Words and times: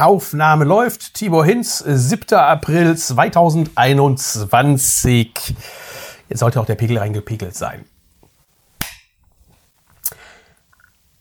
Aufnahme 0.00 0.64
läuft. 0.64 1.14
Tibor 1.14 1.44
Hinz, 1.44 1.84
7. 1.86 2.38
April 2.38 2.96
2021. 2.96 5.54
Jetzt 6.28 6.40
sollte 6.40 6.60
auch 6.60 6.66
der 6.66 6.74
Pegel 6.74 6.98
reingepegelt 6.98 7.54
sein. 7.54 7.84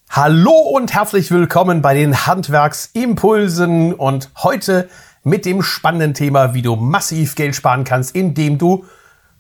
Hallo 0.10 0.52
und 0.52 0.94
herzlich 0.94 1.30
willkommen 1.30 1.82
bei 1.82 1.94
den 1.94 2.26
Handwerksimpulsen 2.26 3.94
und 3.94 4.32
heute 4.38 4.90
mit 5.24 5.46
dem 5.46 5.62
spannenden 5.62 6.14
Thema, 6.14 6.54
wie 6.54 6.62
du 6.62 6.76
massiv 6.76 7.36
Geld 7.36 7.56
sparen 7.56 7.84
kannst, 7.84 8.16
indem 8.16 8.58
du 8.58 8.86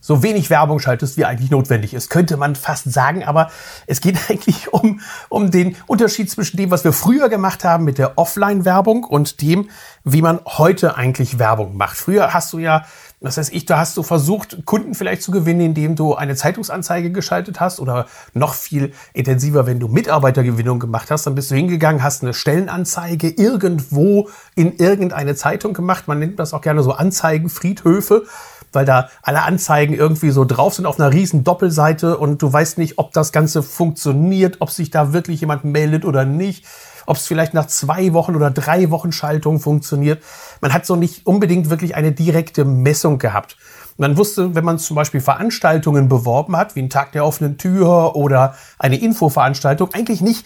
so 0.01 0.23
wenig 0.23 0.49
Werbung 0.49 0.79
schaltest, 0.79 1.17
wie 1.17 1.25
eigentlich 1.25 1.51
notwendig 1.51 1.93
ist, 1.93 2.09
könnte 2.09 2.37
man 2.37 2.55
fast 2.55 2.91
sagen. 2.91 3.23
Aber 3.23 3.51
es 3.87 4.01
geht 4.01 4.17
eigentlich 4.29 4.71
um, 4.73 5.01
um 5.29 5.51
den 5.51 5.75
Unterschied 5.87 6.29
zwischen 6.29 6.57
dem, 6.57 6.71
was 6.71 6.83
wir 6.83 6.93
früher 6.93 7.29
gemacht 7.29 7.63
haben 7.63 7.83
mit 7.83 7.97
der 7.97 8.17
Offline-Werbung 8.17 9.03
und 9.03 9.41
dem, 9.41 9.69
wie 10.03 10.21
man 10.21 10.39
heute 10.45 10.95
eigentlich 10.95 11.39
Werbung 11.39 11.75
macht. 11.77 11.97
Früher 11.97 12.33
hast 12.33 12.53
du 12.53 12.59
ja 12.59 12.85
das 13.21 13.37
heißt, 13.37 13.51
ich, 13.51 13.65
da 13.65 13.77
hast 13.77 13.97
du 13.97 14.03
versucht, 14.03 14.65
Kunden 14.65 14.95
vielleicht 14.95 15.23
zu 15.23 15.31
gewinnen, 15.31 15.59
indem 15.59 15.97
du 15.97 16.15
eine 16.15 16.35
Zeitungsanzeige 16.35 17.11
geschaltet 17.11 17.59
hast 17.59 17.81
oder 17.81 18.07
noch 18.33 18.53
viel 18.53 18.93
intensiver, 19.13 19.65
wenn 19.65 19.79
du 19.79 19.89
Mitarbeitergewinnung 19.89 20.79
gemacht 20.79 21.11
hast, 21.11 21.27
dann 21.27 21.35
bist 21.35 21.51
du 21.51 21.55
hingegangen, 21.55 22.01
hast 22.01 22.23
eine 22.23 22.33
Stellenanzeige 22.33 23.27
irgendwo 23.29 24.29
in 24.55 24.77
irgendeine 24.77 25.35
Zeitung 25.35 25.73
gemacht. 25.73 26.07
Man 26.07 26.19
nennt 26.19 26.39
das 26.39 26.53
auch 26.53 26.61
gerne 26.61 26.81
so 26.81 26.93
Anzeigenfriedhöfe 26.93 28.23
weil 28.71 28.85
da 28.85 29.09
alle 29.21 29.43
Anzeigen 29.43 29.93
irgendwie 29.93 30.31
so 30.31 30.45
drauf 30.45 30.75
sind 30.75 30.85
auf 30.85 30.99
einer 30.99 31.11
riesen 31.11 31.43
Doppelseite 31.43 32.17
und 32.17 32.41
du 32.41 32.51
weißt 32.51 32.77
nicht, 32.77 32.97
ob 32.97 33.13
das 33.13 33.31
Ganze 33.31 33.63
funktioniert, 33.63 34.57
ob 34.59 34.71
sich 34.71 34.89
da 34.89 35.13
wirklich 35.13 35.41
jemand 35.41 35.63
meldet 35.63 36.05
oder 36.05 36.25
nicht, 36.25 36.65
ob 37.05 37.17
es 37.17 37.25
vielleicht 37.25 37.53
nach 37.53 37.65
zwei 37.65 38.13
Wochen 38.13 38.35
oder 38.35 38.51
drei 38.51 38.91
Wochen 38.91 39.11
Schaltung 39.11 39.59
funktioniert. 39.59 40.23
Man 40.61 40.73
hat 40.73 40.85
so 40.85 40.95
nicht 40.95 41.25
unbedingt 41.25 41.69
wirklich 41.69 41.95
eine 41.95 42.11
direkte 42.11 42.65
Messung 42.65 43.17
gehabt. 43.17 43.57
Man 43.97 44.15
wusste, 44.15 44.55
wenn 44.55 44.63
man 44.63 44.79
zum 44.79 44.95
Beispiel 44.95 45.19
Veranstaltungen 45.19 46.07
beworben 46.07 46.55
hat, 46.55 46.75
wie 46.75 46.81
ein 46.81 46.89
Tag 46.89 47.11
der 47.11 47.25
offenen 47.25 47.57
Tür 47.57 48.15
oder 48.15 48.55
eine 48.77 48.97
Infoveranstaltung, 48.97 49.93
eigentlich 49.93 50.21
nicht, 50.21 50.45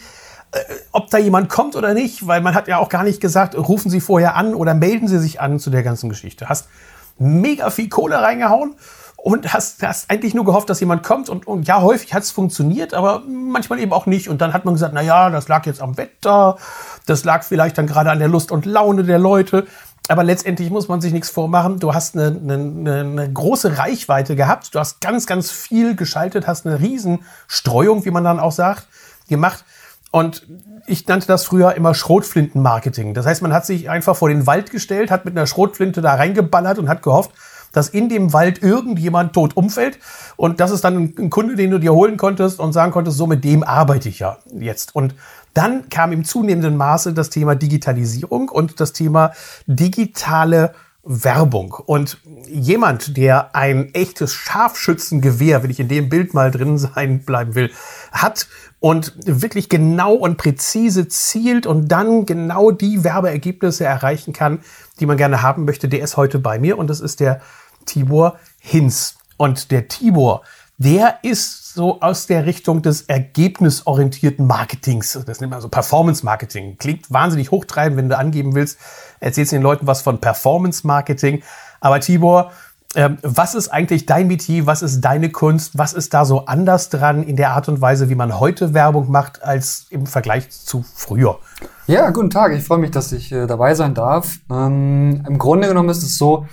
äh, 0.50 0.58
ob 0.90 1.10
da 1.10 1.18
jemand 1.18 1.48
kommt 1.48 1.76
oder 1.76 1.94
nicht, 1.94 2.26
weil 2.26 2.40
man 2.40 2.54
hat 2.54 2.66
ja 2.66 2.78
auch 2.78 2.88
gar 2.88 3.04
nicht 3.04 3.20
gesagt, 3.20 3.56
rufen 3.56 3.90
Sie 3.90 4.00
vorher 4.00 4.34
an 4.34 4.54
oder 4.54 4.74
melden 4.74 5.06
Sie 5.06 5.18
sich 5.18 5.40
an 5.40 5.60
zu 5.60 5.70
der 5.70 5.82
ganzen 5.82 6.08
Geschichte. 6.08 6.48
Hast 6.48 6.68
mega 7.18 7.70
viel 7.70 7.88
Kohle 7.88 8.20
reingehauen 8.20 8.74
und 9.16 9.54
hast, 9.54 9.82
hast 9.82 10.10
eigentlich 10.10 10.34
nur 10.34 10.44
gehofft, 10.44 10.68
dass 10.68 10.80
jemand 10.80 11.02
kommt 11.02 11.30
und, 11.30 11.46
und 11.46 11.66
ja, 11.66 11.80
häufig 11.80 12.12
hat 12.12 12.24
es 12.24 12.30
funktioniert, 12.30 12.92
aber 12.92 13.22
manchmal 13.26 13.78
eben 13.78 13.92
auch 13.92 14.04
nicht. 14.04 14.28
Und 14.28 14.42
dann 14.42 14.52
hat 14.52 14.66
man 14.66 14.74
gesagt, 14.74 14.92
na 14.92 15.00
ja, 15.00 15.30
das 15.30 15.48
lag 15.48 15.64
jetzt 15.64 15.80
am 15.80 15.96
Wetter, 15.96 16.58
das 17.06 17.24
lag 17.24 17.42
vielleicht 17.42 17.78
dann 17.78 17.86
gerade 17.86 18.10
an 18.10 18.18
der 18.18 18.28
Lust 18.28 18.52
und 18.52 18.66
Laune 18.66 19.02
der 19.02 19.18
Leute. 19.18 19.66
Aber 20.08 20.22
letztendlich 20.22 20.68
muss 20.68 20.88
man 20.88 21.00
sich 21.00 21.14
nichts 21.14 21.30
vormachen. 21.30 21.78
Du 21.80 21.94
hast 21.94 22.14
eine, 22.14 22.26
eine, 22.26 23.00
eine 23.00 23.32
große 23.32 23.78
Reichweite 23.78 24.36
gehabt. 24.36 24.74
Du 24.74 24.78
hast 24.78 25.00
ganz, 25.00 25.26
ganz 25.26 25.50
viel 25.50 25.96
geschaltet, 25.96 26.46
hast 26.46 26.66
eine 26.66 26.78
Riesenstreuung, 26.78 28.04
wie 28.04 28.10
man 28.10 28.24
dann 28.24 28.38
auch 28.38 28.52
sagt, 28.52 28.86
gemacht. 29.30 29.64
Und 30.14 30.46
ich 30.86 31.08
nannte 31.08 31.26
das 31.26 31.44
früher 31.44 31.74
immer 31.74 31.92
Schrotflintenmarketing. 31.92 33.14
Das 33.14 33.26
heißt, 33.26 33.42
man 33.42 33.52
hat 33.52 33.66
sich 33.66 33.90
einfach 33.90 34.14
vor 34.14 34.28
den 34.28 34.46
Wald 34.46 34.70
gestellt, 34.70 35.10
hat 35.10 35.24
mit 35.24 35.36
einer 35.36 35.48
Schrotflinte 35.48 36.02
da 36.02 36.14
reingeballert 36.14 36.78
und 36.78 36.88
hat 36.88 37.02
gehofft, 37.02 37.32
dass 37.72 37.88
in 37.88 38.08
dem 38.08 38.32
Wald 38.32 38.62
irgendjemand 38.62 39.32
tot 39.32 39.56
umfällt. 39.56 39.98
Und 40.36 40.60
das 40.60 40.70
ist 40.70 40.84
dann 40.84 41.14
ein 41.18 41.30
Kunde, 41.30 41.56
den 41.56 41.72
du 41.72 41.80
dir 41.80 41.92
holen 41.92 42.16
konntest 42.16 42.60
und 42.60 42.72
sagen 42.72 42.92
konntest, 42.92 43.16
so 43.16 43.26
mit 43.26 43.42
dem 43.42 43.64
arbeite 43.64 44.08
ich 44.08 44.20
ja 44.20 44.38
jetzt. 44.56 44.94
Und 44.94 45.16
dann 45.52 45.88
kam 45.88 46.12
im 46.12 46.24
zunehmenden 46.24 46.76
Maße 46.76 47.12
das 47.12 47.30
Thema 47.30 47.56
Digitalisierung 47.56 48.50
und 48.50 48.78
das 48.78 48.92
Thema 48.92 49.32
digitale 49.66 50.74
Werbung. 51.04 51.72
Und 51.72 52.18
jemand, 52.46 53.16
der 53.16 53.54
ein 53.54 53.92
echtes 53.94 54.32
Scharfschützengewehr, 54.32 55.62
wenn 55.62 55.70
ich 55.70 55.80
in 55.80 55.88
dem 55.88 56.08
Bild 56.08 56.34
mal 56.34 56.50
drin 56.50 56.78
sein 56.78 57.24
bleiben 57.24 57.54
will, 57.54 57.70
hat 58.12 58.48
und 58.80 59.14
wirklich 59.24 59.68
genau 59.68 60.14
und 60.14 60.36
präzise 60.36 61.08
zielt 61.08 61.66
und 61.66 61.88
dann 61.88 62.26
genau 62.26 62.70
die 62.70 63.04
Werbeergebnisse 63.04 63.84
erreichen 63.84 64.32
kann, 64.32 64.60
die 65.00 65.06
man 65.06 65.16
gerne 65.16 65.42
haben 65.42 65.64
möchte, 65.64 65.88
der 65.88 66.02
ist 66.02 66.16
heute 66.16 66.38
bei 66.38 66.58
mir 66.58 66.78
und 66.78 66.88
das 66.88 67.00
ist 67.00 67.20
der 67.20 67.40
Tibor 67.86 68.38
Hinz. 68.58 69.16
Und 69.36 69.72
der 69.72 69.88
Tibor, 69.88 70.42
der 70.76 71.18
ist 71.22 71.74
so 71.74 72.00
aus 72.00 72.26
der 72.26 72.46
Richtung 72.46 72.82
des 72.82 73.02
ergebnisorientierten 73.02 74.46
Marketings. 74.46 75.18
Das 75.26 75.40
nennt 75.40 75.50
man 75.50 75.60
so 75.60 75.68
Performance 75.68 76.24
Marketing. 76.24 76.76
Klingt 76.78 77.12
wahnsinnig 77.12 77.50
hochtreibend, 77.50 77.96
wenn 77.96 78.08
du 78.08 78.18
angeben 78.18 78.54
willst, 78.54 78.78
erzählst 79.20 79.52
den 79.52 79.62
Leuten 79.62 79.86
was 79.86 80.02
von 80.02 80.20
Performance 80.20 80.86
Marketing. 80.86 81.42
Aber 81.80 82.00
Tibor, 82.00 82.52
ähm, 82.96 83.18
was 83.22 83.54
ist 83.54 83.68
eigentlich 83.68 84.06
dein 84.06 84.28
Metier? 84.28 84.66
Was 84.66 84.82
ist 84.82 85.00
deine 85.00 85.30
Kunst? 85.30 85.76
Was 85.76 85.92
ist 85.92 86.14
da 86.14 86.24
so 86.24 86.46
anders 86.46 86.90
dran 86.90 87.24
in 87.24 87.36
der 87.36 87.50
Art 87.50 87.68
und 87.68 87.80
Weise, 87.80 88.08
wie 88.08 88.14
man 88.14 88.38
heute 88.38 88.72
Werbung 88.72 89.10
macht, 89.10 89.42
als 89.42 89.86
im 89.90 90.06
Vergleich 90.06 90.50
zu 90.50 90.84
früher? 90.94 91.38
Ja, 91.86 92.10
guten 92.10 92.30
Tag. 92.30 92.52
Ich 92.52 92.64
freue 92.64 92.78
mich, 92.78 92.92
dass 92.92 93.12
ich 93.12 93.32
äh, 93.32 93.46
dabei 93.46 93.74
sein 93.74 93.94
darf. 93.94 94.38
Ähm, 94.50 95.24
Im 95.26 95.38
Grunde 95.38 95.68
genommen 95.68 95.88
ist 95.88 96.02
es 96.02 96.16
so, 96.16 96.46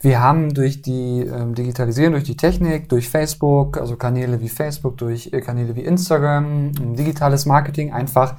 wir 0.00 0.20
haben 0.20 0.54
durch 0.54 0.80
die 0.82 1.20
ähm, 1.20 1.54
Digitalisierung, 1.54 2.12
durch 2.12 2.24
die 2.24 2.36
Technik, 2.36 2.88
durch 2.88 3.08
Facebook, 3.08 3.78
also 3.78 3.96
Kanäle 3.96 4.40
wie 4.40 4.48
Facebook, 4.48 4.96
durch 4.98 5.30
äh, 5.32 5.40
Kanäle 5.40 5.74
wie 5.74 5.82
Instagram, 5.82 6.94
digitales 6.94 7.46
Marketing 7.46 7.92
einfach 7.92 8.36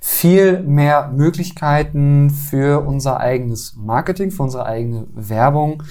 viel 0.00 0.62
mehr 0.62 1.10
Möglichkeiten 1.14 2.30
für 2.30 2.86
unser 2.86 3.20
eigenes 3.20 3.74
Marketing, 3.76 4.30
für 4.30 4.42
unsere 4.42 4.66
eigene 4.66 5.06
Werbung. 5.12 5.82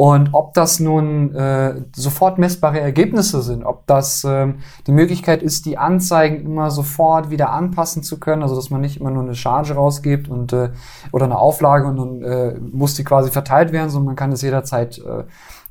Und 0.00 0.30
ob 0.32 0.54
das 0.54 0.80
nun 0.80 1.34
äh, 1.34 1.82
sofort 1.94 2.38
messbare 2.38 2.80
Ergebnisse 2.80 3.42
sind, 3.42 3.66
ob 3.66 3.86
das 3.86 4.24
ähm, 4.26 4.60
die 4.86 4.92
Möglichkeit 4.92 5.42
ist, 5.42 5.66
die 5.66 5.76
Anzeigen 5.76 6.40
immer 6.40 6.70
sofort 6.70 7.28
wieder 7.28 7.50
anpassen 7.50 8.02
zu 8.02 8.18
können, 8.18 8.42
also 8.42 8.56
dass 8.56 8.70
man 8.70 8.80
nicht 8.80 8.98
immer 8.98 9.10
nur 9.10 9.22
eine 9.22 9.34
Charge 9.34 9.74
rausgibt 9.74 10.30
und 10.30 10.54
äh, 10.54 10.70
oder 11.12 11.26
eine 11.26 11.36
Auflage 11.36 11.86
und 11.86 11.98
dann 11.98 12.22
äh, 12.22 12.58
muss 12.72 12.94
die 12.94 13.04
quasi 13.04 13.30
verteilt 13.30 13.72
werden, 13.72 13.90
sondern 13.90 14.06
man 14.06 14.16
kann 14.16 14.32
es 14.32 14.40
jederzeit 14.40 14.96
äh, 15.00 15.24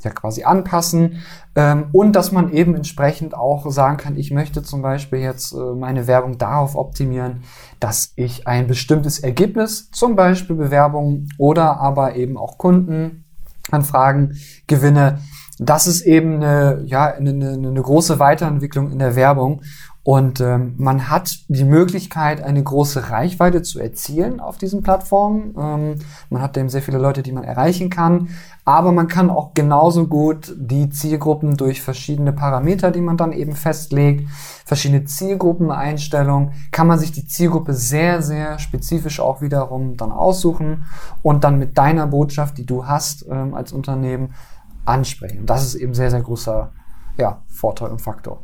ja 0.04 0.12
quasi 0.12 0.44
anpassen. 0.44 1.24
Ähm, 1.56 1.86
und 1.92 2.16
dass 2.16 2.32
man 2.32 2.54
eben 2.54 2.76
entsprechend 2.76 3.34
auch 3.34 3.72
sagen 3.72 3.98
kann, 3.98 4.16
ich 4.16 4.30
möchte 4.30 4.62
zum 4.62 4.84
Beispiel 4.84 5.22
jetzt 5.22 5.54
äh, 5.54 5.58
meine 5.58 6.06
Werbung 6.06 6.38
darauf 6.38 6.76
optimieren, 6.76 7.46
dass 7.80 8.14
ich 8.16 8.46
ein 8.46 8.68
bestimmtes 8.68 9.18
Ergebnis, 9.18 9.90
zum 9.90 10.16
Beispiel 10.16 10.56
Bewerbungen 10.56 11.30
oder 11.40 11.80
aber 11.80 12.16
eben 12.16 12.38
auch 12.38 12.60
Kunden 12.60 13.26
Anfragen 13.72 14.38
gewinne. 14.68 15.20
Das 15.60 15.88
ist 15.88 16.02
eben 16.02 16.36
eine, 16.36 16.84
ja, 16.86 17.06
eine, 17.06 17.32
eine, 17.32 17.52
eine 17.52 17.82
große 17.82 18.20
Weiterentwicklung 18.20 18.92
in 18.92 19.00
der 19.00 19.16
Werbung. 19.16 19.62
Und 20.10 20.42
ähm, 20.42 20.74
man 20.80 21.12
hat 21.12 21.38
die 21.50 21.64
Möglichkeit, 21.64 22.42
eine 22.42 22.64
große 22.64 23.12
Reichweite 23.12 23.62
zu 23.62 23.80
erzielen 23.80 24.40
auf 24.40 24.58
diesen 24.58 24.82
Plattformen. 24.82 25.54
Ähm, 25.56 26.00
man 26.32 26.42
hat 26.42 26.58
eben 26.58 26.68
sehr 26.68 26.82
viele 26.82 26.98
Leute, 26.98 27.22
die 27.22 27.32
man 27.32 27.44
erreichen 27.44 27.92
kann. 27.92 28.30
Aber 28.66 28.92
man 28.92 29.08
kann 29.08 29.30
auch 29.30 29.54
genauso 29.54 30.08
gut 30.08 30.56
die 30.58 30.90
Zielgruppen 30.90 31.58
durch 31.58 31.84
verschiedene 31.84 32.34
Parameter, 32.34 32.90
die 32.90 33.02
man 33.02 33.18
dann 33.18 33.34
eben 33.34 33.54
festlegt, 33.54 34.28
verschiedene 34.66 35.06
Zielgruppeneinstellungen, 35.06 36.54
kann 36.72 36.88
man 36.88 36.98
sich 36.98 37.12
die 37.12 37.28
Zielgruppe 37.28 37.76
sehr, 37.76 38.24
sehr 38.24 38.58
spezifisch 38.58 39.20
auch 39.20 39.44
wiederum 39.44 39.96
dann 39.96 40.12
aussuchen 40.12 40.86
und 41.22 41.44
dann 41.44 41.60
mit 41.60 41.78
deiner 41.78 42.08
Botschaft, 42.08 42.58
die 42.58 42.66
du 42.66 42.88
hast 42.88 43.28
ähm, 43.30 43.54
als 43.54 43.74
Unternehmen, 43.74 44.34
ansprechen. 44.86 45.46
Das 45.46 45.64
ist 45.64 45.76
eben 45.76 45.94
sehr, 45.94 46.10
sehr 46.10 46.24
großer 46.24 46.72
ja, 47.20 47.44
Vorteil 47.48 47.92
und 47.92 48.02
Faktor. 48.02 48.42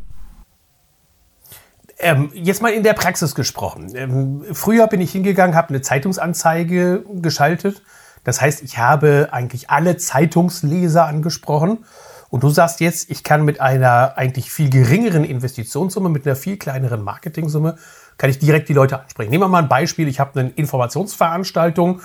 Ähm, 1.97 2.31
jetzt 2.33 2.61
mal 2.61 2.73
in 2.73 2.83
der 2.83 2.93
Praxis 2.93 3.35
gesprochen. 3.35 3.91
Ähm, 3.95 4.43
früher 4.51 4.87
bin 4.87 4.99
ich 4.99 5.11
hingegangen, 5.11 5.55
habe 5.55 5.69
eine 5.69 5.81
Zeitungsanzeige 5.81 7.05
geschaltet. 7.21 7.81
Das 8.25 8.41
heißt, 8.41 8.63
ich 8.63 8.77
habe 8.77 9.29
eigentlich 9.31 9.69
alle 9.69 9.97
Zeitungsleser 9.97 11.05
angesprochen. 11.05 11.85
Und 12.29 12.43
du 12.43 12.49
sagst 12.49 12.81
jetzt, 12.81 13.09
ich 13.09 13.23
kann 13.23 13.45
mit 13.45 13.61
einer 13.61 14.17
eigentlich 14.17 14.51
viel 14.51 14.69
geringeren 14.69 15.23
Investitionssumme, 15.23 16.09
mit 16.09 16.25
einer 16.25 16.35
viel 16.35 16.57
kleineren 16.57 17.01
Marketingsumme, 17.01 17.77
kann 18.17 18.29
ich 18.29 18.39
direkt 18.39 18.67
die 18.67 18.73
Leute 18.73 18.99
ansprechen. 18.99 19.29
Nehmen 19.29 19.43
wir 19.43 19.47
mal 19.47 19.61
ein 19.61 19.69
Beispiel. 19.69 20.07
Ich 20.07 20.19
habe 20.19 20.39
eine 20.39 20.49
Informationsveranstaltung, 20.49 22.01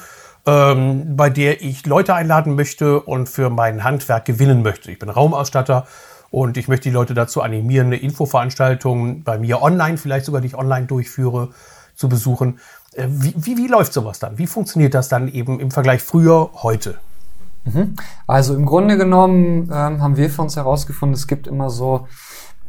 ähm, 0.47 1.17
bei 1.17 1.31
der 1.31 1.63
ich 1.63 1.87
Leute 1.87 2.15
einladen 2.15 2.55
möchte 2.55 3.01
und 3.01 3.29
für 3.29 3.51
mein 3.51 3.83
Handwerk 3.83 4.25
gewinnen 4.25 4.63
möchte. 4.63 4.93
Ich 4.93 4.99
bin 4.99 5.09
Raumausstatter 5.09 5.87
und 6.31 6.57
ich 6.57 6.69
möchte 6.69 6.89
die 6.89 6.95
Leute 6.95 7.15
dazu 7.15 7.43
animieren, 7.43 7.89
eine 7.89 7.97
Infoveranstaltung 7.97 9.23
bei 9.23 9.39
mir 9.39 9.63
online, 9.63 9.99
vielleicht 9.99 10.27
sogar 10.27 10.41
die 10.41 10.49
ich 10.49 10.57
online 10.57 10.87
durchführe, 10.87 11.51
zu 11.95 12.09
besuchen. 12.09 12.59
Äh, 12.95 13.07
wie, 13.09 13.35
wie, 13.37 13.57
wie 13.57 13.67
läuft 13.67 13.93
sowas 13.93 14.19
dann? 14.19 14.39
Wie 14.39 14.47
funktioniert 14.47 14.95
das 14.95 15.09
dann 15.09 15.29
eben 15.29 15.61
im 15.61 15.71
Vergleich 15.71 16.03
früher, 16.03 16.51
heute? 16.63 16.99
Mhm. 17.65 17.97
Also 18.27 18.55
im 18.55 18.65
Grunde 18.65 18.97
genommen 18.97 19.71
ähm, 19.73 20.01
haben 20.01 20.17
wir 20.17 20.31
für 20.31 20.43
uns 20.43 20.57
herausgefunden, 20.57 21.15
es 21.15 21.27
gibt 21.27 21.47
immer 21.47 21.69
so 21.69 22.07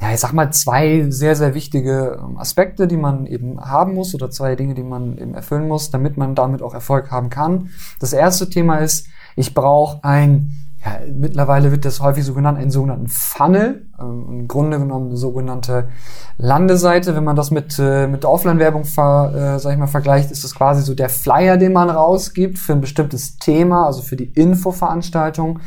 ja, 0.02 0.12
ich 0.12 0.20
sag 0.20 0.34
mal, 0.34 0.52
zwei 0.52 1.06
sehr, 1.10 1.36
sehr 1.36 1.54
wichtige 1.54 2.20
ähm, 2.20 2.38
Aspekte, 2.40 2.88
die 2.88 2.98
man 2.98 3.28
eben 3.28 3.62
haben 3.62 3.94
muss 3.94 4.16
oder 4.16 4.32
zwei 4.32 4.56
Dinge, 4.56 4.74
die 4.74 4.84
man 4.84 5.18
eben 5.18 5.36
erfüllen 5.36 5.68
muss, 5.68 5.92
damit 5.92 6.18
man 6.18 6.34
damit 6.34 6.64
auch 6.64 6.74
Erfolg 6.74 7.12
haben 7.12 7.30
kann. 7.30 7.70
Das 8.00 8.12
erste 8.12 8.50
Thema 8.50 8.78
ist, 8.78 9.08
ich 9.36 9.54
brauche 9.54 10.04
ein 10.04 10.61
ja, 10.84 11.00
mittlerweile 11.14 11.72
wird 11.72 11.86
das 11.86 12.00
häufig 12.00 12.26
so 12.26 12.34
genannt, 12.34 12.58
einen 12.58 12.72
sogenannten 12.72 13.08
Funnel, 13.08 13.86
ähm, 14.00 14.26
im 14.30 14.48
Grunde 14.48 14.80
genommen 14.80 15.08
eine 15.08 15.18
sogenannte 15.18 15.90
Landeseite. 16.38 17.16
Wenn 17.16 17.24
man 17.24 17.36
das 17.36 17.52
mit, 17.52 17.78
äh, 17.78 18.08
mit 18.08 18.26
Offline-Werbung 18.26 18.86
ver, 18.86 19.56
äh, 19.56 19.60
sag 19.60 19.74
ich 19.74 19.78
mal, 19.78 19.86
vergleicht, 19.86 20.32
ist 20.32 20.44
das 20.44 20.56
quasi 20.56 20.82
so 20.82 20.96
der 20.96 21.10
Flyer, 21.10 21.58
den 21.58 21.74
man 21.74 21.92
rausgibt 21.92 22.58
für 22.58 22.74
ein 22.74 22.82
bestimmtes 22.82 23.38
Thema, 23.38 23.86
also 23.86 24.02
für 24.02 24.16
die 24.16 24.26
Infoveranstaltung. 24.26 25.60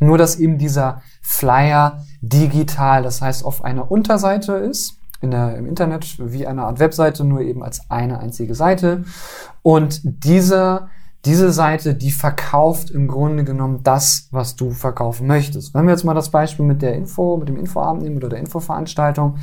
Nur, 0.00 0.18
dass 0.18 0.36
eben 0.36 0.58
dieser 0.58 1.00
Flyer 1.22 2.04
digital, 2.20 3.04
das 3.04 3.22
heißt 3.22 3.44
auf 3.44 3.64
einer 3.64 3.88
Unterseite 3.90 4.54
ist, 4.54 4.98
in 5.20 5.30
der, 5.30 5.56
im 5.56 5.66
Internet 5.66 6.16
wie 6.18 6.46
eine 6.46 6.64
Art 6.64 6.80
Webseite, 6.80 7.24
nur 7.24 7.40
eben 7.40 7.62
als 7.62 7.88
eine 7.88 8.18
einzige 8.18 8.54
Seite. 8.56 9.04
Und 9.62 10.00
diese 10.04 10.88
diese 11.26 11.52
Seite, 11.52 11.94
die 11.94 12.12
verkauft 12.12 12.90
im 12.90 13.08
Grunde 13.08 13.44
genommen 13.44 13.80
das, 13.82 14.28
was 14.30 14.56
du 14.56 14.70
verkaufen 14.70 15.26
möchtest. 15.26 15.74
Wenn 15.74 15.84
wir 15.84 15.92
jetzt 15.92 16.04
mal 16.04 16.14
das 16.14 16.30
Beispiel 16.30 16.64
mit 16.64 16.80
der 16.80 16.94
Info, 16.94 17.36
mit 17.36 17.48
dem 17.48 17.56
Infoabend 17.56 18.04
nehmen 18.04 18.16
oder 18.16 18.28
der 18.28 18.38
Infoveranstaltung, 18.38 19.36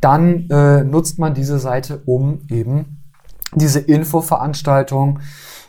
dann 0.00 0.48
äh, 0.50 0.84
nutzt 0.84 1.18
man 1.18 1.34
diese 1.34 1.58
Seite, 1.58 2.02
um 2.04 2.42
eben 2.48 3.02
diese 3.54 3.80
Infoveranstaltung 3.80 5.20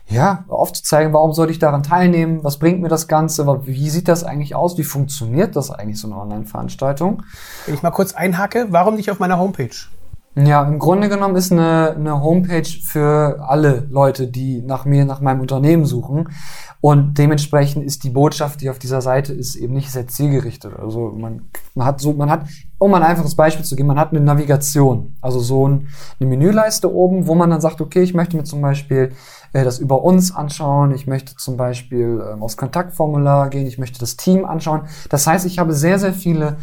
ja, 0.10 0.44
aufzuzeigen, 0.50 1.14
warum 1.14 1.34
sollte 1.34 1.54
ich 1.54 1.60
daran 1.60 1.82
teilnehmen, 1.82 2.44
was 2.44 2.60
bringt 2.60 2.82
mir 2.82 2.90
das 2.90 3.08
Ganze, 3.08 3.48
wie 3.66 3.90
sieht 3.90 4.08
das 4.08 4.24
eigentlich 4.24 4.54
aus, 4.54 4.78
wie 4.78 4.84
funktioniert 4.84 5.56
das 5.56 5.72
eigentlich, 5.72 6.00
so 6.00 6.08
eine 6.08 6.18
Online-Veranstaltung. 6.18 7.24
Wenn 7.66 7.76
ich 7.76 7.84
mal 7.84 7.92
kurz 7.92 8.14
einhacke, 8.14 8.68
warum 8.70 8.96
nicht 8.96 9.10
auf 9.10 9.20
meiner 9.20 9.40
Homepage? 9.40 9.76
Ja, 10.36 10.64
im 10.64 10.80
Grunde 10.80 11.10
genommen 11.10 11.36
ist 11.36 11.52
eine, 11.52 11.92
eine 11.96 12.24
Homepage 12.24 12.68
für 12.68 13.46
alle 13.48 13.86
Leute, 13.92 14.28
die 14.28 14.64
nach 14.64 14.84
mir, 14.84 15.06
nach 15.06 15.22
meinem 15.22 15.42
Unternehmen 15.42 15.86
suchen. 15.86 16.30
Und 16.82 17.18
dementsprechend 17.20 17.86
ist 17.86 18.04
die 18.04 18.10
Botschaft, 18.10 18.60
die 18.62 18.70
auf 18.70 18.80
dieser 18.80 19.02
Seite 19.02 19.32
ist, 19.32 19.56
eben 19.56 19.74
nicht 19.74 19.92
sehr 19.92 20.08
zielgerichtet. 20.08 20.74
Also 20.78 21.14
man, 21.16 21.50
man 21.76 21.86
hat 21.86 22.02
so, 22.02 22.14
man 22.14 22.32
hat, 22.32 22.48
um 22.80 22.94
ein 22.96 23.04
einfaches 23.04 23.36
Beispiel 23.36 23.64
zu 23.64 23.76
geben, 23.76 23.88
man 23.88 24.00
hat 24.00 24.10
eine 24.10 24.22
Navigation, 24.22 25.16
also 25.22 25.40
so 25.40 25.68
ein, 25.68 25.88
eine 26.20 26.30
Menüleiste 26.30 26.92
oben, 26.92 27.28
wo 27.28 27.36
man 27.36 27.52
dann 27.52 27.62
sagt, 27.62 27.80
okay, 27.80 28.02
ich 28.02 28.16
möchte 28.16 28.36
mir 28.36 28.44
zum 28.44 28.62
Beispiel 28.62 29.14
äh, 29.54 29.64
das 29.64 29.80
über 29.80 30.04
uns 30.04 30.36
anschauen, 30.36 30.94
ich 30.94 31.08
möchte 31.08 31.38
zum 31.38 31.56
Beispiel 31.56 32.22
ähm, 32.34 32.44
aufs 32.44 32.58
Kontaktformular 32.58 33.50
gehen, 33.50 33.68
ich 33.68 33.78
möchte 33.78 34.00
das 34.00 34.18
Team 34.18 34.44
anschauen. 34.44 34.82
Das 35.10 35.28
heißt, 35.28 35.46
ich 35.46 35.60
habe 35.60 35.74
sehr, 35.74 36.00
sehr 36.00 36.14
viele 36.14 36.58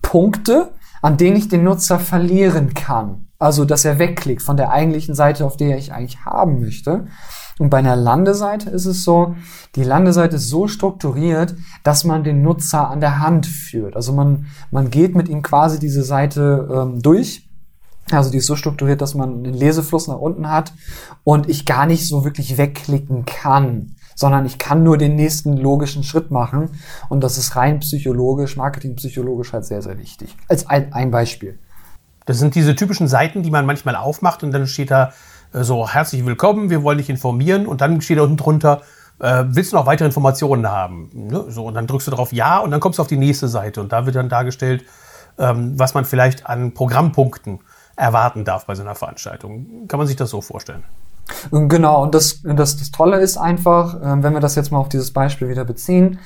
Punkte, 0.00 0.70
an 1.02 1.16
denen 1.16 1.36
ich 1.36 1.48
den 1.48 1.64
Nutzer 1.64 1.98
verlieren 1.98 2.74
kann. 2.74 3.28
Also, 3.38 3.64
dass 3.64 3.84
er 3.84 3.98
wegklickt 3.98 4.42
von 4.42 4.56
der 4.56 4.70
eigentlichen 4.70 5.14
Seite, 5.14 5.46
auf 5.46 5.56
der 5.56 5.78
ich 5.78 5.92
eigentlich 5.92 6.24
haben 6.24 6.60
möchte. 6.60 7.06
Und 7.58 7.70
bei 7.70 7.78
einer 7.78 7.96
Landeseite 7.96 8.70
ist 8.70 8.86
es 8.86 9.04
so, 9.04 9.34
die 9.74 9.82
Landeseite 9.82 10.36
ist 10.36 10.48
so 10.48 10.68
strukturiert, 10.68 11.54
dass 11.82 12.04
man 12.04 12.24
den 12.24 12.42
Nutzer 12.42 12.88
an 12.88 13.00
der 13.00 13.20
Hand 13.20 13.46
führt. 13.46 13.96
Also 13.96 14.12
man, 14.12 14.46
man 14.70 14.90
geht 14.90 15.14
mit 15.14 15.28
ihm 15.28 15.42
quasi 15.42 15.78
diese 15.78 16.02
Seite 16.02 16.68
ähm, 16.72 17.02
durch. 17.02 17.48
Also 18.10 18.30
die 18.30 18.38
ist 18.38 18.46
so 18.46 18.56
strukturiert, 18.56 19.02
dass 19.02 19.14
man 19.14 19.44
einen 19.44 19.54
Lesefluss 19.54 20.08
nach 20.08 20.18
unten 20.18 20.50
hat 20.50 20.72
und 21.24 21.48
ich 21.48 21.66
gar 21.66 21.86
nicht 21.86 22.06
so 22.08 22.24
wirklich 22.24 22.56
wegklicken 22.56 23.24
kann 23.26 23.96
sondern 24.18 24.46
ich 24.46 24.58
kann 24.58 24.82
nur 24.82 24.98
den 24.98 25.14
nächsten 25.14 25.56
logischen 25.56 26.02
Schritt 26.02 26.32
machen. 26.32 26.70
Und 27.08 27.22
das 27.22 27.38
ist 27.38 27.54
rein 27.54 27.78
psychologisch, 27.78 28.56
marketingpsychologisch 28.56 29.52
halt 29.52 29.64
sehr, 29.64 29.80
sehr 29.80 29.96
wichtig. 29.96 30.36
Als 30.48 30.66
ein, 30.66 30.92
ein 30.92 31.12
Beispiel. 31.12 31.60
Das 32.26 32.40
sind 32.40 32.56
diese 32.56 32.74
typischen 32.74 33.06
Seiten, 33.06 33.44
die 33.44 33.50
man 33.52 33.64
manchmal 33.64 33.94
aufmacht 33.94 34.42
und 34.42 34.50
dann 34.50 34.66
steht 34.66 34.90
da 34.90 35.12
äh, 35.52 35.62
so, 35.62 35.88
herzlich 35.88 36.26
willkommen, 36.26 36.68
wir 36.68 36.82
wollen 36.82 36.98
dich 36.98 37.08
informieren 37.08 37.68
und 37.68 37.80
dann 37.80 38.00
steht 38.00 38.18
da 38.18 38.22
unten 38.22 38.36
drunter, 38.36 38.82
äh, 39.20 39.44
willst 39.46 39.72
du 39.72 39.76
noch 39.76 39.86
weitere 39.86 40.06
Informationen 40.06 40.68
haben? 40.68 41.10
Ne? 41.14 41.44
So, 41.50 41.66
und 41.66 41.74
dann 41.74 41.86
drückst 41.86 42.08
du 42.08 42.10
drauf 42.10 42.32
Ja 42.32 42.58
und 42.58 42.72
dann 42.72 42.80
kommst 42.80 42.98
du 42.98 43.02
auf 43.02 43.08
die 43.08 43.16
nächste 43.16 43.46
Seite 43.46 43.80
und 43.80 43.92
da 43.92 44.04
wird 44.04 44.16
dann 44.16 44.28
dargestellt, 44.28 44.84
ähm, 45.38 45.78
was 45.78 45.94
man 45.94 46.04
vielleicht 46.04 46.44
an 46.44 46.74
Programmpunkten 46.74 47.60
erwarten 47.94 48.44
darf 48.44 48.66
bei 48.66 48.74
so 48.74 48.82
einer 48.82 48.96
Veranstaltung. 48.96 49.86
Kann 49.86 49.98
man 49.98 50.08
sich 50.08 50.16
das 50.16 50.30
so 50.30 50.40
vorstellen? 50.40 50.82
Genau, 51.50 52.02
und 52.02 52.14
das, 52.14 52.42
das, 52.42 52.76
das 52.76 52.90
Tolle 52.90 53.20
ist 53.20 53.36
einfach, 53.36 53.98
ähm, 54.02 54.22
wenn 54.22 54.32
wir 54.32 54.40
das 54.40 54.54
jetzt 54.54 54.72
mal 54.72 54.78
auf 54.78 54.88
dieses 54.88 55.12
Beispiel 55.12 55.48
wieder 55.48 55.64
beziehen, 55.64 56.18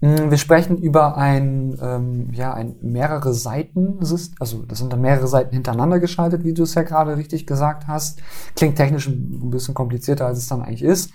hm, 0.00 0.30
wir 0.30 0.38
sprechen 0.38 0.76
über 0.78 1.16
ein, 1.16 1.76
ähm, 1.82 2.28
ja, 2.32 2.54
ein 2.54 2.76
mehrere 2.82 3.34
Seiten, 3.34 3.98
also 4.38 4.62
das 4.62 4.78
sind 4.78 4.92
dann 4.92 5.00
mehrere 5.00 5.26
Seiten 5.26 5.52
hintereinander 5.52 5.98
geschaltet, 5.98 6.44
wie 6.44 6.54
du 6.54 6.62
es 6.62 6.74
ja 6.74 6.82
gerade 6.82 7.16
richtig 7.16 7.48
gesagt 7.48 7.88
hast. 7.88 8.20
Klingt 8.54 8.76
technisch 8.76 9.08
ein 9.08 9.50
bisschen 9.50 9.74
komplizierter, 9.74 10.26
als 10.26 10.38
es 10.38 10.46
dann 10.46 10.62
eigentlich 10.62 10.84
ist. 10.84 11.10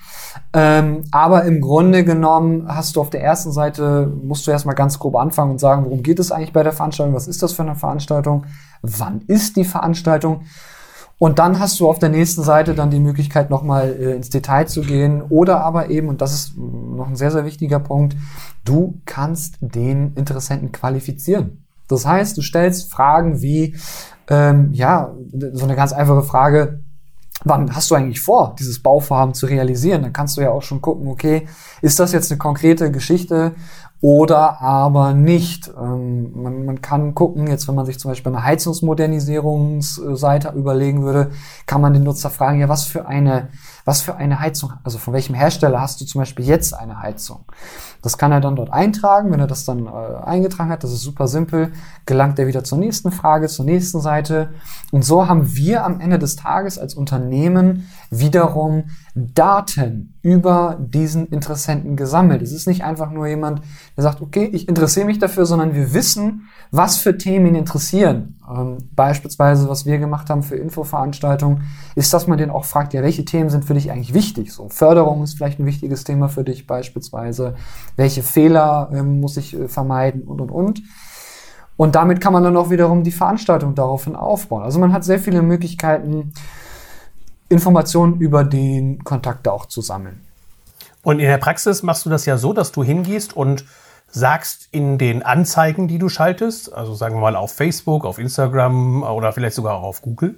Ähm, 0.51 1.03
aber 1.12 1.45
im 1.45 1.62
Grunde 1.62 2.03
genommen 2.03 2.65
hast 2.68 2.97
du 2.97 3.01
auf 3.01 3.09
der 3.09 3.24
ersten 3.24 3.53
Seite, 3.53 4.12
musst 4.21 4.45
du 4.47 4.51
erstmal 4.51 4.75
ganz 4.75 5.00
grob 5.00 5.15
anfangen 5.15 5.51
und 5.51 5.59
sagen, 5.59 5.85
worum 5.85 6.03
geht 6.03 6.19
es 6.19 6.33
eigentlich 6.33 6.51
bei 6.51 6.63
der 6.63 6.74
Veranstaltung, 6.74 7.15
was 7.15 7.30
ist 7.30 7.41
das 7.41 7.53
für 7.53 7.63
eine 7.63 7.75
Veranstaltung, 7.75 8.45
wann 8.81 9.21
ist 9.27 9.56
die 9.56 9.65
Veranstaltung 9.65 10.41
und 11.19 11.39
dann 11.39 11.60
hast 11.60 11.80
du 11.80 11.88
auf 11.88 12.00
der 12.00 12.10
nächsten 12.10 12.44
Seite 12.44 12.75
dann 12.75 12.92
die 12.92 13.00
Möglichkeit, 13.00 13.50
nochmal 13.50 13.95
äh, 13.98 14.15
ins 14.15 14.30
Detail 14.30 14.68
zu 14.68 14.81
gehen. 14.81 15.21
Oder 15.21 15.62
aber 15.62 15.89
eben, 15.89 16.10
und 16.10 16.21
das 16.21 16.33
ist 16.33 16.57
noch 16.57 17.07
ein 17.07 17.15
sehr, 17.15 17.31
sehr 17.31 17.45
wichtiger 17.45 17.80
Punkt, 17.80 18.15
du 18.65 19.00
kannst 19.06 19.57
den 19.62 20.13
Interessenten 20.15 20.71
qualifizieren. 20.71 21.65
Das 21.88 22.06
heißt, 22.06 22.38
du 22.38 22.42
stellst 22.42 22.92
Fragen 22.92 23.42
wie, 23.42 23.75
ähm, 24.30 24.69
ja, 24.74 25.13
so 25.54 25.65
eine 25.65 25.75
ganz 25.75 25.94
einfache 25.94 26.24
Frage, 26.24 26.80
wann 27.44 27.75
hast 27.75 27.92
du 27.92 27.95
eigentlich 27.95 28.21
vor, 28.21 28.56
dieses 28.57 28.81
Bauvorhaben 28.81 29.33
zu 29.33 29.45
realisieren? 29.45 30.01
Dann 30.01 30.13
kannst 30.13 30.38
du 30.38 30.42
ja 30.42 30.51
auch 30.51 30.62
schon 30.62 30.81
gucken, 30.81 31.07
okay, 31.07 31.48
ist 31.81 32.00
das 32.00 32.13
jetzt 32.13 32.31
eine 32.31 32.38
konkrete 32.38 32.92
Geschichte 32.92 33.54
oder 34.04 34.62
aber 34.62 35.14
nicht. 35.14 35.72
Ähm, 35.80 36.34
man, 36.34 36.66
man 36.66 36.82
kann 36.82 37.16
gucken, 37.16 37.48
jetzt 37.48 37.70
wenn 37.70 37.76
man 37.76 37.86
sich 37.86 38.00
zum 38.00 38.12
Beispiel 38.12 38.34
eine 38.34 38.44
Heizungsmodernisierungsseite 38.44 40.50
überlegen 40.50 41.04
würde, 41.04 41.32
kann 41.68 41.80
man 41.80 41.94
den 41.94 42.04
Nutzer 42.04 42.30
fragen, 42.30 42.60
ja, 42.60 42.68
was 42.68 42.84
für 42.84 43.08
eine, 43.08 43.48
was 43.86 44.02
für 44.02 44.18
eine 44.18 44.42
Heizung, 44.42 44.74
also 44.84 44.98
von 44.98 45.14
welchem 45.14 45.36
Hersteller 45.36 45.80
hast 45.80 46.02
du 46.02 46.06
zum 46.06 46.20
Beispiel 46.20 46.44
jetzt 46.44 46.74
eine 46.74 47.02
Heizung? 47.02 47.46
Das 48.02 48.18
kann 48.18 48.34
er 48.34 48.42
dann 48.42 48.58
dort 48.58 48.74
eintragen. 48.74 49.32
Wenn 49.32 49.40
er 49.40 49.48
das 49.48 49.64
dann 49.64 49.88
äh, 49.88 49.92
eingetragen 50.26 50.70
hat, 50.70 50.84
das 50.84 50.92
ist 50.92 51.04
super 51.04 51.30
simpel, 51.30 51.72
gelangt 52.06 52.38
er 52.40 52.48
wieder 52.48 52.66
zur 52.66 52.80
nächsten 52.80 53.10
Frage, 53.10 53.48
zur 53.48 53.64
nächsten 53.64 54.02
Seite. 54.02 54.50
Und 54.92 55.06
so 55.06 55.30
haben 55.30 55.56
wir 55.56 55.86
am 55.86 56.02
Ende 56.02 56.20
des 56.20 56.36
Tages 56.36 56.78
als 56.78 56.94
Unternehmen 56.94 57.88
wiederum 58.10 58.84
Daten 59.16 60.12
über 60.24 60.78
diesen 60.80 61.28
Interessenten 61.28 61.97
gesammelt. 61.97 62.42
Es 62.42 62.54
ist 62.54 62.66
nicht 62.66 62.83
einfach 62.83 63.12
nur 63.12 63.28
jemand, 63.28 63.62
der 63.97 64.04
sagt, 64.04 64.21
okay, 64.21 64.45
ich 64.45 64.69
interessiere 64.69 65.06
mich 65.06 65.19
dafür, 65.19 65.45
sondern 65.45 65.76
wir 65.76 65.94
wissen, 65.94 66.47
was 66.71 66.95
für 66.95 67.18
Themen 67.18 67.47
ihn 67.47 67.56
interessieren. 67.56 68.40
Ähm, 68.50 68.78
beispielsweise, 68.95 69.68
was 69.68 69.86
wir 69.86 69.97
gemacht 69.97 70.30
haben 70.30 70.42
für 70.42 70.56
Infoveranstaltungen, 70.56 71.64
ist, 71.95 72.14
dass 72.14 72.26
man 72.26 72.38
den 72.38 72.52
auch 72.52 72.64
fragt, 72.64 72.94
ja, 72.94 73.04
welche 73.04 73.26
Themen 73.26 73.50
sind 73.50 73.66
für 73.66 73.74
dich 73.74 73.92
eigentlich 73.92 74.14
wichtig? 74.14 74.54
So, 74.54 74.69
Förderung 74.69 75.24
ist 75.24 75.36
vielleicht 75.36 75.59
ein 75.59 75.66
wichtiges 75.66 76.06
Thema 76.06 76.30
für 76.30 76.45
dich 76.45 76.68
beispielsweise. 76.68 77.56
Welche 77.97 78.24
Fehler 78.24 78.92
ähm, 78.94 79.19
muss 79.19 79.36
ich 79.36 79.54
äh, 79.54 79.68
vermeiden 79.68 80.21
und, 80.21 80.40
und, 80.40 80.52
und. 80.52 80.81
Und 81.76 81.95
damit 81.95 82.21
kann 82.21 82.31
man 82.31 82.44
dann 82.45 82.56
auch 82.56 82.69
wiederum 82.69 83.04
die 83.04 83.12
Veranstaltung 83.12 83.76
daraufhin 83.76 84.16
aufbauen. 84.16 84.64
Also 84.64 84.80
man 84.80 84.94
hat 84.94 85.04
sehr 85.04 85.19
viele 85.19 85.42
Möglichkeiten, 85.42 86.31
Informationen 87.54 88.19
über 88.19 88.44
den 88.44 89.04
Kontakt 89.04 89.48
auch 89.48 89.68
zu 89.68 89.81
sammeln. 89.81 90.22
Und 91.04 91.19
in 91.19 91.28
der 91.28 91.38
Praxis 91.38 91.83
machst 91.83 92.06
du 92.06 92.10
das 92.10 92.26
ja 92.26 92.38
so, 92.38 92.54
dass 92.54 92.72
du 92.72 92.83
hingehst 92.83 93.36
und 93.36 93.66
sagst 94.10 94.68
in 94.72 94.98
den 94.98 95.24
Anzeigen, 95.24 95.88
die 95.88 95.98
du 95.98 96.07
schaltest, 96.07 96.72
also 96.72 96.94
sagen 96.94 97.16
wir 97.16 97.22
mal 97.22 97.36
auf 97.36 97.52
Facebook, 97.52 98.06
auf 98.06 98.19
Instagram 98.19 99.04
oder 99.04 99.33
vielleicht 99.33 99.56
sogar 99.56 99.76
auch 99.76 99.83
auf 99.83 100.02
Google, 100.02 100.38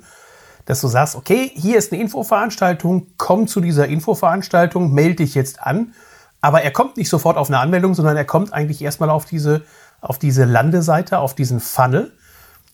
dass 0.66 0.82
du 0.82 0.88
sagst, 0.88 1.16
okay, 1.16 1.52
hier 1.54 1.78
ist 1.78 1.92
eine 1.92 2.02
Infoveranstaltung, 2.02 3.08
komm 3.18 3.48
zu 3.48 3.62
dieser 3.62 3.88
Infoveranstaltung, 3.88 4.94
melde 4.94 5.18
dich 5.18 5.36
jetzt 5.36 5.62
an. 5.62 5.94
Aber 6.42 6.62
er 6.62 6.72
kommt 6.72 6.98
nicht 6.98 7.10
sofort 7.10 7.38
auf 7.38 7.50
eine 7.50 7.60
Anmeldung, 7.60 7.94
sondern 7.94 8.18
er 8.18 8.26
kommt 8.26 8.54
eigentlich 8.54 8.82
erstmal 8.82 9.10
auf 9.10 9.26
diese, 9.26 9.64
auf 10.02 10.20
diese 10.20 10.46
Landeseite, 10.46 11.20
auf 11.20 11.36
diesen 11.36 11.60
Funnel, 11.60 12.14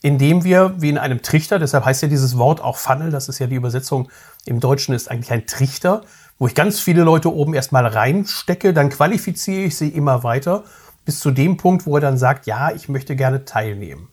indem 0.02 0.44
wir 0.44 0.76
wie 0.78 0.90
in 0.90 0.98
einem 0.98 1.22
Trichter, 1.22 1.60
deshalb 1.60 1.86
heißt 1.86 2.02
ja 2.02 2.08
dieses 2.08 2.38
Wort 2.38 2.62
auch 2.62 2.78
Funnel, 2.78 3.12
das 3.12 3.30
ist 3.30 3.40
ja 3.40 3.48
die 3.48 3.56
Übersetzung 3.56 4.10
im 4.46 4.60
Deutschen, 4.60 4.96
ist 4.96 5.10
eigentlich 5.10 5.32
ein 5.32 5.46
Trichter, 5.46 6.02
wo 6.40 6.48
ich 6.48 6.56
ganz 6.56 6.80
viele 6.80 7.04
Leute 7.04 7.34
oben 7.34 7.54
erstmal 7.54 7.86
reinstecke, 7.86 8.74
dann 8.74 8.90
qualifiziere 8.90 9.62
ich 9.62 9.78
sie 9.78 9.90
immer 9.90 10.24
weiter 10.24 10.64
bis 11.06 11.20
zu 11.20 11.32
dem 11.32 11.58
Punkt, 11.58 11.86
wo 11.86 11.96
er 11.96 12.02
dann 12.02 12.18
sagt, 12.18 12.48
ja, 12.48 12.72
ich 12.72 12.90
möchte 12.90 13.16
gerne 13.16 13.46
teilnehmen. 13.46 14.10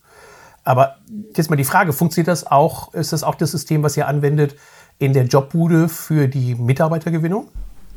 Aber 0.62 0.97
jetzt 1.35 1.49
mal 1.49 1.57
die 1.57 1.64
Frage, 1.64 1.95
funktioniert 1.95 2.28
das 2.28 2.47
auch, 2.47 2.92
ist 2.92 3.14
das 3.14 3.25
auch 3.25 3.35
das 3.35 3.52
System, 3.52 3.83
was 3.83 3.97
ihr 3.97 4.07
anwendet 4.07 4.57
in 4.99 5.14
der 5.14 5.25
Jobbude 5.25 5.88
für 5.88 6.28
die 6.28 6.54
Mitarbeitergewinnung? 6.54 7.49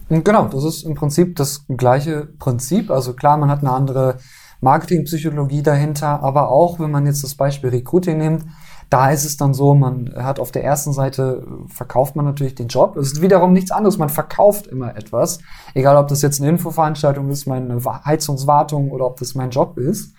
Genau, 0.07 0.47
das 0.47 0.63
ist 0.63 0.83
im 0.83 0.95
Prinzip 0.95 1.35
das 1.35 1.65
gleiche 1.67 2.27
Prinzip. 2.39 2.91
Also 2.91 3.13
klar, 3.13 3.37
man 3.37 3.49
hat 3.49 3.59
eine 3.59 3.71
andere 3.71 4.17
Marketingpsychologie 4.61 5.63
dahinter, 5.63 6.23
aber 6.23 6.49
auch, 6.49 6.79
wenn 6.79 6.91
man 6.91 7.05
jetzt 7.05 7.23
das 7.23 7.35
Beispiel 7.35 7.71
Recruiting 7.71 8.17
nimmt, 8.17 8.45
da 8.89 9.09
ist 9.09 9.25
es 9.25 9.37
dann 9.37 9.53
so, 9.53 9.73
man 9.73 10.13
hat 10.15 10.39
auf 10.39 10.51
der 10.51 10.63
ersten 10.63 10.91
Seite, 10.91 11.45
verkauft 11.67 12.15
man 12.15 12.25
natürlich 12.25 12.55
den 12.55 12.67
Job. 12.67 12.97
Es 12.97 13.13
ist 13.13 13.21
wiederum 13.21 13.53
nichts 13.53 13.71
anderes, 13.71 13.97
man 13.97 14.09
verkauft 14.09 14.67
immer 14.67 14.95
etwas. 14.97 15.39
Egal, 15.73 15.95
ob 15.95 16.09
das 16.09 16.21
jetzt 16.21 16.41
eine 16.41 16.49
Infoveranstaltung 16.49 17.29
ist, 17.29 17.47
meine 17.47 17.79
Heizungswartung 18.05 18.91
oder 18.91 19.05
ob 19.05 19.17
das 19.17 19.33
mein 19.33 19.49
Job 19.49 19.77
ist. 19.77 20.13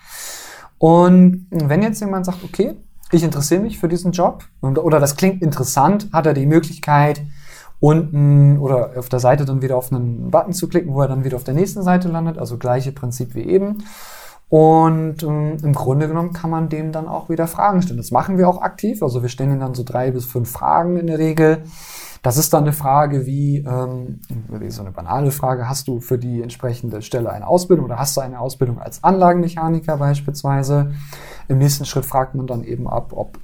Und 0.79 1.47
wenn 1.51 1.83
jetzt 1.83 2.01
jemand 2.01 2.25
sagt, 2.25 2.43
okay, 2.43 2.75
ich 3.11 3.23
interessiere 3.23 3.61
mich 3.61 3.77
für 3.79 3.87
diesen 3.87 4.11
Job 4.11 4.43
oder 4.61 4.99
das 4.99 5.15
klingt 5.15 5.43
interessant, 5.43 6.09
hat 6.11 6.25
er 6.25 6.33
die 6.33 6.47
Möglichkeit, 6.47 7.21
unten 7.79 8.57
oder 8.57 8.97
auf 8.97 9.09
der 9.09 9.19
Seite 9.19 9.45
dann 9.45 9.61
wieder 9.61 9.77
auf 9.77 9.91
einen 9.91 10.31
Button 10.31 10.53
zu 10.53 10.67
klicken, 10.67 10.93
wo 10.93 11.01
er 11.01 11.09
dann 11.09 11.25
wieder 11.25 11.35
auf 11.35 11.43
der 11.43 11.53
nächsten 11.53 11.83
Seite 11.83 12.07
landet. 12.07 12.37
Also 12.37 12.57
gleiche 12.57 12.91
Prinzip 12.91 13.35
wie 13.35 13.43
eben. 13.43 13.83
Und 14.53 15.23
ähm, 15.23 15.57
im 15.63 15.73
Grunde 15.73 16.07
genommen 16.07 16.31
kann 16.31 16.51
man 16.51 16.69
dem 16.69 16.91
dann 16.91 17.07
auch 17.07 17.27
wieder 17.27 17.47
Fragen 17.47 17.81
stellen. 17.81 17.97
Das 17.97 18.11
machen 18.11 18.37
wir 18.37 18.47
auch 18.47 18.61
aktiv. 18.61 19.01
Also 19.01 19.23
wir 19.23 19.29
stellen 19.29 19.49
ihnen 19.49 19.61
dann 19.61 19.73
so 19.73 19.81
drei 19.83 20.11
bis 20.11 20.25
fünf 20.25 20.51
Fragen 20.51 20.95
in 20.95 21.07
der 21.07 21.17
Regel. 21.17 21.63
Das 22.21 22.37
ist 22.37 22.53
dann 22.53 22.61
eine 22.61 22.71
Frage 22.71 23.25
wie, 23.25 23.65
ähm, 23.67 24.19
so 24.67 24.83
eine 24.83 24.91
banale 24.91 25.31
Frage, 25.31 25.67
hast 25.67 25.87
du 25.87 26.01
für 26.01 26.19
die 26.19 26.43
entsprechende 26.43 27.01
Stelle 27.01 27.31
eine 27.31 27.47
Ausbildung 27.47 27.85
oder 27.85 27.97
hast 27.97 28.15
du 28.15 28.21
eine 28.21 28.39
Ausbildung 28.39 28.77
als 28.77 29.03
Anlagenmechaniker 29.03 29.97
beispielsweise? 29.97 30.91
Im 31.47 31.57
nächsten 31.57 31.85
Schritt 31.85 32.05
fragt 32.05 32.35
man 32.35 32.45
dann 32.45 32.63
eben 32.63 32.87
ab, 32.87 33.11
ob 33.15 33.39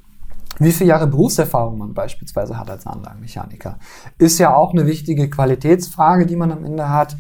wie 0.60 0.72
viele 0.72 0.92
Jahre 0.92 1.08
Berufserfahrung 1.08 1.80
man 1.80 1.96
beispielsweise 1.96 2.60
hat 2.60 2.70
als 2.70 2.86
Anlagenmechaniker. 2.86 3.80
Ist 4.20 4.38
ja 4.38 4.54
auch 4.54 4.74
eine 4.74 4.86
wichtige 4.86 5.28
Qualitätsfrage, 5.28 6.28
die 6.28 6.36
man 6.36 6.51
am 6.51 6.63
Ende 6.63 6.88
hat. 6.89 7.18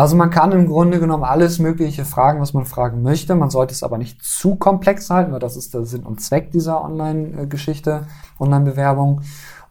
Also 0.00 0.16
man 0.16 0.30
kann 0.30 0.50
im 0.52 0.66
Grunde 0.66 0.98
genommen 0.98 1.24
alles 1.24 1.58
Mögliche 1.58 2.06
fragen, 2.06 2.40
was 2.40 2.54
man 2.54 2.64
fragen 2.64 3.02
möchte. 3.02 3.34
Man 3.34 3.50
sollte 3.50 3.74
es 3.74 3.82
aber 3.82 3.98
nicht 3.98 4.24
zu 4.24 4.54
komplex 4.54 5.10
halten, 5.10 5.30
weil 5.30 5.40
das 5.40 5.58
ist 5.58 5.74
der 5.74 5.84
Sinn 5.84 6.04
und 6.04 6.22
Zweck 6.22 6.52
dieser 6.52 6.82
Online-Geschichte, 6.82 8.06
Online-Bewerbung. 8.38 9.20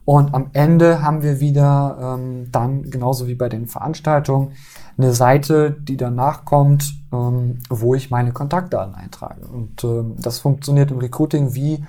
Und 0.06 0.36
am 0.36 0.52
Ende 0.54 1.02
haben 1.02 1.24
wir 1.24 1.40
wieder 1.40 1.98
ähm, 2.20 2.52
dann, 2.52 2.92
genauso 2.92 3.26
wie 3.26 3.34
bei 3.34 3.50
den 3.50 3.66
Veranstaltungen, 3.66 4.52
eine 5.00 5.14
Seite, 5.14 5.72
die 5.72 5.98
danach 5.98 6.46
kommt, 6.46 6.94
ähm, 7.12 7.58
wo 7.68 7.96
ich 7.96 8.12
meine 8.12 8.32
Kontaktdaten 8.32 8.94
eintrage. 8.94 9.48
Und 9.48 9.84
ähm, 9.84 10.14
das 10.20 10.38
funktioniert 10.38 10.92
im 10.92 11.00
Recruiting 11.00 11.56
wie 11.56 11.84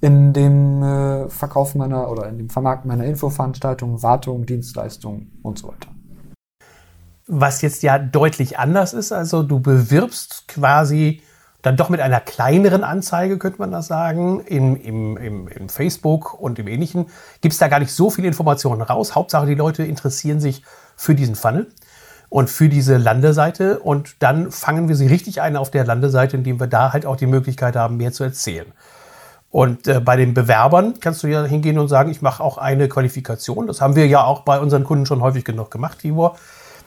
in 0.00 0.32
dem 0.32 0.82
äh, 0.82 1.28
Verkauf 1.28 1.74
meiner 1.74 2.10
oder 2.10 2.26
in 2.30 2.38
dem 2.38 2.48
Vermarkten 2.48 2.88
meiner 2.88 3.04
Infoveranstaltungen, 3.04 4.02
Wartung, 4.02 4.46
Dienstleistungen 4.46 5.38
und 5.42 5.58
so 5.58 5.68
weiter. 5.68 5.91
Was 7.34 7.62
jetzt 7.62 7.82
ja 7.82 7.98
deutlich 7.98 8.58
anders 8.58 8.92
ist, 8.92 9.10
also 9.10 9.42
du 9.42 9.58
bewirbst 9.58 10.44
quasi 10.48 11.22
dann 11.62 11.78
doch 11.78 11.88
mit 11.88 12.00
einer 12.00 12.20
kleineren 12.20 12.84
Anzeige, 12.84 13.38
könnte 13.38 13.58
man 13.58 13.70
das 13.70 13.86
sagen, 13.86 14.40
im, 14.40 14.76
im, 14.76 15.16
im, 15.16 15.48
im 15.48 15.68
Facebook 15.70 16.38
und 16.38 16.58
im 16.58 16.68
Ähnlichen. 16.68 17.06
Gibt 17.40 17.54
es 17.54 17.58
da 17.58 17.68
gar 17.68 17.78
nicht 17.78 17.92
so 17.92 18.10
viele 18.10 18.28
Informationen 18.28 18.82
raus. 18.82 19.14
Hauptsache, 19.14 19.46
die 19.46 19.54
Leute 19.54 19.82
interessieren 19.82 20.40
sich 20.40 20.62
für 20.94 21.14
diesen 21.14 21.34
Funnel 21.34 21.68
und 22.28 22.50
für 22.50 22.68
diese 22.68 22.98
Landeseite. 22.98 23.78
Und 23.78 24.16
dann 24.18 24.50
fangen 24.50 24.88
wir 24.88 24.96
sie 24.96 25.06
richtig 25.06 25.40
ein 25.40 25.56
auf 25.56 25.70
der 25.70 25.86
Landeseite, 25.86 26.36
indem 26.36 26.60
wir 26.60 26.66
da 26.66 26.92
halt 26.92 27.06
auch 27.06 27.16
die 27.16 27.26
Möglichkeit 27.26 27.76
haben, 27.76 27.96
mehr 27.96 28.12
zu 28.12 28.24
erzählen. 28.24 28.66
Und 29.50 29.86
äh, 29.86 30.00
bei 30.00 30.16
den 30.16 30.34
Bewerbern 30.34 31.00
kannst 31.00 31.22
du 31.22 31.28
ja 31.28 31.44
hingehen 31.44 31.78
und 31.78 31.88
sagen, 31.88 32.10
ich 32.10 32.20
mache 32.20 32.42
auch 32.42 32.58
eine 32.58 32.88
Qualifikation. 32.88 33.68
Das 33.68 33.80
haben 33.80 33.96
wir 33.96 34.06
ja 34.06 34.22
auch 34.22 34.40
bei 34.40 34.60
unseren 34.60 34.84
Kunden 34.84 35.06
schon 35.06 35.22
häufig 35.22 35.44
genug 35.44 35.70
gemacht, 35.70 36.00
Tibor 36.00 36.36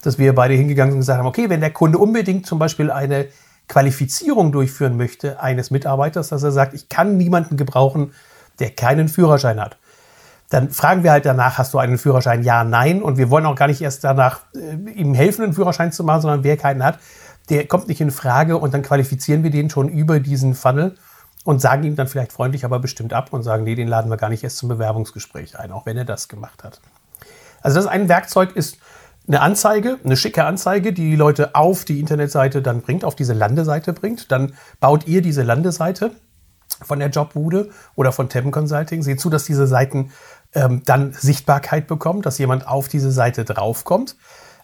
dass 0.05 0.17
wir 0.17 0.35
beide 0.35 0.53
hingegangen 0.53 0.91
sind 0.91 0.97
und 0.97 1.01
gesagt 1.01 1.19
haben, 1.19 1.27
okay, 1.27 1.49
wenn 1.49 1.61
der 1.61 1.71
Kunde 1.71 1.97
unbedingt 1.97 2.45
zum 2.45 2.59
Beispiel 2.59 2.91
eine 2.91 3.27
Qualifizierung 3.67 4.51
durchführen 4.51 4.97
möchte 4.97 5.39
eines 5.39 5.71
Mitarbeiters, 5.71 6.29
dass 6.29 6.43
er 6.43 6.51
sagt, 6.51 6.73
ich 6.73 6.89
kann 6.89 7.17
niemanden 7.17 7.57
gebrauchen, 7.57 8.13
der 8.59 8.69
keinen 8.69 9.07
Führerschein 9.07 9.59
hat. 9.59 9.77
Dann 10.49 10.69
fragen 10.69 11.03
wir 11.03 11.11
halt 11.11 11.25
danach, 11.25 11.57
hast 11.57 11.73
du 11.73 11.79
einen 11.79 11.97
Führerschein? 11.97 12.43
Ja, 12.43 12.63
nein. 12.63 13.01
Und 13.01 13.17
wir 13.17 13.31
wollen 13.31 13.45
auch 13.47 13.55
gar 13.55 13.67
nicht 13.67 13.81
erst 13.81 14.03
danach 14.03 14.41
äh, 14.55 14.91
ihm 14.91 15.15
helfen, 15.15 15.43
einen 15.43 15.53
Führerschein 15.53 15.91
zu 15.91 16.03
machen, 16.03 16.21
sondern 16.21 16.43
wer 16.43 16.55
keinen 16.55 16.83
hat, 16.83 16.99
der 17.49 17.65
kommt 17.67 17.87
nicht 17.87 18.01
in 18.01 18.11
Frage 18.11 18.57
und 18.57 18.73
dann 18.73 18.83
qualifizieren 18.83 19.43
wir 19.43 19.49
den 19.49 19.69
schon 19.69 19.89
über 19.89 20.19
diesen 20.19 20.53
Funnel 20.53 20.95
und 21.43 21.61
sagen 21.61 21.83
ihm 21.83 21.95
dann 21.95 22.07
vielleicht 22.07 22.31
freundlich, 22.31 22.65
aber 22.65 22.79
bestimmt 22.79 23.13
ab 23.13 23.33
und 23.33 23.43
sagen, 23.43 23.63
nee, 23.63 23.75
den 23.75 23.87
laden 23.87 24.09
wir 24.09 24.17
gar 24.17 24.29
nicht 24.29 24.43
erst 24.43 24.57
zum 24.57 24.69
Bewerbungsgespräch 24.69 25.59
ein, 25.59 25.71
auch 25.71 25.85
wenn 25.85 25.97
er 25.97 26.05
das 26.05 26.27
gemacht 26.27 26.63
hat. 26.63 26.79
Also 27.61 27.77
das 27.77 27.87
ein 27.87 28.09
Werkzeug 28.09 28.55
ist 28.55 28.77
eine 29.27 29.41
Anzeige, 29.41 29.97
eine 30.03 30.17
schicke 30.17 30.45
Anzeige, 30.45 30.93
die 30.93 31.09
die 31.09 31.15
Leute 31.15 31.55
auf 31.55 31.85
die 31.85 31.99
Internetseite 31.99 32.61
dann 32.61 32.81
bringt, 32.81 33.03
auf 33.03 33.15
diese 33.15 33.33
Landeseite 33.33 33.93
bringt. 33.93 34.31
Dann 34.31 34.53
baut 34.79 35.07
ihr 35.07 35.21
diese 35.21 35.43
Landeseite 35.43 36.11
von 36.83 36.99
der 36.99 37.09
Jobbude 37.09 37.69
oder 37.95 38.11
von 38.11 38.29
Tabben 38.29 38.51
Consulting. 38.51 39.01
Seht 39.01 39.19
zu, 39.19 39.29
dass 39.29 39.45
diese 39.45 39.67
Seiten 39.67 40.11
ähm, 40.53 40.83
dann 40.85 41.13
Sichtbarkeit 41.13 41.87
bekommen, 41.87 42.21
dass 42.21 42.37
jemand 42.37 42.67
auf 42.67 42.87
diese 42.87 43.11
Seite 43.11 43.45
draufkommt. 43.45 44.15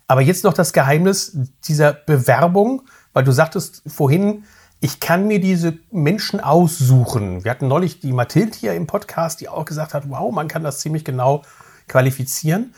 Aber 0.08 0.22
jetzt 0.22 0.44
noch 0.44 0.54
das 0.54 0.74
Geheimnis 0.74 1.38
dieser 1.66 1.94
Bewerbung, 1.94 2.84
weil 3.14 3.24
du 3.24 3.32
sagtest 3.32 3.82
vorhin, 3.88 4.44
ich 4.80 5.00
kann 5.00 5.28
mir 5.28 5.40
diese 5.40 5.78
Menschen 5.92 6.40
aussuchen. 6.40 7.44
Wir 7.44 7.52
hatten 7.52 7.68
neulich 7.68 8.00
die 8.00 8.12
Mathilde 8.12 8.58
hier 8.58 8.74
im 8.74 8.88
Podcast, 8.88 9.40
die 9.40 9.48
auch 9.48 9.66
gesagt 9.66 9.94
hat, 9.94 10.10
wow, 10.10 10.34
man 10.34 10.48
kann 10.48 10.64
das 10.64 10.80
ziemlich 10.80 11.06
genau 11.06 11.44
qualifizieren. 11.88 12.74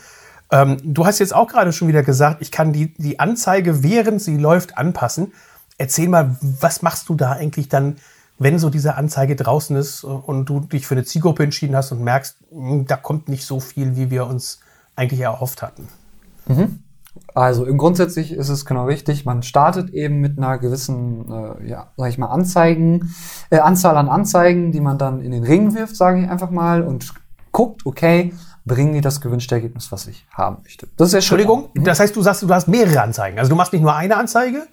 Ähm, 0.51 0.77
du 0.83 1.05
hast 1.05 1.19
jetzt 1.19 1.33
auch 1.33 1.47
gerade 1.47 1.71
schon 1.71 1.87
wieder 1.87 2.03
gesagt, 2.03 2.41
ich 2.41 2.51
kann 2.51 2.73
die, 2.73 2.93
die 2.95 3.19
Anzeige, 3.19 3.83
während 3.83 4.21
sie 4.21 4.37
läuft, 4.37 4.77
anpassen. 4.77 5.33
Erzähl 5.77 6.07
mal, 6.07 6.35
was 6.41 6.81
machst 6.81 7.09
du 7.09 7.15
da 7.15 7.31
eigentlich 7.31 7.69
dann, 7.69 7.97
wenn 8.37 8.59
so 8.59 8.69
diese 8.69 8.95
Anzeige 8.95 9.35
draußen 9.35 9.75
ist 9.75 10.03
und 10.03 10.45
du 10.45 10.59
dich 10.59 10.85
für 10.85 10.95
eine 10.95 11.03
Zielgruppe 11.03 11.43
entschieden 11.43 11.75
hast 11.75 11.91
und 11.91 12.03
merkst, 12.03 12.37
hm, 12.51 12.85
da 12.85 12.97
kommt 12.97 13.29
nicht 13.29 13.45
so 13.45 13.59
viel, 13.59 13.95
wie 13.95 14.11
wir 14.11 14.27
uns 14.27 14.59
eigentlich 14.95 15.21
erhofft 15.21 15.61
hatten? 15.61 15.87
Mhm. 16.47 16.79
Also 17.35 17.65
grundsätzlich 17.65 18.31
ist 18.31 18.49
es 18.49 18.65
genau 18.65 18.85
richtig. 18.85 19.25
Man 19.25 19.43
startet 19.43 19.91
eben 19.91 20.19
mit 20.19 20.37
einer 20.37 20.57
gewissen, 20.57 21.31
äh, 21.31 21.67
ja, 21.67 21.87
sag 21.97 22.09
ich 22.09 22.17
mal, 22.17 22.27
Anzeigen, 22.27 23.13
äh, 23.49 23.59
Anzahl 23.59 23.97
an 23.97 24.09
Anzeigen, 24.09 24.71
die 24.71 24.81
man 24.81 24.97
dann 24.97 25.19
in 25.19 25.31
den 25.31 25.43
Ring 25.43 25.73
wirft, 25.75 25.95
sage 25.95 26.21
ich 26.21 26.29
einfach 26.29 26.49
mal, 26.49 26.83
und 26.83 27.13
guckt, 27.51 27.85
okay, 27.85 28.33
bringen 28.65 28.93
die 28.93 29.01
das 29.01 29.21
gewünschte 29.21 29.55
Ergebnis, 29.55 29.91
was 29.91 30.07
ich 30.07 30.25
haben 30.31 30.59
möchte. 30.63 30.87
Das 30.97 31.09
ist 31.09 31.13
Entschuldigung, 31.15 31.69
mhm. 31.73 31.83
das 31.83 31.99
heißt, 31.99 32.15
du 32.15 32.21
sagst, 32.21 32.43
du 32.43 32.49
hast 32.49 32.67
mehrere 32.67 33.01
Anzeigen. 33.01 33.37
Also 33.39 33.49
du 33.49 33.55
machst 33.55 33.73
nicht 33.73 33.81
nur 33.81 33.95
eine 33.95 34.15
Anzeige, 34.15 34.67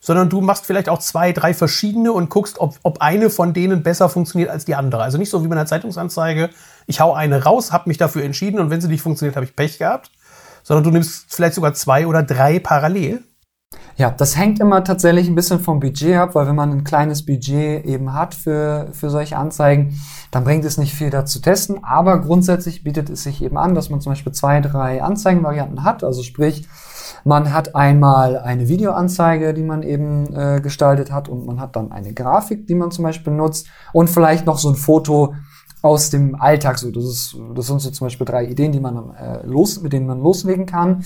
sondern 0.00 0.28
du 0.28 0.40
machst 0.40 0.66
vielleicht 0.66 0.88
auch 0.88 0.98
zwei, 0.98 1.32
drei 1.32 1.54
verschiedene 1.54 2.12
und 2.12 2.28
guckst, 2.28 2.58
ob, 2.58 2.78
ob 2.82 3.00
eine 3.00 3.30
von 3.30 3.54
denen 3.54 3.82
besser 3.82 4.08
funktioniert 4.08 4.50
als 4.50 4.64
die 4.64 4.74
andere. 4.74 5.02
Also 5.02 5.18
nicht 5.18 5.30
so 5.30 5.42
wie 5.42 5.48
bei 5.48 5.54
einer 5.54 5.66
Zeitungsanzeige, 5.66 6.50
ich 6.86 7.00
hau 7.00 7.14
eine 7.14 7.44
raus, 7.44 7.72
habe 7.72 7.88
mich 7.88 7.96
dafür 7.96 8.22
entschieden 8.22 8.60
und 8.60 8.70
wenn 8.70 8.80
sie 8.80 8.88
nicht 8.88 9.02
funktioniert, 9.02 9.36
habe 9.36 9.46
ich 9.46 9.56
Pech 9.56 9.78
gehabt, 9.78 10.10
sondern 10.62 10.84
du 10.84 10.90
nimmst 10.90 11.26
vielleicht 11.28 11.54
sogar 11.54 11.74
zwei 11.74 12.06
oder 12.06 12.22
drei 12.22 12.58
parallel. 12.58 13.22
Ja, 13.96 14.10
das 14.10 14.36
hängt 14.36 14.58
immer 14.58 14.82
tatsächlich 14.82 15.28
ein 15.28 15.36
bisschen 15.36 15.60
vom 15.60 15.78
Budget 15.78 16.16
ab, 16.16 16.34
weil 16.34 16.48
wenn 16.48 16.56
man 16.56 16.72
ein 16.72 16.84
kleines 16.84 17.24
Budget 17.24 17.84
eben 17.84 18.12
hat 18.12 18.34
für, 18.34 18.88
für 18.92 19.08
solche 19.08 19.36
Anzeigen, 19.36 20.00
dann 20.32 20.42
bringt 20.42 20.64
es 20.64 20.78
nicht 20.78 20.94
viel 20.94 21.10
da 21.10 21.24
zu 21.24 21.40
testen. 21.40 21.84
Aber 21.84 22.20
grundsätzlich 22.20 22.82
bietet 22.82 23.08
es 23.08 23.22
sich 23.22 23.40
eben 23.42 23.56
an, 23.56 23.76
dass 23.76 23.90
man 23.90 24.00
zum 24.00 24.10
Beispiel 24.10 24.32
zwei, 24.32 24.60
drei 24.60 25.00
Anzeigenvarianten 25.00 25.84
hat. 25.84 26.02
Also 26.02 26.24
sprich, 26.24 26.66
man 27.22 27.52
hat 27.52 27.76
einmal 27.76 28.36
eine 28.36 28.68
Videoanzeige, 28.68 29.54
die 29.54 29.62
man 29.62 29.84
eben 29.84 30.34
äh, 30.34 30.60
gestaltet 30.60 31.12
hat 31.12 31.28
und 31.28 31.46
man 31.46 31.60
hat 31.60 31.76
dann 31.76 31.92
eine 31.92 32.12
Grafik, 32.12 32.66
die 32.66 32.74
man 32.74 32.90
zum 32.90 33.04
Beispiel 33.04 33.32
nutzt 33.32 33.68
und 33.92 34.10
vielleicht 34.10 34.44
noch 34.44 34.58
so 34.58 34.70
ein 34.70 34.74
Foto 34.74 35.34
aus 35.82 36.10
dem 36.10 36.34
Alltag. 36.34 36.78
So, 36.78 36.90
das, 36.90 37.04
ist, 37.04 37.36
das 37.54 37.66
sind 37.66 37.80
so 37.80 37.90
zum 37.90 38.06
Beispiel 38.06 38.26
drei 38.26 38.46
Ideen, 38.46 38.72
die 38.72 38.80
man 38.80 39.14
äh, 39.14 39.46
los, 39.46 39.80
mit 39.80 39.92
denen 39.92 40.06
man 40.06 40.20
loslegen 40.20 40.66
kann. 40.66 41.04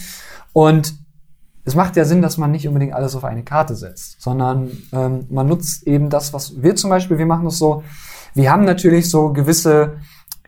Und 0.54 0.94
es 1.68 1.74
macht 1.74 1.96
ja 1.96 2.06
Sinn, 2.06 2.22
dass 2.22 2.38
man 2.38 2.50
nicht 2.50 2.66
unbedingt 2.66 2.94
alles 2.94 3.14
auf 3.14 3.24
eine 3.24 3.44
Karte 3.44 3.76
setzt, 3.76 4.22
sondern 4.22 4.70
ähm, 4.92 5.26
man 5.28 5.46
nutzt 5.46 5.86
eben 5.86 6.08
das, 6.08 6.32
was 6.32 6.62
wir 6.62 6.74
zum 6.76 6.88
Beispiel, 6.88 7.18
wir 7.18 7.26
machen 7.26 7.44
das 7.44 7.58
so, 7.58 7.82
wir 8.34 8.50
haben 8.50 8.64
natürlich 8.64 9.10
so 9.10 9.34
gewisse 9.34 9.98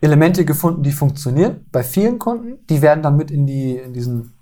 Elemente 0.00 0.46
gefunden, 0.46 0.82
die 0.82 0.92
funktionieren 0.92 1.66
bei 1.70 1.82
vielen 1.82 2.18
Kunden. 2.18 2.64
Die 2.70 2.80
werden 2.80 3.02
dann 3.02 3.18
mit 3.18 3.30
in 3.30 3.46
die, 3.46 3.76
in 3.76 3.92
diesen, 3.92 4.32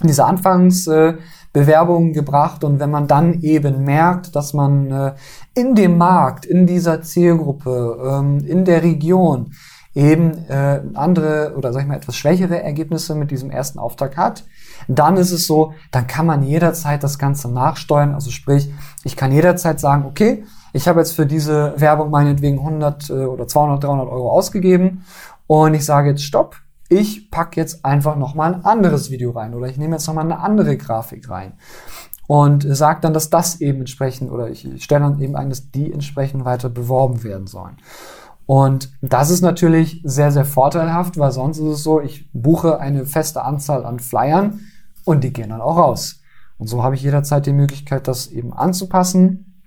in 0.00 0.08
diese 0.08 0.24
Anfangsbewerbungen 0.24 2.10
äh, 2.10 2.12
gebracht. 2.12 2.64
Und 2.64 2.80
wenn 2.80 2.90
man 2.90 3.06
dann 3.06 3.40
eben 3.42 3.84
merkt, 3.84 4.34
dass 4.34 4.52
man 4.52 4.90
äh, 4.90 5.14
in 5.54 5.76
dem 5.76 5.96
Markt, 5.96 6.44
in 6.44 6.66
dieser 6.66 7.02
Zielgruppe, 7.02 7.98
ähm, 8.04 8.38
in 8.44 8.64
der 8.64 8.82
Region 8.82 9.52
eben 9.94 10.44
äh, 10.48 10.82
andere 10.94 11.54
oder 11.56 11.72
sag 11.72 11.82
ich 11.82 11.88
mal 11.88 11.96
etwas 11.96 12.16
schwächere 12.16 12.62
Ergebnisse 12.62 13.14
mit 13.14 13.30
diesem 13.30 13.50
ersten 13.50 13.78
Auftrag 13.78 14.16
hat, 14.16 14.44
dann 14.88 15.16
ist 15.16 15.32
es 15.32 15.46
so, 15.46 15.72
dann 15.90 16.06
kann 16.06 16.26
man 16.26 16.42
jederzeit 16.42 17.02
das 17.02 17.18
Ganze 17.18 17.50
nachsteuern. 17.50 18.14
Also 18.14 18.30
sprich, 18.30 18.70
ich 19.04 19.16
kann 19.16 19.32
jederzeit 19.32 19.80
sagen, 19.80 20.04
okay, 20.04 20.44
ich 20.72 20.88
habe 20.88 21.00
jetzt 21.00 21.12
für 21.12 21.26
diese 21.26 21.74
Werbung 21.78 22.10
meinetwegen 22.10 22.58
100 22.58 23.10
äh, 23.10 23.12
oder 23.12 23.48
200, 23.48 23.82
300 23.82 24.08
Euro 24.08 24.30
ausgegeben 24.30 25.04
und 25.46 25.74
ich 25.74 25.84
sage 25.84 26.10
jetzt 26.10 26.22
Stopp. 26.22 26.56
Ich 26.88 27.30
packe 27.30 27.60
jetzt 27.60 27.84
einfach 27.84 28.14
nochmal 28.16 28.54
ein 28.54 28.64
anderes 28.64 29.10
Video 29.10 29.32
rein 29.32 29.54
oder 29.54 29.66
ich 29.66 29.76
nehme 29.76 29.96
jetzt 29.96 30.06
nochmal 30.06 30.24
eine 30.24 30.38
andere 30.38 30.76
Grafik 30.76 31.28
rein. 31.28 31.54
und 32.28 32.66
sage 32.68 33.00
dann, 33.00 33.14
dass 33.14 33.30
das 33.30 33.60
eben 33.60 33.80
entsprechend 33.80 34.30
oder 34.30 34.50
ich 34.50 34.68
stelle 34.82 35.02
dann 35.02 35.20
eben 35.20 35.36
ein, 35.36 35.48
dass 35.48 35.70
die 35.70 35.92
entsprechend 35.92 36.44
weiter 36.44 36.68
beworben 36.68 37.24
werden 37.24 37.46
sollen. 37.46 37.76
Und 38.46 38.92
das 39.02 39.30
ist 39.30 39.42
natürlich 39.42 40.00
sehr, 40.04 40.30
sehr 40.30 40.44
vorteilhaft, 40.44 41.18
weil 41.18 41.32
sonst 41.32 41.58
ist 41.58 41.64
es 41.64 41.82
so, 41.82 42.00
ich 42.00 42.30
buche 42.32 42.78
eine 42.78 43.04
feste 43.04 43.42
Anzahl 43.42 43.84
an 43.84 43.98
Flyern 43.98 44.60
und 45.06 45.24
die 45.24 45.32
gehen 45.32 45.48
dann 45.48 45.62
auch 45.62 45.78
raus. 45.78 46.20
Und 46.58 46.66
so 46.66 46.82
habe 46.82 46.94
ich 46.94 47.02
jederzeit 47.02 47.46
die 47.46 47.52
Möglichkeit, 47.52 48.08
das 48.08 48.26
eben 48.26 48.52
anzupassen 48.52 49.62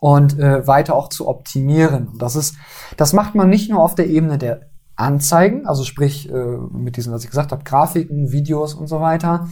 und 0.00 0.38
äh, 0.38 0.66
weiter 0.66 0.94
auch 0.94 1.08
zu 1.08 1.28
optimieren. 1.28 2.12
Das 2.18 2.36
ist, 2.36 2.56
das 2.96 3.12
macht 3.12 3.34
man 3.34 3.48
nicht 3.48 3.70
nur 3.70 3.82
auf 3.82 3.94
der 3.94 4.08
Ebene 4.08 4.36
der 4.36 4.70
Anzeigen, 4.96 5.66
also 5.66 5.84
sprich 5.84 6.30
äh, 6.30 6.56
mit 6.72 6.96
diesen, 6.96 7.12
was 7.12 7.24
ich 7.24 7.30
gesagt 7.30 7.52
habe, 7.52 7.64
Grafiken, 7.64 8.32
Videos 8.32 8.74
und 8.74 8.86
so 8.86 9.00
weiter, 9.00 9.48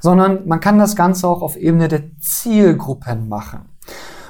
sondern 0.00 0.46
man 0.46 0.60
kann 0.60 0.78
das 0.78 0.96
Ganze 0.96 1.28
auch 1.28 1.42
auf 1.42 1.56
Ebene 1.56 1.88
der 1.88 2.02
Zielgruppen 2.20 3.28
machen. 3.28 3.60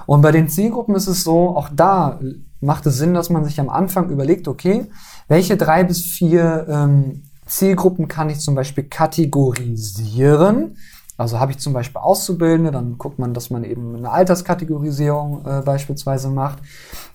Und 0.06 0.22
bei 0.22 0.32
den 0.32 0.48
Zielgruppen 0.48 0.94
ist 0.94 1.06
es 1.06 1.24
so, 1.24 1.56
auch 1.56 1.68
da 1.72 2.20
macht 2.60 2.86
es 2.86 2.98
Sinn, 2.98 3.14
dass 3.14 3.30
man 3.30 3.44
sich 3.44 3.58
am 3.60 3.68
Anfang 3.68 4.10
überlegt, 4.10 4.48
okay, 4.48 4.90
welche 5.28 5.56
drei 5.56 5.84
bis 5.84 6.02
vier 6.02 6.66
ähm, 6.68 7.29
Zielgruppen 7.50 8.08
kann 8.08 8.30
ich 8.30 8.40
zum 8.40 8.54
Beispiel 8.54 8.84
kategorisieren? 8.84 10.76
Also 11.16 11.38
habe 11.38 11.52
ich 11.52 11.58
zum 11.58 11.74
Beispiel 11.74 12.00
Auszubildende, 12.00 12.70
dann 12.70 12.96
guckt 12.96 13.18
man, 13.18 13.34
dass 13.34 13.50
man 13.50 13.64
eben 13.64 13.94
eine 13.94 14.10
Alterskategorisierung 14.10 15.44
äh, 15.44 15.60
beispielsweise 15.62 16.30
macht. 16.30 16.60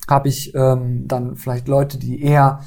Habe 0.08 0.28
ich 0.28 0.54
ähm, 0.54 1.08
dann 1.08 1.36
vielleicht 1.36 1.66
Leute, 1.66 1.98
die 1.98 2.22
eher 2.22 2.60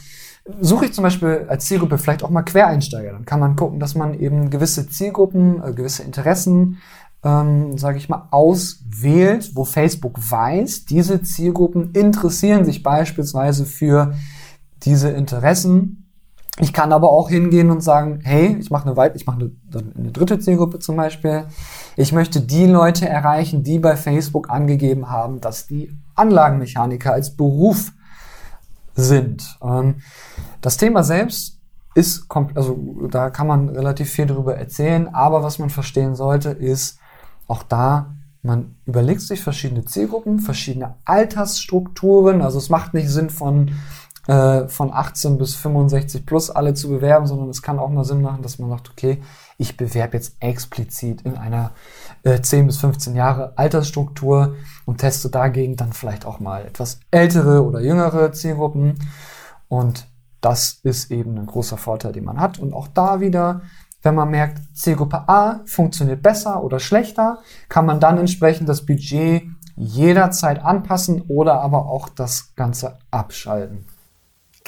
suche 0.59 0.85
ich 0.85 0.93
zum 0.93 1.03
Beispiel 1.03 1.45
als 1.47 1.65
Zielgruppe 1.65 1.97
vielleicht 1.97 2.23
auch 2.23 2.29
mal 2.29 2.41
Quereinsteiger. 2.41 3.11
Dann 3.11 3.25
kann 3.25 3.39
man 3.39 3.55
gucken, 3.55 3.79
dass 3.79 3.95
man 3.95 4.19
eben 4.19 4.49
gewisse 4.49 4.89
Zielgruppen, 4.89 5.63
äh, 5.63 5.73
gewisse 5.73 6.03
Interessen, 6.03 6.79
ähm, 7.23 7.77
sage 7.77 7.97
ich 7.97 8.09
mal, 8.09 8.27
auswählt, 8.31 9.55
wo 9.55 9.65
Facebook 9.65 10.17
weiß, 10.17 10.85
diese 10.85 11.21
Zielgruppen 11.21 11.91
interessieren 11.91 12.65
sich 12.65 12.83
beispielsweise 12.83 13.65
für 13.65 14.13
diese 14.83 15.09
Interessen. 15.09 16.09
Ich 16.58 16.74
kann 16.74 16.91
aber 16.91 17.10
auch 17.10 17.29
hingehen 17.29 17.72
und 17.72 17.82
sagen, 17.82 18.20
hey, 18.24 18.58
ich 18.60 18.70
mache 18.70 18.86
eine, 18.86 18.98
weit 18.98 19.15
ich 19.15 19.25
mache 19.25 19.39
eine, 19.39 19.84
eine 19.98 20.12
dritte 20.12 20.39
Zielgruppe 20.39 20.79
zum 20.79 20.98
Beispiel. 20.98 21.46
Ich 21.96 22.12
möchte 22.12 22.41
die 22.41 22.65
Leute 22.65 23.08
erreichen, 23.08 23.63
die 23.63 23.79
bei 23.79 23.96
Facebook 23.96 24.50
angegeben 24.50 25.10
haben, 25.10 25.39
dass 25.39 25.68
die 25.68 25.91
Anlagenmechaniker 26.15 27.13
als 27.13 27.36
Beruf 27.36 27.94
sind. 28.96 29.58
Ähm, 29.63 30.01
das 30.62 30.77
Thema 30.77 31.03
selbst 31.03 31.60
ist, 31.96 32.25
also 32.56 33.08
da 33.10 33.29
kann 33.29 33.48
man 33.48 33.70
relativ 33.70 34.10
viel 34.10 34.25
darüber 34.25 34.56
erzählen, 34.56 35.13
aber 35.13 35.44
was 35.44 35.60
man 35.60 35.70
verstehen 35.70 36.15
sollte, 36.15 36.50
ist 36.50 37.00
auch 37.48 37.63
da, 37.63 38.15
man 38.41 38.75
überlegt 38.86 39.22
sich 39.22 39.41
verschiedene 39.41 39.84
Zielgruppen, 39.84 40.39
verschiedene 40.39 40.96
Altersstrukturen. 41.03 42.41
Also 42.41 42.58
es 42.58 42.70
macht 42.70 42.94
nicht 42.94 43.10
Sinn 43.10 43.29
von 43.29 43.72
äh, 44.29 44.67
von 44.67 44.93
18 44.93 45.39
bis 45.39 45.55
65 45.55 46.24
plus 46.24 46.51
alle 46.51 46.75
zu 46.75 46.89
bewerben, 46.89 47.25
sondern 47.25 47.50
es 47.50 47.63
kann 47.63 47.79
auch 47.79 47.89
mal 47.89 48.03
Sinn 48.03 48.21
machen, 48.21 48.43
dass 48.43 48.59
man 48.59 48.69
sagt, 48.69 48.91
okay, 48.91 49.24
ich 49.57 49.75
bewerbe 49.75 50.17
jetzt 50.17 50.36
explizit 50.39 51.24
in 51.24 51.36
einer 51.36 51.71
äh, 52.21 52.39
10 52.39 52.67
bis 52.67 52.77
15 52.77 53.15
Jahre 53.15 53.57
Altersstruktur 53.57 54.55
und 54.86 55.00
teste 55.00 55.29
dagegen 55.29 55.77
dann 55.77 55.93
vielleicht 55.93 56.27
auch 56.27 56.39
mal 56.39 56.63
etwas 56.63 57.00
ältere 57.09 57.63
oder 57.65 57.81
jüngere 57.81 58.31
Zielgruppen. 58.31 59.00
Und 59.67 60.07
das 60.41 60.79
ist 60.83 61.09
eben 61.09 61.36
ein 61.36 61.48
großer 61.48 61.77
Vorteil, 61.77 62.12
den 62.12 62.25
man 62.25 62.39
hat. 62.39 62.59
Und 62.59 62.74
auch 62.74 62.88
da 62.88 63.21
wieder, 63.21 63.62
wenn 64.03 64.13
man 64.13 64.29
merkt, 64.29 64.62
Zielgruppe 64.77 65.27
A 65.27 65.62
funktioniert 65.65 66.21
besser 66.21 66.63
oder 66.63 66.79
schlechter, 66.79 67.39
kann 67.67 67.88
man 67.88 68.00
dann 68.00 68.19
entsprechend 68.19 68.69
das 68.69 68.86
Budget 68.86 69.41
jederzeit 69.75 70.63
anpassen 70.63 71.24
oder 71.27 71.62
aber 71.62 71.88
auch 71.88 72.09
das 72.09 72.53
Ganze 72.55 73.00
abschalten. 73.09 73.88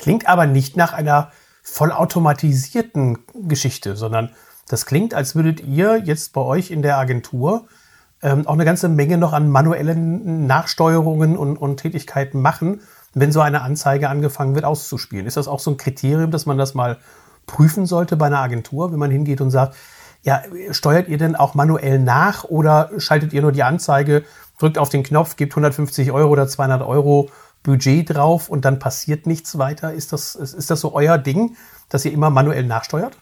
Klingt 0.01 0.27
aber 0.27 0.47
nicht 0.47 0.75
nach 0.75 0.93
einer 0.93 1.31
vollautomatisierten 1.61 3.19
Geschichte, 3.47 3.95
sondern 3.95 4.31
das 4.67 4.87
klingt, 4.87 5.13
als 5.13 5.35
würdet 5.35 5.61
ihr 5.61 5.97
jetzt 6.03 6.33
bei 6.33 6.41
euch 6.41 6.71
in 6.71 6.81
der 6.81 6.97
Agentur 6.97 7.67
ähm, 8.23 8.47
auch 8.47 8.53
eine 8.53 8.65
ganze 8.65 8.89
Menge 8.89 9.19
noch 9.19 9.31
an 9.31 9.51
manuellen 9.51 10.47
Nachsteuerungen 10.47 11.37
und, 11.37 11.55
und 11.55 11.77
Tätigkeiten 11.77 12.41
machen, 12.41 12.81
wenn 13.13 13.31
so 13.31 13.41
eine 13.41 13.61
Anzeige 13.61 14.09
angefangen 14.09 14.55
wird 14.55 14.65
auszuspielen. 14.65 15.27
Ist 15.27 15.37
das 15.37 15.47
auch 15.47 15.59
so 15.59 15.69
ein 15.69 15.77
Kriterium, 15.77 16.31
dass 16.31 16.47
man 16.47 16.57
das 16.57 16.73
mal 16.73 16.97
prüfen 17.45 17.85
sollte 17.85 18.17
bei 18.17 18.25
einer 18.25 18.39
Agentur, 18.39 18.91
wenn 18.91 18.99
man 18.99 19.11
hingeht 19.11 19.39
und 19.39 19.51
sagt, 19.51 19.75
ja, 20.23 20.41
steuert 20.71 21.09
ihr 21.09 21.19
denn 21.19 21.35
auch 21.35 21.53
manuell 21.53 21.99
nach 21.99 22.43
oder 22.45 22.89
schaltet 22.97 23.33
ihr 23.33 23.43
nur 23.43 23.51
die 23.51 23.63
Anzeige, 23.63 24.23
drückt 24.57 24.79
auf 24.79 24.89
den 24.89 25.03
Knopf, 25.03 25.35
gebt 25.35 25.53
150 25.53 26.11
Euro 26.11 26.31
oder 26.31 26.47
200 26.47 26.81
Euro 26.81 27.29
Budget 27.63 28.15
drauf 28.15 28.49
und 28.49 28.65
dann 28.65 28.79
passiert 28.79 29.27
nichts 29.27 29.57
weiter? 29.57 29.93
Ist 29.93 30.13
das, 30.13 30.35
ist 30.35 30.69
das 30.69 30.79
so 30.81 30.93
euer 30.93 31.17
Ding, 31.17 31.55
dass 31.89 32.05
ihr 32.05 32.11
immer 32.11 32.29
manuell 32.29 32.65
nachsteuert? 32.65 33.17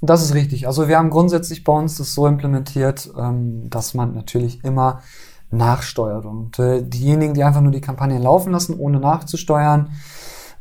Das 0.00 0.22
ist 0.22 0.34
richtig. 0.34 0.66
Also 0.66 0.88
wir 0.88 0.98
haben 0.98 1.10
grundsätzlich 1.10 1.64
bei 1.64 1.72
uns 1.72 1.98
das 1.98 2.14
so 2.14 2.26
implementiert, 2.26 3.10
ähm, 3.16 3.70
dass 3.70 3.94
man 3.94 4.14
natürlich 4.14 4.64
immer 4.64 5.02
nachsteuert. 5.50 6.24
Und 6.24 6.58
äh, 6.58 6.82
diejenigen, 6.82 7.34
die 7.34 7.44
einfach 7.44 7.60
nur 7.60 7.72
die 7.72 7.80
Kampagne 7.80 8.18
laufen 8.18 8.52
lassen, 8.52 8.78
ohne 8.78 9.00
nachzusteuern, 9.00 9.90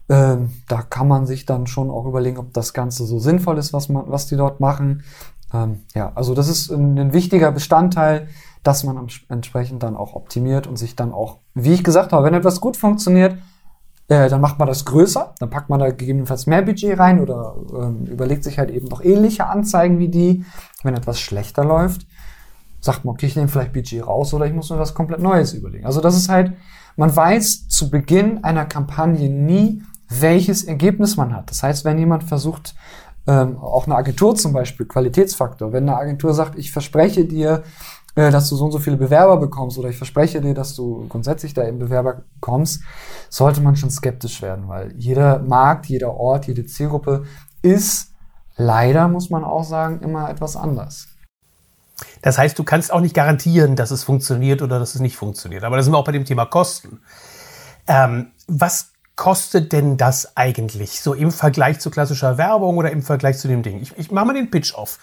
äh, 0.08 0.38
da 0.68 0.82
kann 0.84 1.08
man 1.08 1.26
sich 1.26 1.46
dann 1.46 1.68
schon 1.68 1.90
auch 1.90 2.06
überlegen, 2.06 2.38
ob 2.38 2.54
das 2.54 2.74
Ganze 2.74 3.06
so 3.06 3.20
sinnvoll 3.20 3.58
ist, 3.58 3.74
was, 3.74 3.90
man, 3.90 4.04
was 4.08 4.28
die 4.28 4.38
dort 4.38 4.60
machen. 4.60 5.04
Ähm, 5.54 5.82
ja, 5.94 6.12
also 6.16 6.34
das 6.34 6.48
ist 6.48 6.72
ein 6.72 7.14
wichtiger 7.14 7.52
Bestandteil, 7.52 8.28
dass 8.64 8.84
man 8.84 9.08
entsprechend 9.30 9.84
dann 9.84 9.96
auch 9.96 10.14
optimiert 10.14 10.68
und 10.68 10.78
sich 10.78 10.96
dann 10.96 11.14
auch, 11.14 11.40
wie 11.54 11.74
ich 11.74 11.84
gesagt 11.84 12.12
habe, 12.12 12.26
wenn 12.26 12.34
etwas 12.34 12.62
gut 12.62 12.78
funktioniert, 12.78 13.38
äh, 14.10 14.30
dann 14.30 14.42
macht 14.42 14.58
man 14.58 14.68
das 14.68 14.86
größer, 14.86 15.34
dann 15.40 15.50
packt 15.50 15.70
man 15.70 15.80
da 15.80 15.90
gegebenenfalls 15.90 16.48
mehr 16.48 16.62
Budget 16.62 16.98
rein 16.98 17.20
oder 17.20 17.56
ähm, 17.74 18.06
überlegt 18.06 18.44
sich 18.44 18.58
halt 18.58 18.70
eben 18.70 18.88
noch 18.88 19.02
ähnliche 19.02 19.48
Anzeigen 19.48 20.00
wie 20.00 20.10
die. 20.10 20.46
Wenn 20.84 20.96
etwas 20.96 21.20
schlechter 21.20 21.66
läuft, 21.66 22.08
sagt 22.80 23.04
man, 23.04 23.14
okay, 23.14 23.26
ich 23.26 23.36
nehme 23.36 23.50
vielleicht 23.50 23.74
Budget 23.74 24.06
raus 24.06 24.34
oder 24.34 24.46
ich 24.46 24.54
muss 24.54 24.70
mir 24.70 24.80
was 24.80 24.94
komplett 24.94 25.22
Neues 25.22 25.54
überlegen. 25.54 25.86
Also 25.86 26.00
das 26.00 26.16
ist 26.16 26.30
halt, 26.30 26.54
man 26.96 27.14
weiß 27.14 27.68
zu 27.68 27.90
Beginn 27.90 28.44
einer 28.44 28.66
Kampagne 28.66 29.30
nie, 29.30 29.84
welches 30.10 30.64
Ergebnis 30.64 31.18
man 31.18 31.36
hat. 31.36 31.50
Das 31.50 31.64
heißt, 31.64 31.84
wenn 31.84 31.98
jemand 31.98 32.24
versucht, 32.24 32.76
ähm, 33.28 33.58
auch 33.58 33.86
eine 33.86 33.96
Agentur 33.96 34.36
zum 34.36 34.54
Beispiel, 34.54 34.86
Qualitätsfaktor, 34.86 35.74
wenn 35.74 35.90
eine 35.90 35.98
Agentur 35.98 36.34
sagt, 36.34 36.58
ich 36.58 36.72
verspreche 36.72 37.26
dir, 37.26 37.64
äh, 38.18 38.32
dass 38.32 38.50
du 38.50 38.56
so 38.56 38.66
und 38.66 38.72
so 38.72 38.80
viele 38.80 38.98
Bewerber 38.98 39.38
bekommst 39.38 39.78
oder 39.78 39.90
ich 39.90 39.98
verspreche 39.98 40.42
dir, 40.42 40.56
dass 40.56 40.76
du 40.76 41.08
grundsätzlich 41.08 41.54
da 41.54 41.66
eben 41.66 41.78
Bewerber 41.78 42.24
bekommst, 42.34 42.82
sollte 43.30 43.62
man 43.62 43.76
schon 43.76 43.92
skeptisch 43.92 44.42
werden, 44.42 44.68
weil 44.68 44.92
jeder 44.98 45.40
Markt, 45.40 45.86
jeder 45.86 46.16
Ort, 46.16 46.48
jede 46.48 46.66
Zielgruppe 46.66 47.26
ist 47.62 48.14
leider, 48.56 49.08
muss 49.08 49.30
man 49.30 49.44
auch 49.44 49.64
sagen, 49.64 50.02
immer 50.02 50.32
etwas 50.32 50.56
anders. 50.56 51.10
Das 52.24 52.40
heißt, 52.40 52.58
du 52.58 52.64
kannst 52.64 52.92
auch 52.92 53.02
nicht 53.02 53.14
garantieren, 53.14 53.76
dass 53.76 53.92
es 53.92 54.04
funktioniert 54.04 54.64
oder 54.64 54.80
dass 54.80 54.96
es 54.96 55.02
nicht 55.02 55.16
funktioniert. 55.16 55.64
Aber 55.64 55.78
da 55.78 55.84
sind 55.84 55.94
wir 55.94 55.98
auch 55.98 56.04
bei 56.04 56.12
dem 56.12 56.26
Thema 56.26 56.46
Kosten. 56.46 57.02
Ähm, 57.88 58.32
was 58.48 58.94
kostet 59.16 59.74
denn 59.74 59.98
das 59.98 60.36
eigentlich 60.36 61.02
so 61.02 61.14
im 61.14 61.32
Vergleich 61.32 61.80
zu 61.80 61.92
klassischer 61.92 62.40
Werbung 62.40 62.78
oder 62.78 62.92
im 62.92 63.04
Vergleich 63.04 63.38
zu 63.38 63.48
dem 63.48 63.62
Ding? 63.62 63.80
Ich, 63.80 63.96
ich 63.98 64.12
mache 64.12 64.26
mal 64.26 64.34
den 64.34 64.50
Pitch 64.50 64.74
auf. 64.74 64.98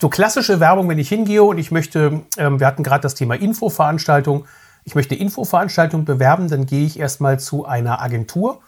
So 0.00 0.08
klassische 0.08 0.60
Werbung, 0.60 0.88
wenn 0.88 0.98
ich 0.98 1.10
hingehe 1.10 1.42
und 1.42 1.58
ich 1.58 1.70
möchte, 1.70 2.22
ähm, 2.38 2.58
wir 2.58 2.66
hatten 2.66 2.82
gerade 2.82 3.02
das 3.02 3.14
Thema 3.14 3.34
Infoveranstaltung, 3.34 4.46
ich 4.84 4.94
möchte 4.94 5.14
Infoveranstaltung 5.14 6.06
bewerben, 6.06 6.48
dann 6.48 6.64
gehe 6.64 6.86
ich 6.86 6.98
erstmal 6.98 7.38
zu 7.38 7.66
einer 7.66 8.00
Agentur, 8.00 8.60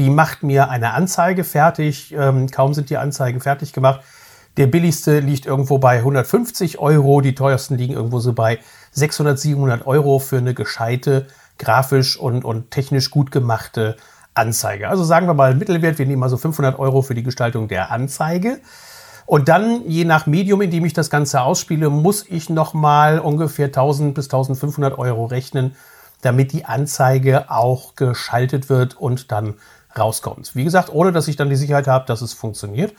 die 0.00 0.10
macht 0.10 0.42
mir 0.42 0.70
eine 0.70 0.94
Anzeige 0.94 1.44
fertig. 1.44 2.12
Ähm, 2.18 2.50
kaum 2.50 2.74
sind 2.74 2.90
die 2.90 2.96
Anzeigen 2.96 3.40
fertig 3.40 3.72
gemacht. 3.72 4.00
Der 4.56 4.66
billigste 4.66 5.20
liegt 5.20 5.46
irgendwo 5.46 5.78
bei 5.78 5.98
150 5.98 6.80
Euro, 6.80 7.20
die 7.20 7.36
teuersten 7.36 7.78
liegen 7.78 7.92
irgendwo 7.92 8.18
so 8.18 8.32
bei 8.32 8.58
600, 8.90 9.38
700 9.38 9.86
Euro 9.86 10.18
für 10.18 10.38
eine 10.38 10.52
gescheite, 10.52 11.28
grafisch 11.58 12.16
und, 12.16 12.44
und 12.44 12.72
technisch 12.72 13.12
gut 13.12 13.30
gemachte 13.30 13.96
Anzeige. 14.34 14.88
Also 14.88 15.04
sagen 15.04 15.28
wir 15.28 15.34
mal 15.34 15.54
Mittelwert, 15.54 16.00
wir 16.00 16.06
nehmen 16.06 16.18
mal 16.18 16.28
so 16.28 16.38
500 16.38 16.76
Euro 16.80 17.02
für 17.02 17.14
die 17.14 17.22
Gestaltung 17.22 17.68
der 17.68 17.92
Anzeige. 17.92 18.58
Und 19.32 19.48
dann, 19.48 19.88
je 19.88 20.04
nach 20.04 20.26
Medium, 20.26 20.60
in 20.60 20.70
dem 20.70 20.84
ich 20.84 20.92
das 20.92 21.08
Ganze 21.08 21.40
ausspiele, 21.40 21.88
muss 21.88 22.26
ich 22.28 22.50
nochmal 22.50 23.18
ungefähr 23.18 23.68
1000 23.68 24.14
bis 24.14 24.26
1500 24.26 24.98
Euro 24.98 25.24
rechnen, 25.24 25.74
damit 26.20 26.52
die 26.52 26.66
Anzeige 26.66 27.50
auch 27.50 27.96
geschaltet 27.96 28.68
wird 28.68 28.94
und 28.94 29.32
dann 29.32 29.54
rauskommt. 29.98 30.54
Wie 30.54 30.64
gesagt, 30.64 30.92
ohne 30.92 31.12
dass 31.12 31.28
ich 31.28 31.36
dann 31.36 31.48
die 31.48 31.56
Sicherheit 31.56 31.86
habe, 31.86 32.04
dass 32.04 32.20
es 32.20 32.34
funktioniert. 32.34 32.92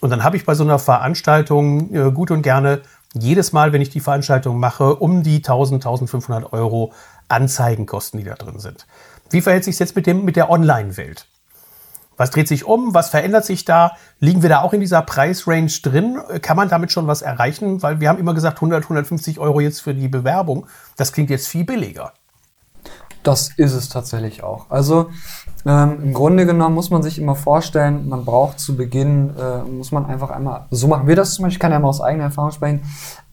Und 0.00 0.10
dann 0.10 0.24
habe 0.24 0.36
ich 0.36 0.44
bei 0.44 0.56
so 0.56 0.64
einer 0.64 0.80
Veranstaltung 0.80 1.94
äh, 1.94 2.10
gut 2.10 2.32
und 2.32 2.42
gerne 2.42 2.82
jedes 3.14 3.52
Mal, 3.52 3.72
wenn 3.72 3.80
ich 3.80 3.90
die 3.90 4.00
Veranstaltung 4.00 4.58
mache, 4.58 4.96
um 4.96 5.22
die 5.22 5.36
1000, 5.36 5.86
1500 5.86 6.52
Euro 6.52 6.92
Anzeigenkosten, 7.28 8.18
die 8.18 8.26
da 8.26 8.34
drin 8.34 8.58
sind. 8.58 8.88
Wie 9.30 9.40
verhält 9.40 9.62
sich 9.62 9.76
es 9.76 9.78
jetzt 9.78 9.94
mit, 9.94 10.08
dem, 10.08 10.24
mit 10.24 10.34
der 10.34 10.50
Online-Welt? 10.50 11.26
Was 12.20 12.30
dreht 12.30 12.48
sich 12.48 12.66
um? 12.66 12.92
Was 12.92 13.08
verändert 13.08 13.46
sich 13.46 13.64
da? 13.64 13.92
Liegen 14.18 14.42
wir 14.42 14.50
da 14.50 14.60
auch 14.60 14.74
in 14.74 14.80
dieser 14.80 15.00
Preisrange 15.00 15.72
drin? 15.82 16.20
Kann 16.42 16.54
man 16.54 16.68
damit 16.68 16.92
schon 16.92 17.06
was 17.06 17.22
erreichen? 17.22 17.82
Weil 17.82 18.00
wir 18.00 18.10
haben 18.10 18.18
immer 18.18 18.34
gesagt 18.34 18.58
100, 18.58 18.82
150 18.82 19.38
Euro 19.38 19.58
jetzt 19.60 19.80
für 19.80 19.94
die 19.94 20.08
Bewerbung. 20.08 20.66
Das 20.98 21.14
klingt 21.14 21.30
jetzt 21.30 21.48
viel 21.48 21.64
billiger. 21.64 22.12
Das 23.22 23.50
ist 23.56 23.74
es 23.74 23.88
tatsächlich 23.90 24.42
auch. 24.42 24.70
Also 24.70 25.10
ähm, 25.66 25.98
im 26.02 26.14
Grunde 26.14 26.46
genommen 26.46 26.74
muss 26.74 26.88
man 26.90 27.02
sich 27.02 27.18
immer 27.18 27.34
vorstellen, 27.34 28.08
man 28.08 28.24
braucht 28.24 28.58
zu 28.58 28.76
Beginn, 28.76 29.36
äh, 29.36 29.62
muss 29.62 29.92
man 29.92 30.06
einfach 30.06 30.30
einmal, 30.30 30.66
so 30.70 30.88
machen 30.88 31.06
wir 31.06 31.16
das 31.16 31.34
zum 31.34 31.42
Beispiel, 31.42 31.56
ich 31.56 31.60
kann 31.60 31.72
ja 31.72 31.78
mal 31.78 31.88
aus 31.88 32.00
eigener 32.00 32.24
Erfahrung 32.24 32.50
sprechen, 32.50 32.82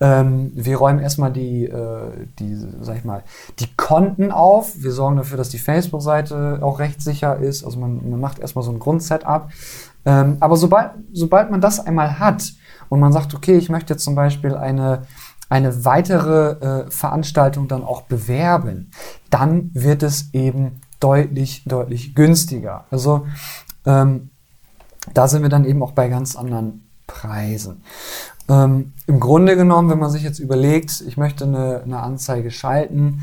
ähm, 0.02 0.52
wir 0.54 0.78
räumen 0.78 1.00
erstmal 1.00 1.32
die, 1.32 1.66
äh, 1.66 2.28
die, 2.40 2.58
sag 2.82 2.98
ich 2.98 3.06
mal, 3.06 3.24
die 3.60 3.74
Konten 3.78 4.32
auf, 4.32 4.74
wir 4.76 4.92
sorgen 4.92 5.16
dafür, 5.16 5.38
dass 5.38 5.50
die 5.50 5.58
Facebook-Seite 5.58 6.60
auch 6.62 6.80
rechtssicher 6.80 7.38
ist, 7.38 7.64
also 7.64 7.80
man, 7.80 8.10
man 8.10 8.20
macht 8.20 8.40
erstmal 8.40 8.66
so 8.66 8.72
ein 8.72 8.80
Grundsetup. 8.80 9.50
Ähm, 10.06 10.38
aber 10.42 10.58
sobald, 10.58 10.92
sobald 11.14 11.50
man 11.50 11.62
das 11.62 11.86
einmal 11.86 12.20
hat 12.20 12.54
und 12.90 13.00
man 13.00 13.14
sagt, 13.14 13.34
okay, 13.34 13.58
ich 13.58 13.70
möchte 13.70 13.94
jetzt 13.94 14.04
zum 14.04 14.16
Beispiel 14.16 14.56
eine 14.56 15.04
eine 15.50 15.86
weitere 15.86 16.86
äh, 16.86 16.92
Veranstaltung 16.92 17.68
dann 17.68 17.84
auch 17.84 18.02
bewerben, 18.02 18.92
dann 19.30 19.72
wird 19.74 20.04
es 20.04 20.34
eben 20.34 20.82
deutlich, 21.00 21.64
deutlich 21.66 22.16
günstiger. 22.16 22.86
Also 22.92 23.26
ähm, 23.86 24.30
da 25.14 25.28
sind 25.28 25.42
wir 25.42 25.50
dann 25.50 25.66
eben 25.66 25.82
auch 25.84 25.92
bei 25.92 26.10
ganz 26.10 26.36
anderen 26.36 26.88
Preisen. 27.08 27.84
Ähm, 28.50 28.94
Im 29.08 29.20
Grunde 29.20 29.56
genommen, 29.56 29.90
wenn 29.90 30.00
man 30.00 30.10
sich 30.10 30.24
jetzt 30.24 30.40
überlegt, 30.40 31.02
ich 31.08 31.18
möchte 31.18 31.46
eine, 31.46 31.82
eine 31.84 32.00
Anzeige 32.00 32.52
schalten, 32.52 33.22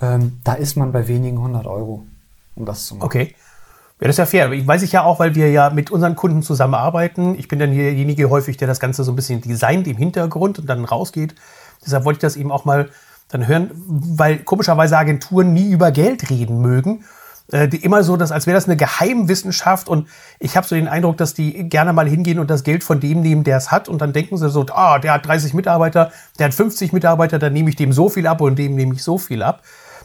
ähm, 0.00 0.40
da 0.44 0.54
ist 0.54 0.76
man 0.76 0.92
bei 0.92 1.08
wenigen 1.08 1.40
hundert 1.40 1.66
Euro, 1.66 2.06
um 2.54 2.66
das 2.66 2.86
zu 2.86 2.96
machen. 2.96 3.06
Okay. 3.06 3.34
Ja, 4.00 4.08
das 4.08 4.14
ist 4.14 4.18
ja 4.18 4.26
fair. 4.26 4.50
Ich 4.50 4.66
weiß 4.66 4.82
ich 4.82 4.90
ja 4.92 5.04
auch, 5.04 5.20
weil 5.20 5.36
wir 5.36 5.50
ja 5.50 5.70
mit 5.70 5.92
unseren 5.92 6.16
Kunden 6.16 6.42
zusammenarbeiten. 6.42 7.38
Ich 7.38 7.46
bin 7.46 7.60
dann 7.60 7.70
derjenige 7.70 8.30
häufig, 8.30 8.56
der 8.56 8.66
das 8.66 8.80
Ganze 8.80 9.04
so 9.04 9.12
ein 9.12 9.16
bisschen 9.16 9.40
designt 9.40 9.86
im 9.86 9.96
Hintergrund 9.96 10.58
und 10.58 10.66
dann 10.66 10.84
rausgeht. 10.84 11.36
Deshalb 11.84 12.04
wollte 12.04 12.18
ich 12.18 12.22
das 12.22 12.36
eben 12.36 12.52
auch 12.52 12.64
mal 12.64 12.88
dann 13.28 13.46
hören, 13.46 13.70
weil 13.74 14.38
komischerweise 14.38 14.96
Agenturen 14.98 15.52
nie 15.52 15.70
über 15.70 15.90
Geld 15.90 16.30
reden 16.30 16.60
mögen. 16.60 17.04
Äh, 17.50 17.68
die 17.68 17.84
immer 17.84 18.02
so, 18.02 18.16
dass, 18.16 18.32
als 18.32 18.46
wäre 18.46 18.54
das 18.54 18.66
eine 18.66 18.76
Geheimwissenschaft 18.76 19.88
und 19.88 20.08
ich 20.38 20.56
habe 20.56 20.66
so 20.66 20.74
den 20.74 20.88
Eindruck, 20.88 21.16
dass 21.16 21.34
die 21.34 21.68
gerne 21.68 21.92
mal 21.92 22.08
hingehen 22.08 22.38
und 22.38 22.50
das 22.50 22.62
Geld 22.62 22.84
von 22.84 23.00
dem 23.00 23.20
nehmen, 23.20 23.44
der 23.44 23.56
es 23.56 23.70
hat 23.70 23.88
und 23.88 24.00
dann 24.00 24.12
denken 24.12 24.36
sie 24.36 24.48
so, 24.48 24.64
ah, 24.72 24.98
der 24.98 25.14
hat 25.14 25.26
30 25.26 25.52
Mitarbeiter, 25.52 26.12
der 26.38 26.46
hat 26.46 26.54
50 26.54 26.92
Mitarbeiter, 26.92 27.38
dann 27.38 27.52
nehme 27.52 27.68
ich 27.68 27.76
dem 27.76 27.92
so 27.92 28.08
viel 28.08 28.26
ab 28.26 28.40
und 28.40 28.58
dem 28.58 28.74
nehme 28.74 28.94
ich 28.94 29.02
so 29.02 29.18
viel 29.18 29.42
ab. 29.42 29.62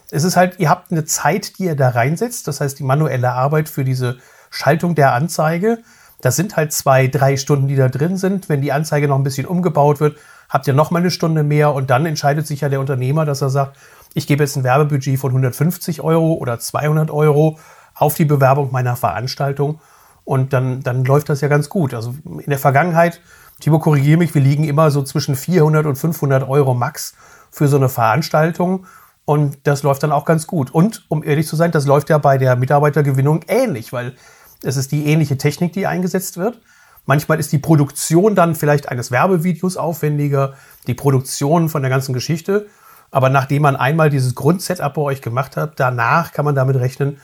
Es 0.09 0.23
ist 0.23 0.35
halt, 0.35 0.59
ihr 0.59 0.69
habt 0.69 0.91
eine 0.91 1.05
Zeit, 1.05 1.59
die 1.59 1.65
ihr 1.65 1.75
da 1.75 1.89
reinsetzt, 1.89 2.47
das 2.47 2.59
heißt 2.59 2.79
die 2.79 2.83
manuelle 2.83 3.31
Arbeit 3.31 3.69
für 3.69 3.83
diese 3.83 4.17
Schaltung 4.49 4.95
der 4.95 5.13
Anzeige. 5.13 5.79
Das 6.21 6.35
sind 6.35 6.57
halt 6.57 6.73
zwei, 6.73 7.07
drei 7.07 7.37
Stunden, 7.37 7.67
die 7.67 7.75
da 7.75 7.89
drin 7.89 8.17
sind. 8.17 8.49
Wenn 8.49 8.61
die 8.61 8.71
Anzeige 8.71 9.07
noch 9.07 9.17
ein 9.17 9.23
bisschen 9.23 9.45
umgebaut 9.45 9.99
wird, 9.99 10.17
habt 10.49 10.67
ihr 10.67 10.73
noch 10.73 10.91
mal 10.91 10.99
eine 10.99 11.11
Stunde 11.11 11.43
mehr 11.43 11.73
und 11.73 11.89
dann 11.89 12.05
entscheidet 12.05 12.47
sich 12.47 12.61
ja 12.61 12.69
der 12.69 12.79
Unternehmer, 12.79 13.25
dass 13.25 13.41
er 13.41 13.49
sagt, 13.49 13.77
ich 14.13 14.27
gebe 14.27 14.43
jetzt 14.43 14.55
ein 14.55 14.63
Werbebudget 14.63 15.19
von 15.19 15.31
150 15.31 16.01
Euro 16.01 16.33
oder 16.33 16.59
200 16.59 17.11
Euro 17.11 17.59
auf 17.95 18.15
die 18.15 18.25
Bewerbung 18.25 18.71
meiner 18.71 18.95
Veranstaltung 18.95 19.79
und 20.23 20.53
dann, 20.53 20.81
dann 20.83 21.05
läuft 21.05 21.29
das 21.29 21.41
ja 21.41 21.47
ganz 21.47 21.69
gut. 21.69 21.93
Also 21.93 22.15
in 22.25 22.49
der 22.49 22.59
Vergangenheit, 22.59 23.21
Timo, 23.59 23.79
korrigiere 23.79 24.17
mich, 24.17 24.33
wir 24.35 24.41
liegen 24.41 24.63
immer 24.63 24.91
so 24.91 25.03
zwischen 25.03 25.35
400 25.35 25.85
und 25.85 25.95
500 25.95 26.47
Euro 26.47 26.73
max 26.73 27.15
für 27.51 27.67
so 27.67 27.77
eine 27.77 27.89
Veranstaltung 27.89 28.85
und 29.25 29.57
das 29.63 29.83
läuft 29.83 30.03
dann 30.03 30.11
auch 30.11 30.25
ganz 30.25 30.47
gut. 30.47 30.71
Und 30.71 31.05
um 31.09 31.23
ehrlich 31.23 31.47
zu 31.47 31.55
sein, 31.55 31.71
das 31.71 31.85
läuft 31.85 32.09
ja 32.09 32.17
bei 32.17 32.37
der 32.37 32.55
Mitarbeitergewinnung 32.55 33.41
ähnlich, 33.47 33.91
weil 33.91 34.15
es 34.63 34.77
ist 34.77 34.91
die 34.91 35.05
ähnliche 35.05 35.37
Technik, 35.37 35.73
die 35.73 35.85
eingesetzt 35.85 36.37
wird. 36.37 36.61
Manchmal 37.07 37.39
ist 37.39 37.53
die 37.53 37.57
Produktion 37.57 38.35
dann 38.35 38.53
vielleicht 38.53 38.89
eines 38.89 39.11
Werbevideos 39.11 39.77
aufwendiger, 39.77 40.53
die 40.87 40.93
Produktion 40.93 41.69
von 41.69 41.81
der 41.81 41.89
ganzen 41.89 42.13
Geschichte. 42.13 42.67
Aber 43.11 43.29
nachdem 43.29 43.61
man 43.61 43.77
einmal 43.77 44.09
dieses 44.09 44.35
Grundsetup 44.35 44.93
bei 44.93 45.01
euch 45.01 45.21
gemacht 45.21 45.55
hat, 45.55 45.79
danach 45.79 46.33
kann 46.33 46.43
man 46.43 46.53
damit 46.53 46.75
rechnen, 46.75 47.17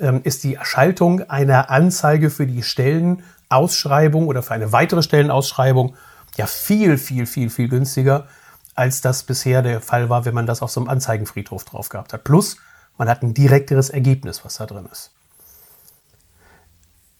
ähm, 0.00 0.20
ist 0.24 0.42
die 0.42 0.56
Erschaltung 0.56 1.22
einer 1.30 1.70
Anzeige 1.70 2.30
für 2.30 2.48
die 2.48 2.64
Stellenausschreibung 2.64 4.26
oder 4.26 4.42
für 4.42 4.54
eine 4.54 4.72
weitere 4.72 5.02
Stellenausschreibung 5.02 5.94
ja 6.36 6.46
viel, 6.46 6.98
viel, 6.98 7.24
viel, 7.24 7.48
viel 7.48 7.68
günstiger, 7.68 8.26
als 8.74 9.00
das 9.00 9.22
bisher 9.22 9.62
der 9.62 9.80
Fall 9.80 10.08
war, 10.08 10.24
wenn 10.24 10.34
man 10.34 10.46
das 10.46 10.62
auf 10.62 10.72
so 10.72 10.80
einem 10.80 10.88
Anzeigenfriedhof 10.88 11.64
drauf 11.64 11.88
gehabt 11.88 12.12
hat. 12.12 12.24
Plus, 12.24 12.56
man 12.96 13.08
hat 13.08 13.22
ein 13.22 13.34
direkteres 13.34 13.90
Ergebnis, 13.90 14.44
was 14.44 14.56
da 14.56 14.66
drin 14.66 14.88
ist. 14.90 15.12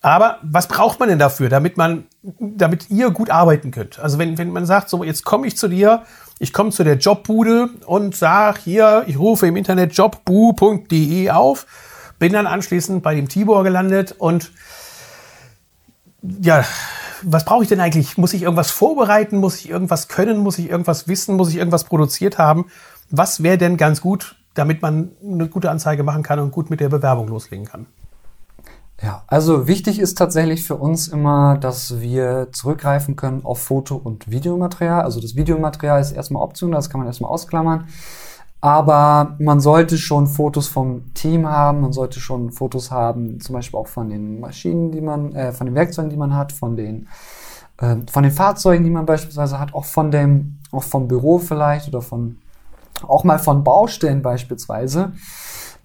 Aber 0.00 0.38
was 0.42 0.68
braucht 0.68 1.00
man 1.00 1.08
denn 1.08 1.18
dafür, 1.18 1.48
damit 1.48 1.76
man, 1.76 2.06
damit 2.22 2.88
ihr 2.90 3.10
gut 3.10 3.30
arbeiten 3.30 3.70
könnt? 3.70 3.98
Also 3.98 4.18
wenn, 4.18 4.38
wenn 4.38 4.50
man 4.50 4.64
sagt, 4.64 4.88
so 4.88 5.02
jetzt 5.02 5.24
komme 5.24 5.46
ich 5.46 5.56
zu 5.56 5.68
dir, 5.68 6.02
ich 6.38 6.52
komme 6.52 6.70
zu 6.70 6.84
der 6.84 6.98
Jobbude 6.98 7.70
und 7.84 8.14
sage 8.14 8.60
hier, 8.62 9.04
ich 9.08 9.18
rufe 9.18 9.46
im 9.46 9.56
Internet 9.56 9.92
jobbu.de 9.94 11.30
auf, 11.30 11.66
bin 12.20 12.32
dann 12.32 12.46
anschließend 12.46 13.02
bei 13.02 13.14
dem 13.14 13.28
Tibor 13.28 13.64
gelandet 13.64 14.14
und 14.16 14.52
ja, 16.22 16.64
was 17.22 17.44
brauche 17.44 17.64
ich 17.64 17.68
denn 17.68 17.80
eigentlich? 17.80 18.16
Muss 18.16 18.32
ich 18.32 18.42
irgendwas 18.42 18.70
vorbereiten? 18.70 19.38
Muss 19.38 19.56
ich 19.56 19.68
irgendwas 19.68 20.06
können? 20.06 20.38
Muss 20.38 20.58
ich 20.58 20.70
irgendwas 20.70 21.08
wissen? 21.08 21.36
Muss 21.36 21.48
ich 21.50 21.56
irgendwas 21.56 21.84
produziert 21.84 22.38
haben? 22.38 22.66
Was 23.10 23.42
wäre 23.42 23.58
denn 23.58 23.76
ganz 23.76 24.00
gut, 24.00 24.36
damit 24.54 24.82
man 24.82 25.10
eine 25.22 25.48
gute 25.48 25.70
Anzeige 25.70 26.04
machen 26.04 26.22
kann 26.22 26.38
und 26.38 26.52
gut 26.52 26.70
mit 26.70 26.80
der 26.80 26.88
Bewerbung 26.88 27.28
loslegen 27.28 27.66
kann? 27.66 27.86
Ja, 29.00 29.22
also 29.28 29.68
wichtig 29.68 30.00
ist 30.00 30.18
tatsächlich 30.18 30.64
für 30.64 30.74
uns 30.74 31.06
immer, 31.06 31.56
dass 31.56 32.00
wir 32.00 32.48
zurückgreifen 32.50 33.14
können 33.14 33.44
auf 33.44 33.60
Foto- 33.62 33.96
und 33.96 34.28
Videomaterial. 34.28 35.02
Also 35.02 35.20
das 35.20 35.36
Videomaterial 35.36 36.00
ist 36.00 36.10
erstmal 36.10 36.42
Option, 36.42 36.72
das 36.72 36.90
kann 36.90 36.98
man 36.98 37.06
erstmal 37.06 37.30
ausklammern. 37.30 37.86
Aber 38.60 39.36
man 39.38 39.60
sollte 39.60 39.98
schon 39.98 40.26
Fotos 40.26 40.66
vom 40.66 41.14
Team 41.14 41.46
haben, 41.48 41.80
man 41.80 41.92
sollte 41.92 42.18
schon 42.18 42.50
Fotos 42.50 42.90
haben, 42.90 43.40
zum 43.40 43.54
Beispiel 43.54 43.78
auch 43.78 43.86
von 43.86 44.08
den 44.08 44.40
Maschinen, 44.40 44.90
die 44.90 45.00
man, 45.00 45.32
äh, 45.32 45.52
von 45.52 45.66
den 45.68 45.76
Werkzeugen, 45.76 46.10
die 46.10 46.16
man 46.16 46.34
hat, 46.34 46.50
von 46.50 46.76
den, 46.76 47.06
äh, 47.80 47.96
von 48.10 48.24
den 48.24 48.32
Fahrzeugen, 48.32 48.82
die 48.82 48.90
man 48.90 49.06
beispielsweise 49.06 49.60
hat, 49.60 49.74
auch 49.74 49.84
von 49.84 50.10
dem, 50.10 50.58
auch 50.72 50.82
vom 50.82 51.06
Büro 51.06 51.38
vielleicht 51.38 51.86
oder 51.86 52.02
von, 52.02 52.38
auch 53.06 53.22
mal 53.22 53.38
von 53.38 53.62
Baustellen 53.62 54.22
beispielsweise. 54.22 55.12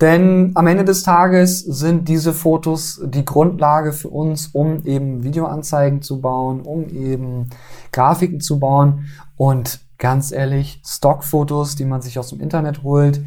Denn 0.01 0.51
am 0.55 0.67
Ende 0.67 0.83
des 0.83 1.03
Tages 1.03 1.59
sind 1.59 2.09
diese 2.09 2.33
Fotos 2.33 2.99
die 3.03 3.25
Grundlage 3.25 3.93
für 3.93 4.09
uns, 4.09 4.47
um 4.47 4.85
eben 4.85 5.23
Videoanzeigen 5.23 6.01
zu 6.01 6.19
bauen, 6.19 6.61
um 6.61 6.89
eben 6.89 7.49
Grafiken 7.91 8.41
zu 8.41 8.59
bauen. 8.59 9.05
Und 9.37 9.79
ganz 9.97 10.31
ehrlich, 10.31 10.81
Stockfotos, 10.85 11.75
die 11.75 11.85
man 11.85 12.01
sich 12.01 12.19
aus 12.19 12.29
dem 12.29 12.41
Internet 12.41 12.83
holt, 12.83 13.21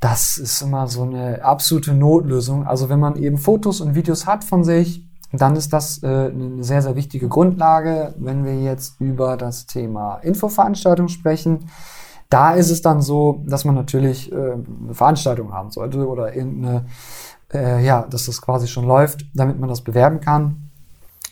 das 0.00 0.38
ist 0.38 0.62
immer 0.62 0.86
so 0.86 1.02
eine 1.02 1.44
absolute 1.44 1.92
Notlösung. 1.92 2.66
Also 2.66 2.88
wenn 2.88 3.00
man 3.00 3.16
eben 3.16 3.38
Fotos 3.38 3.80
und 3.80 3.94
Videos 3.94 4.26
hat 4.26 4.44
von 4.44 4.62
sich, 4.62 5.04
dann 5.32 5.56
ist 5.56 5.72
das 5.72 6.02
äh, 6.02 6.06
eine 6.06 6.62
sehr, 6.62 6.82
sehr 6.82 6.96
wichtige 6.96 7.28
Grundlage, 7.28 8.14
wenn 8.18 8.44
wir 8.44 8.60
jetzt 8.62 9.00
über 9.00 9.36
das 9.36 9.66
Thema 9.66 10.16
Infoveranstaltung 10.18 11.08
sprechen. 11.08 11.68
Da 12.30 12.52
ist 12.52 12.70
es 12.70 12.82
dann 12.82 13.00
so, 13.00 13.42
dass 13.46 13.64
man 13.64 13.74
natürlich 13.74 14.30
äh, 14.30 14.34
eine 14.34 14.94
Veranstaltung 14.94 15.52
haben 15.52 15.70
sollte 15.70 16.06
oder 16.06 16.34
irgendeine, 16.34 16.84
äh, 17.52 17.84
ja, 17.84 18.02
dass 18.02 18.26
das 18.26 18.42
quasi 18.42 18.68
schon 18.68 18.86
läuft, 18.86 19.24
damit 19.34 19.58
man 19.58 19.68
das 19.68 19.80
bewerben 19.80 20.20
kann. 20.20 20.70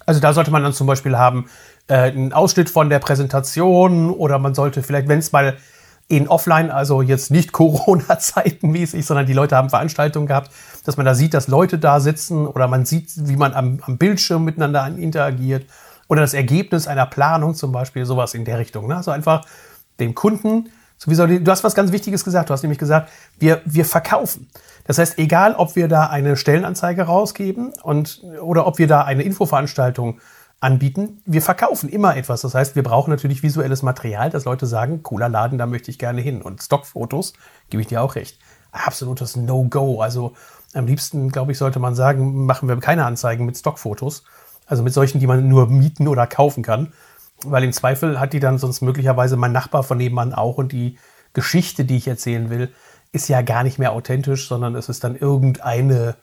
Also 0.07 0.21
da 0.21 0.33
sollte 0.33 0.51
man 0.51 0.63
dann 0.63 0.73
zum 0.73 0.87
Beispiel 0.87 1.19
haben, 1.19 1.47
äh, 1.89 1.95
einen 1.95 2.33
Ausschnitt 2.33 2.71
von 2.71 2.89
der 2.89 2.99
Präsentation 2.99 4.11
oder 4.11 4.39
man 4.39 4.55
sollte 4.55 4.83
vielleicht, 4.83 5.09
wenn 5.09 5.19
es 5.19 5.33
mal 5.33 5.57
in 6.09 6.29
Offline, 6.29 6.71
also 6.71 7.03
jetzt 7.03 7.31
nicht 7.31 7.53
Corona-Zeiten 7.53 8.71
mäßig, 8.71 9.05
sondern 9.05 9.27
die 9.27 9.33
Leute 9.33 9.57
haben 9.57 9.69
Veranstaltungen 9.69 10.27
gehabt, 10.27 10.51
dass 10.85 10.97
man 10.97 11.05
da 11.05 11.15
sieht, 11.15 11.35
dass 11.35 11.49
Leute 11.49 11.79
da 11.79 12.01
sitzen 12.01 12.47
oder 12.47 12.69
man 12.69 12.87
sieht, 12.87 13.11
wie 13.29 13.37
man 13.37 13.53
am, 13.53 13.81
am 13.83 13.99
Bildschirm 13.99 14.45
miteinander 14.45 14.87
interagiert 14.87 15.67
oder 16.09 16.21
das 16.21 16.33
Ergebnis 16.33 16.87
einer 16.87 17.07
Planung 17.07 17.55
zum 17.55 17.73
Beispiel, 17.73 18.07
sowas 18.07 18.35
in 18.35 18.45
der 18.45 18.59
Richtung. 18.59 18.87
Ne? 18.87 18.97
Also 18.97 19.11
einfach 19.11 19.45
dem 19.99 20.15
Kunden 20.15 20.71
Sowieso, 20.99 21.27
du 21.27 21.51
hast 21.51 21.63
was 21.63 21.75
ganz 21.75 21.93
Wichtiges 21.93 22.25
gesagt. 22.25 22.49
Du 22.49 22.55
hast 22.55 22.63
nämlich 22.63 22.79
gesagt, 22.79 23.11
wir, 23.39 23.61
wir 23.65 23.85
verkaufen. 23.85 24.49
Das 24.85 24.99
heißt, 24.99 25.19
egal, 25.19 25.55
ob 25.55 25.77
wir 25.77 25.89
da 25.89 26.07
eine 26.07 26.37
Stellenanzeige 26.37 27.03
rausgeben 27.03 27.73
und, 27.83 28.23
oder 28.41 28.67
ob 28.67 28.79
wir 28.79 28.87
da 28.87 29.03
eine 29.03 29.23
Infoveranstaltung 29.23 30.21
anbieten, 30.61 31.21
wir 31.27 31.43
verkaufen 31.43 31.89
immer 31.89 32.17
etwas. 32.17 32.41
Das 32.41 32.55
heißt, 32.55 32.77
wir 32.77 32.83
brauchen 32.83 33.11
natürlich 33.11 33.43
visuelles 33.43 33.83
Material, 33.83 34.31
dass 34.31 34.45
Leute 34.45 34.67
sagen, 34.67 35.03
cooler 35.03 35.29
Laden, 35.29 35.59
da 35.59 35.67
möchte 35.67 35.91
ich 35.91 35.99
gerne 35.99 36.21
hin. 36.23 36.41
Und 36.41 36.63
Stockfotos, 36.63 37.35
gebe 37.69 37.83
ich 37.83 37.89
dir 37.89 38.03
auch 38.03 38.15
recht. 38.15 38.39
Absolutes 38.73 39.37
No-Go. 39.37 40.01
Also 40.01 40.33
am 40.73 40.87
liebsten, 40.87 41.31
glaube 41.31 41.53
ich, 41.53 41.59
sollte 41.59 41.79
man 41.79 41.95
sagen, 41.95 42.47
machen 42.47 42.69
wir 42.69 42.77
keine 42.79 43.05
Anzeigen 43.05 43.45
mit 43.45 43.57
Stockfotos. 43.57 44.25
Also 44.67 44.83
mit 44.83 44.93
solchen, 44.93 45.21
die 45.21 45.27
man 45.27 45.47
nur 45.49 45.69
mieten 45.69 46.09
oder 46.09 46.27
kaufen 46.27 46.63
kann. 46.63 46.93
Weil 47.45 47.65
im 47.65 47.73
Zweifel 47.73 48.19
hat 48.19 48.33
die 48.33 48.41
dann 48.41 48.59
sonst 48.59 48.81
möglicherweise 48.81 49.37
mein 49.37 49.53
Nachbar 49.53 49.83
von 49.83 49.99
nebenan 49.99 50.33
auch 50.33 50.59
und 50.59 50.73
die 50.73 50.99
Geschichte, 51.33 51.85
die 51.85 51.97
ich 51.97 52.09
erzählen 52.09 52.51
will, 52.51 52.73
ist 53.13 53.29
ja 53.29 53.43
gar 53.43 53.63
nicht 53.63 53.79
mehr 53.79 53.93
authentisch, 53.93 54.49
sondern 54.49 54.75
es 54.75 54.89
ist 54.89 55.05
dann 55.05 55.17
irgendeine 55.17 56.17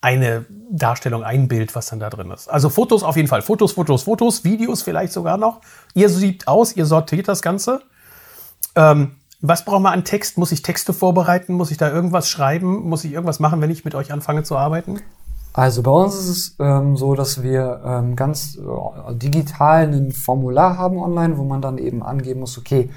eine 0.00 0.46
Darstellung, 0.70 1.24
ein 1.24 1.48
Bild, 1.48 1.74
was 1.74 1.86
dann 1.86 1.98
da 1.98 2.08
drin 2.08 2.30
ist. 2.30 2.48
Also 2.48 2.68
Fotos 2.68 3.02
auf 3.02 3.16
jeden 3.16 3.28
Fall. 3.28 3.42
Fotos, 3.42 3.72
Fotos, 3.72 4.04
Fotos, 4.04 4.44
Videos 4.44 4.82
vielleicht 4.82 5.12
sogar 5.12 5.36
noch. 5.38 5.60
Ihr 5.94 6.08
sieht 6.08 6.46
aus, 6.46 6.76
ihr 6.76 6.86
sortiert 6.86 7.26
das 7.26 7.42
Ganze. 7.42 7.82
Ähm, 8.76 9.16
was 9.40 9.64
braucht 9.64 9.82
man 9.82 9.92
an 9.92 10.04
Text? 10.04 10.38
Muss 10.38 10.52
ich 10.52 10.62
Texte 10.62 10.92
vorbereiten? 10.92 11.52
Muss 11.54 11.70
ich 11.70 11.78
da 11.78 11.90
irgendwas 11.90 12.28
schreiben? 12.28 12.88
Muss 12.88 13.04
ich 13.04 13.12
irgendwas 13.12 13.40
machen, 13.40 13.60
wenn 13.60 13.70
ich 13.70 13.84
mit 13.84 13.94
euch 13.94 14.12
anfange 14.12 14.44
zu 14.44 14.56
arbeiten? 14.56 15.00
Also 15.58 15.82
bei 15.82 15.90
uns 15.90 16.14
ist 16.14 16.28
es 16.28 16.56
ähm, 16.60 16.96
so, 16.96 17.16
dass 17.16 17.42
wir 17.42 17.80
ähm, 17.84 18.14
ganz 18.14 18.56
äh, 18.56 19.14
digital 19.16 19.88
ein 19.88 20.12
Formular 20.12 20.78
haben 20.78 20.98
online, 20.98 21.36
wo 21.36 21.42
man 21.42 21.60
dann 21.60 21.78
eben 21.78 22.04
angeben 22.04 22.38
muss, 22.38 22.58
okay, 22.58 22.90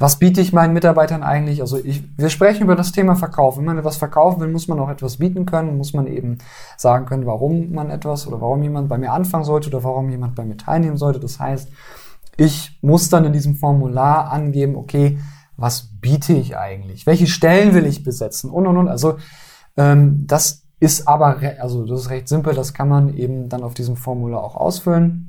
was 0.00 0.18
biete 0.18 0.40
ich 0.40 0.52
meinen 0.52 0.72
Mitarbeitern 0.74 1.22
eigentlich? 1.22 1.60
Also 1.60 1.78
ich, 1.78 2.02
wir 2.18 2.28
sprechen 2.28 2.64
über 2.64 2.74
das 2.74 2.90
Thema 2.90 3.14
Verkauf. 3.14 3.56
Wenn 3.56 3.66
man 3.66 3.78
etwas 3.78 3.98
verkaufen 3.98 4.40
will, 4.40 4.48
muss 4.48 4.66
man 4.66 4.80
auch 4.80 4.88
etwas 4.88 5.18
bieten 5.18 5.46
können, 5.46 5.76
muss 5.76 5.92
man 5.92 6.08
eben 6.08 6.38
sagen 6.76 7.06
können, 7.06 7.24
warum 7.24 7.70
man 7.70 7.88
etwas 7.88 8.26
oder 8.26 8.40
warum 8.40 8.64
jemand 8.64 8.88
bei 8.88 8.98
mir 8.98 9.12
anfangen 9.12 9.44
sollte 9.44 9.68
oder 9.68 9.84
warum 9.84 10.10
jemand 10.10 10.34
bei 10.34 10.44
mir 10.44 10.56
teilnehmen 10.56 10.96
sollte. 10.96 11.20
Das 11.20 11.38
heißt, 11.38 11.68
ich 12.36 12.80
muss 12.82 13.10
dann 13.10 13.26
in 13.26 13.32
diesem 13.32 13.54
Formular 13.54 14.32
angeben, 14.32 14.74
okay, 14.74 15.20
was 15.56 15.88
biete 16.00 16.32
ich 16.32 16.56
eigentlich? 16.56 17.06
Welche 17.06 17.28
Stellen 17.28 17.74
will 17.74 17.86
ich 17.86 18.02
besetzen? 18.02 18.50
Und 18.50 18.66
und 18.66 18.76
und. 18.76 18.88
Also 18.88 19.18
ähm, 19.76 20.24
das 20.26 20.61
ist 20.82 21.06
aber, 21.06 21.38
also 21.60 21.86
das 21.86 22.00
ist 22.00 22.10
recht 22.10 22.28
simpel, 22.28 22.54
das 22.54 22.74
kann 22.74 22.88
man 22.88 23.16
eben 23.16 23.48
dann 23.48 23.62
auf 23.62 23.72
diesem 23.72 23.94
Formular 23.94 24.42
auch 24.42 24.56
ausfüllen 24.56 25.28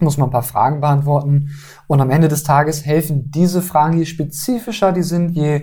muss 0.00 0.18
man 0.18 0.28
ein 0.28 0.32
paar 0.32 0.42
Fragen 0.42 0.80
beantworten. 0.80 1.50
Und 1.86 2.00
am 2.00 2.10
Ende 2.10 2.26
des 2.26 2.42
Tages 2.42 2.84
helfen 2.84 3.30
diese 3.30 3.62
Fragen, 3.62 3.96
je 3.96 4.06
spezifischer 4.06 4.90
die 4.90 5.04
sind, 5.04 5.30
je, 5.30 5.62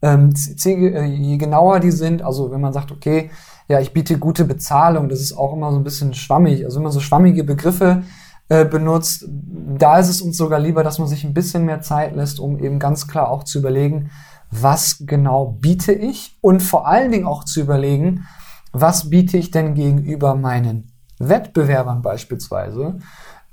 ähm, 0.00 0.32
äh, 0.64 1.04
je 1.04 1.36
genauer 1.38 1.80
die 1.80 1.90
sind. 1.90 2.22
Also 2.22 2.52
wenn 2.52 2.60
man 2.60 2.72
sagt, 2.72 2.92
okay, 2.92 3.30
ja, 3.66 3.80
ich 3.80 3.92
biete 3.92 4.16
gute 4.16 4.44
Bezahlung, 4.44 5.08
das 5.08 5.20
ist 5.20 5.36
auch 5.36 5.54
immer 5.54 5.72
so 5.72 5.78
ein 5.78 5.82
bisschen 5.82 6.14
schwammig. 6.14 6.64
Also 6.64 6.76
wenn 6.76 6.84
man 6.84 6.92
so 6.92 7.00
schwammige 7.00 7.42
Begriffe 7.42 8.04
äh, 8.48 8.64
benutzt, 8.64 9.26
da 9.28 9.98
ist 9.98 10.08
es 10.08 10.22
uns 10.22 10.36
sogar 10.36 10.60
lieber, 10.60 10.84
dass 10.84 11.00
man 11.00 11.08
sich 11.08 11.24
ein 11.24 11.34
bisschen 11.34 11.64
mehr 11.64 11.80
Zeit 11.80 12.14
lässt, 12.14 12.38
um 12.38 12.60
eben 12.60 12.78
ganz 12.78 13.08
klar 13.08 13.28
auch 13.28 13.42
zu 13.42 13.58
überlegen, 13.58 14.10
was 14.52 14.98
genau 15.00 15.46
biete 15.46 15.92
ich 15.92 16.38
und 16.40 16.62
vor 16.62 16.86
allen 16.86 17.10
Dingen 17.10 17.26
auch 17.26 17.42
zu 17.42 17.60
überlegen, 17.60 18.24
was 18.74 19.08
biete 19.08 19.38
ich 19.38 19.50
denn 19.50 19.74
gegenüber 19.74 20.34
meinen 20.34 20.92
Wettbewerbern 21.18 22.02
beispielsweise 22.02 22.98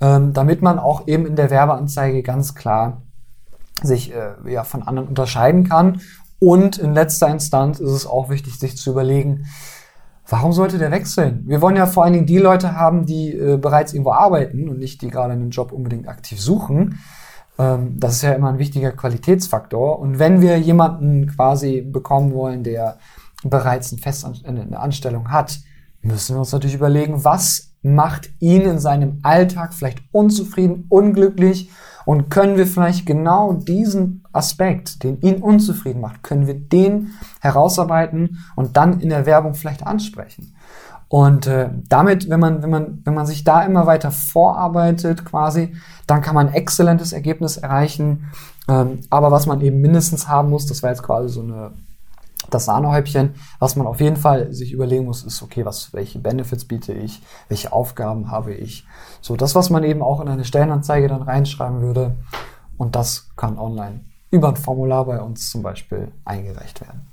ähm, 0.02 0.34
damit 0.34 0.62
man 0.62 0.80
auch 0.80 1.08
eben 1.08 1.26
in 1.26 1.36
der 1.36 1.52
Werbeanzeige 1.52 2.24
ganz 2.24 2.56
klar 2.56 3.04
sich 3.84 4.14
äh, 4.14 4.52
ja, 4.52 4.64
von 4.64 4.84
anderen 4.84 5.08
unterscheiden 5.08 5.70
kann. 5.70 6.02
Und 6.40 6.80
in 6.80 6.94
letzter 6.94 7.30
Instanz 7.30 7.80
ist 7.80 7.92
es 7.92 8.08
auch 8.08 8.30
wichtig, 8.30 8.58
sich 8.58 8.76
zu 8.76 8.90
überlegen, 8.90 9.46
warum 10.28 10.54
sollte 10.54 10.80
der 10.80 10.92
wechseln? 10.92 11.44
Wir 11.46 11.62
wollen 11.62 11.76
ja 11.76 11.86
vor 11.86 12.04
allen 12.04 12.14
Dingen 12.14 12.26
die 12.26 12.40
Leute 12.40 12.76
haben, 12.76 13.06
die 13.06 13.32
äh, 13.32 13.58
bereits 13.58 13.94
irgendwo 13.94 14.14
arbeiten 14.14 14.68
und 14.70 14.80
nicht 14.80 15.02
die 15.04 15.10
gerade 15.10 15.34
einen 15.34 15.52
Job 15.52 15.72
unbedingt 15.72 16.08
aktiv 16.08 16.42
suchen. 16.42 17.00
Ähm, 17.60 18.00
das 18.00 18.14
ist 18.14 18.24
ja 18.24 18.34
immer 18.34 18.50
ein 18.50 18.60
wichtiger 18.60 18.92
Qualitätsfaktor. 18.92 20.00
Und 20.00 20.18
wenn 20.18 20.42
wir 20.42 20.58
jemanden 20.58 21.28
quasi 21.28 21.82
bekommen 21.82 22.34
wollen, 22.34 22.64
der 22.64 22.98
bereits 23.44 23.92
eine 23.92 24.02
Festanstellung 24.02 25.32
hat, 25.32 25.60
müssen 26.02 26.36
wir 26.36 26.40
uns 26.40 26.52
natürlich 26.52 26.76
überlegen, 26.76 27.24
was 27.24 27.72
macht 27.84 28.30
ihn 28.40 28.62
in 28.62 28.80
seinem 28.80 29.20
Alltag 29.24 29.74
vielleicht 29.74 30.02
unzufrieden, 30.12 30.86
unglücklich 30.90 31.72
und 32.06 32.30
können 32.30 32.58
wir 32.58 32.68
vielleicht 32.68 33.06
genau 33.06 33.54
diesen 33.54 34.24
Aspekt, 34.32 35.04
den 35.04 35.20
ihn 35.22 35.42
unzufrieden 35.42 36.02
macht, 36.02 36.24
können 36.24 36.48
wir 36.48 36.56
den 36.56 37.12
herausarbeiten 37.40 38.40
und 38.56 38.78
dann 38.78 39.00
in 39.00 39.10
der 39.10 39.26
Werbung 39.26 39.54
vielleicht 39.54 39.86
ansprechen. 39.86 40.56
Und 41.08 41.46
äh, 41.46 41.70
damit, 41.90 42.30
wenn 42.30 42.40
man, 42.40 42.64
wenn, 42.64 42.70
man, 42.70 43.02
wenn 43.04 43.14
man 43.14 43.26
sich 43.26 43.44
da 43.44 43.64
immer 43.64 43.86
weiter 43.86 44.12
vorarbeitet 44.12 45.26
quasi, 45.26 45.76
dann 46.08 46.22
kann 46.22 46.36
man 46.36 46.48
ein 46.48 46.54
exzellentes 46.54 47.12
Ergebnis 47.12 47.58
erreichen. 47.58 48.32
Ähm, 48.70 49.02
aber 49.10 49.30
was 49.30 49.46
man 49.46 49.60
eben 49.60 49.82
mindestens 49.82 50.30
haben 50.30 50.50
muss, 50.50 50.68
das 50.68 50.84
war 50.84 50.90
jetzt 50.90 51.04
quasi 51.04 51.28
so 51.28 51.42
eine 51.42 51.72
das 52.50 52.66
Sahnehäubchen. 52.66 53.36
Was 53.60 53.76
man 53.76 53.88
auf 53.88 54.02
jeden 54.02 54.18
Fall 54.18 54.54
sich 54.54 54.72
überlegen 54.72 55.06
muss, 55.06 55.24
ist, 55.24 55.42
okay, 55.42 55.66
was, 55.66 55.94
welche 55.94 56.20
Benefits 56.20 56.66
biete 56.66 56.94
ich, 56.94 57.22
welche 57.48 57.72
Aufgaben 57.72 58.32
habe 58.32 58.54
ich. 58.54 58.86
So, 59.22 59.36
das, 59.36 59.56
was 59.56 59.70
man 59.70 59.84
eben 59.84 60.02
auch 60.02 60.20
in 60.20 60.28
eine 60.28 60.46
Stellenanzeige 60.46 61.08
dann 61.08 61.22
reinschreiben 61.22 61.82
würde. 61.82 62.16
Und 62.78 62.96
das 62.96 63.30
kann 63.36 63.60
online 63.60 64.02
über 64.32 64.50
ein 64.50 64.56
Formular 64.56 65.06
bei 65.06 65.22
uns 65.22 65.52
zum 65.52 65.62
Beispiel 65.62 66.12
eingereicht 66.26 66.82
werden. 66.82 67.08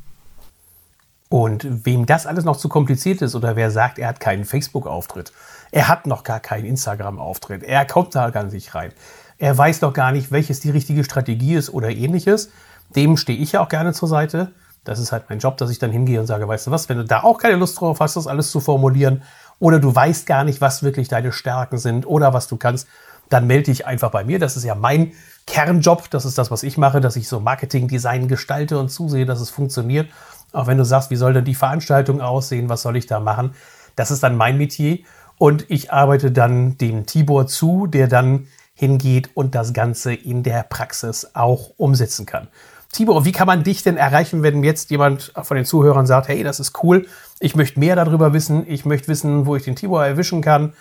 Und 1.28 1.84
wem 1.84 2.06
das 2.06 2.26
alles 2.26 2.44
noch 2.44 2.56
zu 2.56 2.70
kompliziert 2.70 3.20
ist 3.20 3.34
oder 3.34 3.54
wer 3.54 3.70
sagt, 3.70 3.98
er 3.98 4.08
hat 4.08 4.20
keinen 4.20 4.46
Facebook-Auftritt, 4.46 5.32
er 5.70 5.88
hat 5.88 6.06
noch 6.06 6.22
gar 6.22 6.40
keinen 6.40 6.64
Instagram-Auftritt, 6.64 7.62
er 7.64 7.84
kommt 7.84 8.14
da 8.14 8.30
gar 8.30 8.44
nicht 8.44 8.74
rein, 8.74 8.92
er 9.36 9.56
weiß 9.58 9.82
noch 9.82 9.92
gar 9.92 10.10
nicht, 10.10 10.32
welches 10.32 10.60
die 10.60 10.70
richtige 10.70 11.04
Strategie 11.04 11.54
ist 11.54 11.68
oder 11.68 11.90
ähnliches, 11.90 12.48
dem 12.96 13.18
stehe 13.18 13.38
ich 13.38 13.52
ja 13.52 13.60
auch 13.60 13.68
gerne 13.68 13.92
zur 13.92 14.08
Seite. 14.08 14.52
Das 14.88 14.98
ist 14.98 15.12
halt 15.12 15.24
mein 15.28 15.38
Job, 15.38 15.58
dass 15.58 15.68
ich 15.68 15.78
dann 15.78 15.92
hingehe 15.92 16.18
und 16.18 16.26
sage, 16.26 16.48
weißt 16.48 16.66
du 16.66 16.70
was, 16.70 16.88
wenn 16.88 16.96
du 16.96 17.04
da 17.04 17.22
auch 17.22 17.36
keine 17.36 17.56
Lust 17.56 17.78
drauf 17.78 18.00
hast, 18.00 18.16
das 18.16 18.26
alles 18.26 18.50
zu 18.50 18.58
formulieren 18.58 19.22
oder 19.58 19.80
du 19.80 19.94
weißt 19.94 20.26
gar 20.26 20.44
nicht, 20.44 20.62
was 20.62 20.82
wirklich 20.82 21.08
deine 21.08 21.30
Stärken 21.30 21.76
sind 21.76 22.06
oder 22.06 22.32
was 22.32 22.48
du 22.48 22.56
kannst, 22.56 22.88
dann 23.28 23.46
melde 23.46 23.64
dich 23.64 23.86
einfach 23.86 24.10
bei 24.10 24.24
mir. 24.24 24.38
Das 24.38 24.56
ist 24.56 24.64
ja 24.64 24.74
mein 24.74 25.12
Kernjob. 25.46 26.08
Das 26.08 26.24
ist 26.24 26.38
das, 26.38 26.50
was 26.50 26.62
ich 26.62 26.78
mache, 26.78 27.02
dass 27.02 27.16
ich 27.16 27.28
so 27.28 27.38
Marketing, 27.38 27.86
Design 27.86 28.28
gestalte 28.28 28.78
und 28.78 28.88
zusehe, 28.88 29.26
dass 29.26 29.40
es 29.40 29.50
funktioniert. 29.50 30.08
Auch 30.52 30.66
wenn 30.68 30.78
du 30.78 30.86
sagst, 30.86 31.10
wie 31.10 31.16
soll 31.16 31.34
denn 31.34 31.44
die 31.44 31.54
Veranstaltung 31.54 32.22
aussehen, 32.22 32.70
was 32.70 32.80
soll 32.80 32.96
ich 32.96 33.04
da 33.04 33.20
machen? 33.20 33.54
Das 33.94 34.10
ist 34.10 34.22
dann 34.22 34.38
mein 34.38 34.56
Metier. 34.56 35.00
Und 35.36 35.66
ich 35.68 35.92
arbeite 35.92 36.32
dann 36.32 36.78
dem 36.78 37.04
Tibor 37.04 37.46
zu, 37.46 37.86
der 37.86 38.08
dann 38.08 38.46
hingeht 38.72 39.30
und 39.34 39.54
das 39.54 39.74
Ganze 39.74 40.14
in 40.14 40.42
der 40.42 40.62
Praxis 40.62 41.32
auch 41.34 41.72
umsetzen 41.76 42.24
kann. 42.24 42.48
Tibor, 42.92 43.24
wie 43.24 43.32
kann 43.32 43.46
man 43.46 43.64
dich 43.64 43.82
denn 43.82 43.96
erreichen, 43.96 44.42
wenn 44.42 44.64
jetzt 44.64 44.90
jemand 44.90 45.32
von 45.42 45.56
den 45.56 45.66
Zuhörern 45.66 46.06
sagt, 46.06 46.28
hey, 46.28 46.42
das 46.42 46.58
ist 46.58 46.82
cool, 46.82 47.06
ich 47.38 47.54
möchte 47.54 47.78
mehr 47.78 47.96
darüber 47.96 48.32
wissen, 48.32 48.64
ich 48.66 48.84
möchte 48.84 49.08
wissen, 49.08 49.46
wo 49.46 49.56
ich 49.56 49.64
den 49.64 49.76
Tibor 49.76 50.04
erwischen 50.04 50.40
kann, 50.40 50.72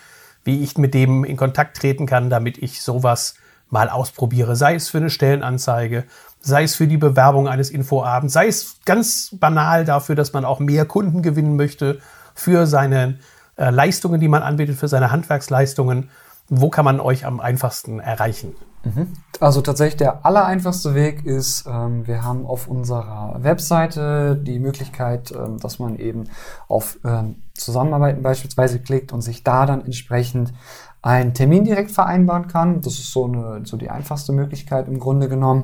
wie 0.43 0.63
ich 0.63 0.77
mit 0.77 0.93
dem 0.93 1.25
in 1.25 1.35
Kontakt 1.35 1.77
treten 1.77 2.05
kann, 2.05 2.29
damit 2.29 2.57
ich 2.57 2.81
sowas 2.81 3.35
mal 3.69 3.89
ausprobiere, 3.89 4.55
sei 4.55 4.75
es 4.75 4.87
für 4.87 4.99
eine 4.99 5.09
Stellenanzeige, 5.09 6.05
sei 6.39 6.63
es 6.63 6.75
für 6.75 6.87
die 6.87 6.97
Bewerbung 6.97 7.49
eines 7.49 7.69
Infoabends, 7.69 8.33
sei 8.33 8.47
es 8.47 8.77
ganz 8.85 9.31
banal 9.33 9.83
dafür, 9.83 10.15
dass 10.15 10.31
man 10.31 10.45
auch 10.45 10.59
mehr 10.59 10.85
Kunden 10.85 11.21
gewinnen 11.21 11.57
möchte 11.57 11.99
für 12.33 12.65
seine 12.65 13.19
äh, 13.57 13.69
Leistungen, 13.69 14.21
die 14.21 14.29
man 14.29 14.43
anbietet, 14.43 14.77
für 14.77 14.87
seine 14.87 15.11
Handwerksleistungen. 15.11 16.09
Wo 16.47 16.69
kann 16.69 16.85
man 16.85 17.01
euch 17.01 17.25
am 17.25 17.41
einfachsten 17.41 17.99
erreichen? 17.99 18.55
Mhm. 18.83 19.13
Also 19.39 19.61
tatsächlich 19.61 19.97
der 19.97 20.25
allereinfachste 20.25 20.95
Weg 20.95 21.25
ist, 21.25 21.65
ähm, 21.67 22.07
wir 22.07 22.23
haben 22.23 22.45
auf 22.45 22.67
unserer 22.67 23.35
Webseite 23.39 24.35
die 24.35 24.59
Möglichkeit, 24.59 25.31
ähm, 25.31 25.59
dass 25.59 25.79
man 25.79 25.97
eben 25.97 26.25
auf 26.67 26.99
ähm, 27.03 27.43
Zusammenarbeiten 27.53 28.21
beispielsweise 28.21 28.79
klickt 28.79 29.11
und 29.13 29.21
sich 29.21 29.43
da 29.43 29.65
dann 29.65 29.83
entsprechend 29.83 30.53
einen 31.01 31.33
Termin 31.33 31.63
direkt 31.63 31.91
vereinbaren 31.91 32.47
kann. 32.47 32.81
Das 32.81 32.93
ist 32.93 33.11
so, 33.11 33.25
eine, 33.25 33.61
so 33.65 33.77
die 33.77 33.89
einfachste 33.89 34.31
Möglichkeit 34.31 34.87
im 34.87 34.99
Grunde 34.99 35.29
genommen. 35.29 35.63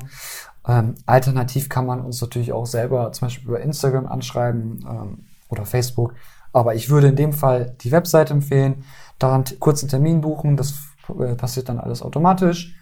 Ähm, 0.66 0.94
alternativ 1.06 1.68
kann 1.68 1.86
man 1.86 2.00
uns 2.00 2.20
natürlich 2.20 2.52
auch 2.52 2.66
selber 2.66 3.12
zum 3.12 3.26
Beispiel 3.26 3.48
über 3.48 3.60
Instagram 3.60 4.06
anschreiben 4.06 4.84
ähm, 4.88 5.26
oder 5.48 5.66
Facebook. 5.66 6.14
Aber 6.52 6.74
ich 6.74 6.88
würde 6.88 7.08
in 7.08 7.16
dem 7.16 7.32
Fall 7.32 7.74
die 7.80 7.90
Webseite 7.90 8.32
empfehlen, 8.32 8.84
daran 9.18 9.44
kurzen 9.58 9.88
Termin 9.88 10.20
buchen. 10.20 10.56
Das 10.56 10.74
äh, 11.18 11.34
passiert 11.34 11.68
dann 11.68 11.80
alles 11.80 12.00
automatisch. 12.00 12.74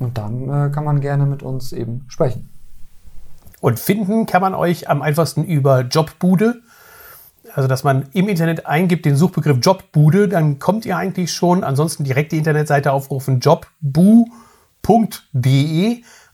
Und 0.00 0.18
dann 0.18 0.48
äh, 0.48 0.70
kann 0.70 0.84
man 0.84 1.00
gerne 1.00 1.26
mit 1.26 1.42
uns 1.42 1.72
eben 1.72 2.06
sprechen. 2.08 2.48
Und 3.60 3.78
finden 3.78 4.26
kann 4.26 4.40
man 4.40 4.54
euch 4.54 4.88
am 4.88 5.02
einfachsten 5.02 5.44
über 5.44 5.82
Jobbude. 5.82 6.62
Also, 7.54 7.68
dass 7.68 7.84
man 7.84 8.06
im 8.14 8.28
Internet 8.28 8.66
eingibt 8.66 9.04
den 9.04 9.14
Suchbegriff 9.16 9.58
Jobbude, 9.60 10.28
dann 10.28 10.58
kommt 10.58 10.86
ihr 10.86 10.96
eigentlich 10.96 11.32
schon. 11.32 11.62
Ansonsten 11.62 12.04
direkt 12.04 12.32
die 12.32 12.38
Internetseite 12.38 12.92
aufrufen 12.92 13.40
jobbu.de. 13.40 14.02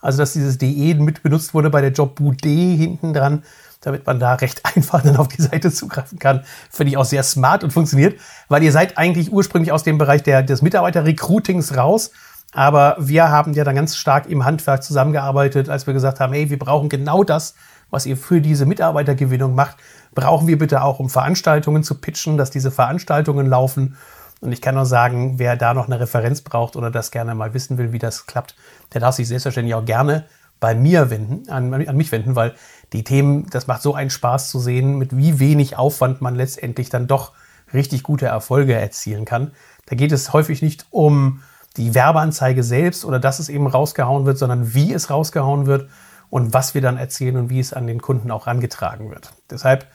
Also, 0.00 0.18
dass 0.18 0.34
dieses 0.34 0.58
DE 0.58 0.94
mit 0.94 1.24
benutzt 1.24 1.52
wurde 1.52 1.70
bei 1.70 1.80
der 1.80 1.90
Jobbude 1.90 2.48
hinten 2.48 3.12
dran, 3.12 3.42
damit 3.80 4.06
man 4.06 4.20
da 4.20 4.34
recht 4.34 4.60
einfach 4.76 5.02
dann 5.02 5.16
auf 5.16 5.26
die 5.26 5.42
Seite 5.42 5.72
zugreifen 5.72 6.20
kann. 6.20 6.44
Finde 6.70 6.90
ich 6.90 6.96
auch 6.96 7.04
sehr 7.04 7.24
smart 7.24 7.64
und 7.64 7.72
funktioniert, 7.72 8.20
weil 8.48 8.62
ihr 8.62 8.70
seid 8.70 8.96
eigentlich 8.96 9.32
ursprünglich 9.32 9.72
aus 9.72 9.82
dem 9.82 9.98
Bereich 9.98 10.22
der, 10.22 10.44
des 10.44 10.62
Mitarbeiter-Recruitings 10.62 11.76
raus 11.76 12.12
aber 12.56 12.96
wir 12.98 13.28
haben 13.28 13.52
ja 13.52 13.64
dann 13.64 13.74
ganz 13.74 13.96
stark 13.96 14.30
im 14.30 14.46
Handwerk 14.46 14.82
zusammengearbeitet, 14.82 15.68
als 15.68 15.86
wir 15.86 15.92
gesagt 15.92 16.20
haben, 16.20 16.32
hey, 16.32 16.48
wir 16.48 16.58
brauchen 16.58 16.88
genau 16.88 17.22
das, 17.22 17.54
was 17.90 18.06
ihr 18.06 18.16
für 18.16 18.40
diese 18.40 18.64
Mitarbeitergewinnung 18.64 19.54
macht, 19.54 19.76
brauchen 20.14 20.48
wir 20.48 20.56
bitte 20.56 20.80
auch, 20.80 20.98
um 20.98 21.10
Veranstaltungen 21.10 21.82
zu 21.82 21.96
pitchen, 21.96 22.38
dass 22.38 22.50
diese 22.50 22.70
Veranstaltungen 22.70 23.46
laufen. 23.46 23.98
Und 24.40 24.52
ich 24.52 24.62
kann 24.62 24.74
nur 24.74 24.86
sagen, 24.86 25.38
wer 25.38 25.56
da 25.56 25.74
noch 25.74 25.84
eine 25.84 26.00
Referenz 26.00 26.40
braucht 26.40 26.76
oder 26.76 26.90
das 26.90 27.10
gerne 27.10 27.34
mal 27.34 27.52
wissen 27.52 27.76
will, 27.76 27.92
wie 27.92 27.98
das 27.98 28.24
klappt, 28.24 28.56
der 28.94 29.02
darf 29.02 29.16
sich 29.16 29.28
selbstverständlich 29.28 29.74
auch 29.74 29.84
gerne 29.84 30.24
bei 30.58 30.74
mir 30.74 31.10
wenden, 31.10 31.50
an, 31.50 31.74
an 31.74 31.96
mich 31.98 32.10
wenden, 32.10 32.36
weil 32.36 32.54
die 32.94 33.04
Themen, 33.04 33.50
das 33.50 33.66
macht 33.66 33.82
so 33.82 33.94
einen 33.94 34.08
Spaß 34.08 34.48
zu 34.48 34.60
sehen, 34.60 34.96
mit 34.96 35.14
wie 35.14 35.38
wenig 35.38 35.76
Aufwand 35.76 36.22
man 36.22 36.34
letztendlich 36.34 36.88
dann 36.88 37.06
doch 37.06 37.32
richtig 37.74 38.02
gute 38.02 38.24
Erfolge 38.24 38.72
erzielen 38.72 39.26
kann. 39.26 39.50
Da 39.84 39.94
geht 39.94 40.12
es 40.12 40.32
häufig 40.32 40.62
nicht 40.62 40.86
um 40.88 41.42
die 41.76 41.94
Werbeanzeige 41.94 42.62
selbst 42.62 43.04
oder 43.04 43.18
dass 43.18 43.38
es 43.38 43.48
eben 43.48 43.66
rausgehauen 43.66 44.26
wird, 44.26 44.38
sondern 44.38 44.74
wie 44.74 44.92
es 44.92 45.10
rausgehauen 45.10 45.66
wird 45.66 45.88
und 46.30 46.52
was 46.52 46.74
wir 46.74 46.80
dann 46.80 46.96
erzählen 46.96 47.36
und 47.36 47.50
wie 47.50 47.60
es 47.60 47.72
an 47.72 47.86
den 47.86 48.00
Kunden 48.00 48.30
auch 48.30 48.46
rangetragen 48.46 49.10
wird. 49.10 49.32
Deshalb 49.50 49.86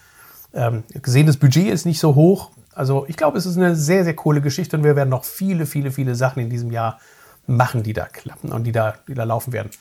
ähm, 0.53 0.83
gesehen, 1.01 1.27
das 1.27 1.37
Budget 1.37 1.67
ist 1.67 1.85
nicht 1.85 1.99
so 1.99 2.15
hoch. 2.15 2.51
Also 2.73 3.05
ich 3.07 3.17
glaube, 3.17 3.37
es 3.37 3.45
ist 3.45 3.57
eine 3.57 3.75
sehr, 3.75 4.03
sehr 4.03 4.15
coole 4.15 4.41
Geschichte 4.41 4.77
und 4.77 4.83
wir 4.83 4.95
werden 4.95 5.09
noch 5.09 5.23
viele, 5.23 5.65
viele, 5.65 5.91
viele 5.91 6.15
Sachen 6.15 6.41
in 6.41 6.49
diesem 6.49 6.71
Jahr 6.71 6.99
machen, 7.47 7.83
die 7.83 7.93
da 7.93 8.05
klappen 8.05 8.51
und 8.51 8.63
die 8.63 8.71
da, 8.71 8.95
die 9.07 9.13
da 9.13 9.23
laufen 9.23 9.51
werden. 9.51 9.71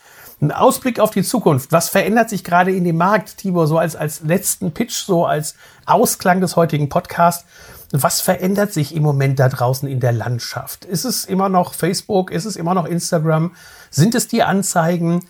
Ein 0.41 0.53
Ausblick 0.53 0.99
auf 0.99 1.11
die 1.11 1.23
Zukunft. 1.23 1.71
Was 1.73 1.89
verändert 1.89 2.31
sich 2.31 2.43
gerade 2.43 2.73
in 2.73 2.85
dem 2.85 2.97
Markt, 2.97 3.37
Tibor, 3.37 3.67
so 3.67 3.79
als, 3.79 3.95
als 3.95 4.23
letzten 4.23 4.73
Pitch, 4.73 5.05
so 5.05 5.27
als 5.27 5.55
Ausklang 5.87 6.41
des 6.41 6.57
heutigen 6.57 6.89
Podcasts? 6.89 7.45
Was 7.93 8.21
verändert 8.21 8.73
sich 8.73 8.95
im 8.95 9.03
Moment 9.03 9.41
da 9.41 9.49
draußen 9.49 9.89
in 9.89 9.99
der 9.99 10.13
Landschaft? 10.13 10.85
Ist 10.85 11.05
es 11.05 11.25
immer 11.25 11.49
noch 11.49 11.75
Facebook? 11.75 12.31
Ist 12.31 12.45
es 12.45 12.57
immer 12.57 12.75
noch 12.75 12.87
Instagram? 12.87 13.53
Sind 13.91 14.15
es 14.15 14.29
die 14.29 14.43
Anzeigen? 14.45 15.25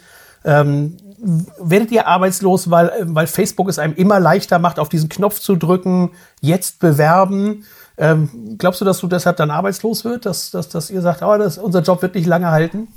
Ähm, 0.44 0.96
werdet 1.58 1.90
ihr 1.90 2.06
arbeitslos, 2.06 2.70
weil, 2.70 2.92
weil 3.02 3.26
Facebook 3.26 3.68
es 3.68 3.78
einem 3.78 3.94
immer 3.94 4.20
leichter 4.20 4.58
macht, 4.58 4.78
auf 4.78 4.88
diesen 4.88 5.08
Knopf 5.08 5.40
zu 5.40 5.56
drücken, 5.56 6.10
jetzt 6.40 6.80
bewerben? 6.80 7.64
Ähm, 7.96 8.56
glaubst 8.58 8.80
du, 8.80 8.84
dass 8.84 8.98
du 8.98 9.06
deshalb 9.06 9.36
dann 9.36 9.50
arbeitslos 9.50 10.04
wird, 10.04 10.26
dass, 10.26 10.50
dass, 10.50 10.68
dass 10.68 10.90
ihr 10.90 11.02
sagt, 11.02 11.22
oh, 11.22 11.36
das, 11.36 11.58
unser 11.58 11.80
Job 11.80 12.02
wird 12.02 12.14
nicht 12.14 12.26
lange 12.26 12.50
halten? 12.50 12.88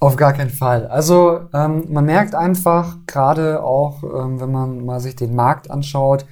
Auf 0.00 0.14
gar 0.14 0.32
keinen 0.32 0.50
Fall. 0.50 0.86
Also 0.86 1.40
ähm, 1.52 1.86
man 1.88 2.04
merkt 2.04 2.36
einfach, 2.36 2.96
gerade 3.06 3.62
auch, 3.62 4.04
ähm, 4.04 4.40
wenn 4.40 4.52
man 4.52 4.84
mal 4.84 5.00
sich 5.00 5.16
den 5.16 5.34
Markt 5.34 5.70
anschaut, 5.70 6.24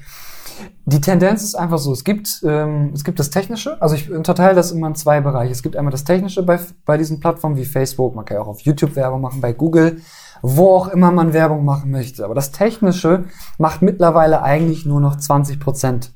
die 0.85 1.01
Tendenz 1.01 1.43
ist 1.43 1.55
einfach 1.55 1.79
so, 1.79 1.93
es 1.93 2.05
gibt, 2.05 2.43
ähm, 2.45 2.93
es 2.95 3.05
gibt 3.05 3.19
das 3.19 3.31
Technische, 3.31 3.81
also 3.83 3.95
ich 3.95 4.11
unterteile 4.11 4.55
das 4.55 4.71
immer 4.71 4.87
in 4.87 4.95
zwei 4.95 5.21
Bereiche. 5.21 5.53
Es 5.53 5.63
gibt 5.63 5.77
einmal 5.77 5.91
das 5.91 6.05
Technische 6.05 6.43
bei, 6.43 6.61
bei 6.85 6.97
diesen 6.97 7.21
Plattformen 7.21 7.57
wie 7.57 7.65
Facebook, 7.65 8.15
man 8.15 8.25
kann 8.25 8.37
ja 8.37 8.43
auch 8.43 8.49
auf 8.49 8.61
YouTube 8.61 8.95
Werbung 8.97 9.21
machen, 9.21 9.41
bei 9.41 9.53
Google, 9.53 10.01
wo 10.43 10.77
auch 10.77 10.89
immer 10.89 11.11
man 11.11 11.33
Werbung 11.33 11.65
machen 11.65 11.91
möchte. 11.91 12.25
Aber 12.25 12.35
das 12.35 12.53
Technische 12.53 13.25
macht 13.59 13.83
mittlerweile 13.83 14.43
eigentlich 14.43 14.87
nur 14.87 15.01
noch 15.01 15.17
20 15.17 15.59
Prozent 15.59 16.13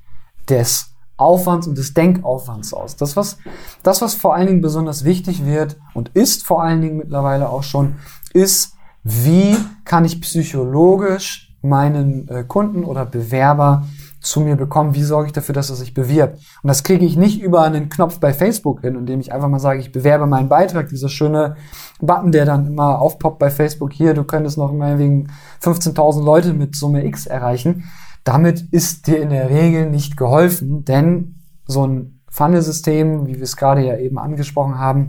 des 0.48 0.90
Aufwands 1.16 1.66
und 1.66 1.76
des 1.76 1.92
Denkaufwands 1.92 2.72
aus. 2.72 2.96
Das 2.96 3.16
was, 3.16 3.38
das, 3.82 4.00
was 4.00 4.14
vor 4.14 4.34
allen 4.34 4.46
Dingen 4.46 4.60
besonders 4.62 5.04
wichtig 5.04 5.44
wird 5.44 5.76
und 5.94 6.10
ist 6.10 6.46
vor 6.46 6.62
allen 6.62 6.80
Dingen 6.80 6.96
mittlerweile 6.96 7.48
auch 7.48 7.62
schon, 7.62 7.96
ist, 8.32 8.74
wie 9.02 9.56
kann 9.84 10.04
ich 10.04 10.20
psychologisch 10.20 11.54
meinen 11.62 12.26
äh, 12.28 12.44
Kunden 12.44 12.84
oder 12.84 13.04
Bewerber 13.04 13.84
zu 14.20 14.40
mir 14.40 14.56
bekommen, 14.56 14.94
wie 14.94 15.02
sorge 15.02 15.28
ich 15.28 15.32
dafür, 15.32 15.54
dass 15.54 15.70
er 15.70 15.76
sich 15.76 15.94
bewirbt. 15.94 16.38
Und 16.62 16.68
das 16.68 16.82
kriege 16.82 17.04
ich 17.04 17.16
nicht 17.16 17.40
über 17.40 17.62
einen 17.62 17.88
Knopf 17.88 18.20
bei 18.20 18.32
Facebook 18.32 18.82
hin, 18.82 18.94
indem 18.94 19.20
ich 19.20 19.32
einfach 19.32 19.48
mal 19.48 19.58
sage, 19.58 19.80
ich 19.80 19.92
bewerbe 19.92 20.26
meinen 20.26 20.48
Beitrag, 20.48 20.88
dieser 20.88 21.08
schöne 21.08 21.56
Button, 22.00 22.32
der 22.32 22.44
dann 22.44 22.66
immer 22.66 23.00
aufpoppt 23.00 23.38
bei 23.38 23.50
Facebook, 23.50 23.92
hier, 23.92 24.14
du 24.14 24.24
könntest 24.24 24.58
noch 24.58 24.72
mal 24.72 24.98
wegen 24.98 25.28
15.000 25.62 26.22
Leute 26.22 26.52
mit 26.52 26.76
Summe 26.76 27.04
X 27.06 27.26
erreichen. 27.26 27.84
Damit 28.24 28.66
ist 28.70 29.06
dir 29.06 29.20
in 29.22 29.30
der 29.30 29.48
Regel 29.48 29.88
nicht 29.88 30.16
geholfen, 30.16 30.84
denn 30.84 31.36
so 31.66 31.86
ein 31.86 32.20
Funnel-System, 32.28 33.26
wie 33.26 33.36
wir 33.36 33.42
es 33.42 33.56
gerade 33.56 33.84
ja 33.84 33.96
eben 33.96 34.18
angesprochen 34.18 34.78
haben, 34.78 35.08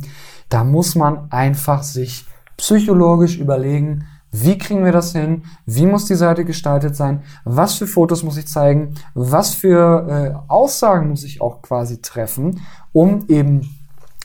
da 0.50 0.63
muss 0.63 0.95
man 0.95 1.32
einfach 1.32 1.84
sich 1.84 2.26
psychologisch 2.58 3.38
überlegen, 3.38 4.06
wie 4.31 4.57
kriegen 4.57 4.85
wir 4.85 4.93
das 4.93 5.11
hin? 5.11 5.43
Wie 5.65 5.85
muss 5.85 6.05
die 6.05 6.15
Seite 6.15 6.45
gestaltet 6.45 6.95
sein? 6.95 7.23
Was 7.43 7.73
für 7.73 7.87
Fotos 7.87 8.23
muss 8.23 8.37
ich 8.37 8.47
zeigen? 8.47 8.95
Was 9.13 9.53
für 9.53 10.07
äh, 10.09 10.51
Aussagen 10.51 11.09
muss 11.09 11.23
ich 11.23 11.41
auch 11.41 11.61
quasi 11.61 12.01
treffen, 12.01 12.61
um 12.93 13.25
eben 13.27 13.69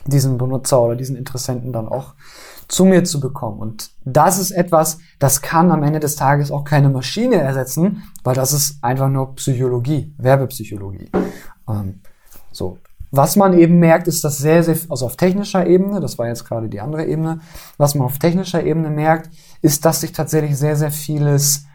diesen 0.05 0.37
Benutzer 0.37 0.81
oder 0.81 0.95
diesen 0.95 1.17
Interessenten 1.17 1.73
dann 1.73 1.89
auch 1.89 2.13
zu 2.67 2.85
mir 2.85 3.03
zu 3.03 3.19
bekommen. 3.19 3.59
Und 3.59 3.91
das 4.05 4.39
ist 4.39 4.51
etwas, 4.51 4.99
das 5.19 5.41
kann 5.41 5.71
am 5.71 5.83
Ende 5.83 5.99
des 5.99 6.15
Tages 6.15 6.51
auch 6.51 6.63
keine 6.63 6.89
Maschine 6.89 7.35
ersetzen, 7.35 8.03
weil 8.23 8.35
das 8.35 8.53
ist 8.53 8.83
einfach 8.83 9.09
nur 9.09 9.35
Psychologie, 9.35 10.13
Werbepsychologie. 10.17 11.09
Ähm, 11.69 12.01
so. 12.51 12.77
Was 13.09 13.37
man 13.37 13.57
eben 13.57 13.79
merkt, 13.79 14.09
ist, 14.09 14.21
dass 14.25 14.37
sehr, 14.37 14.63
sehr, 14.63 14.75
also 14.89 15.05
auf 15.05 15.15
technischer 15.15 15.65
Ebene, 15.65 16.01
das 16.01 16.17
war 16.17 16.27
jetzt 16.27 16.43
gerade 16.43 16.67
die 16.67 16.81
andere 16.81 17.05
Ebene, 17.05 17.39
was 17.77 17.95
man 17.95 18.05
auf 18.05 18.19
technischer 18.19 18.61
Ebene 18.63 18.89
merkt, 18.89 19.29
ist, 19.61 19.85
dass 19.85 20.01
sich 20.01 20.11
tatsächlich 20.11 20.57
sehr, 20.57 20.75
sehr 20.75 20.91
vieles 20.91 21.65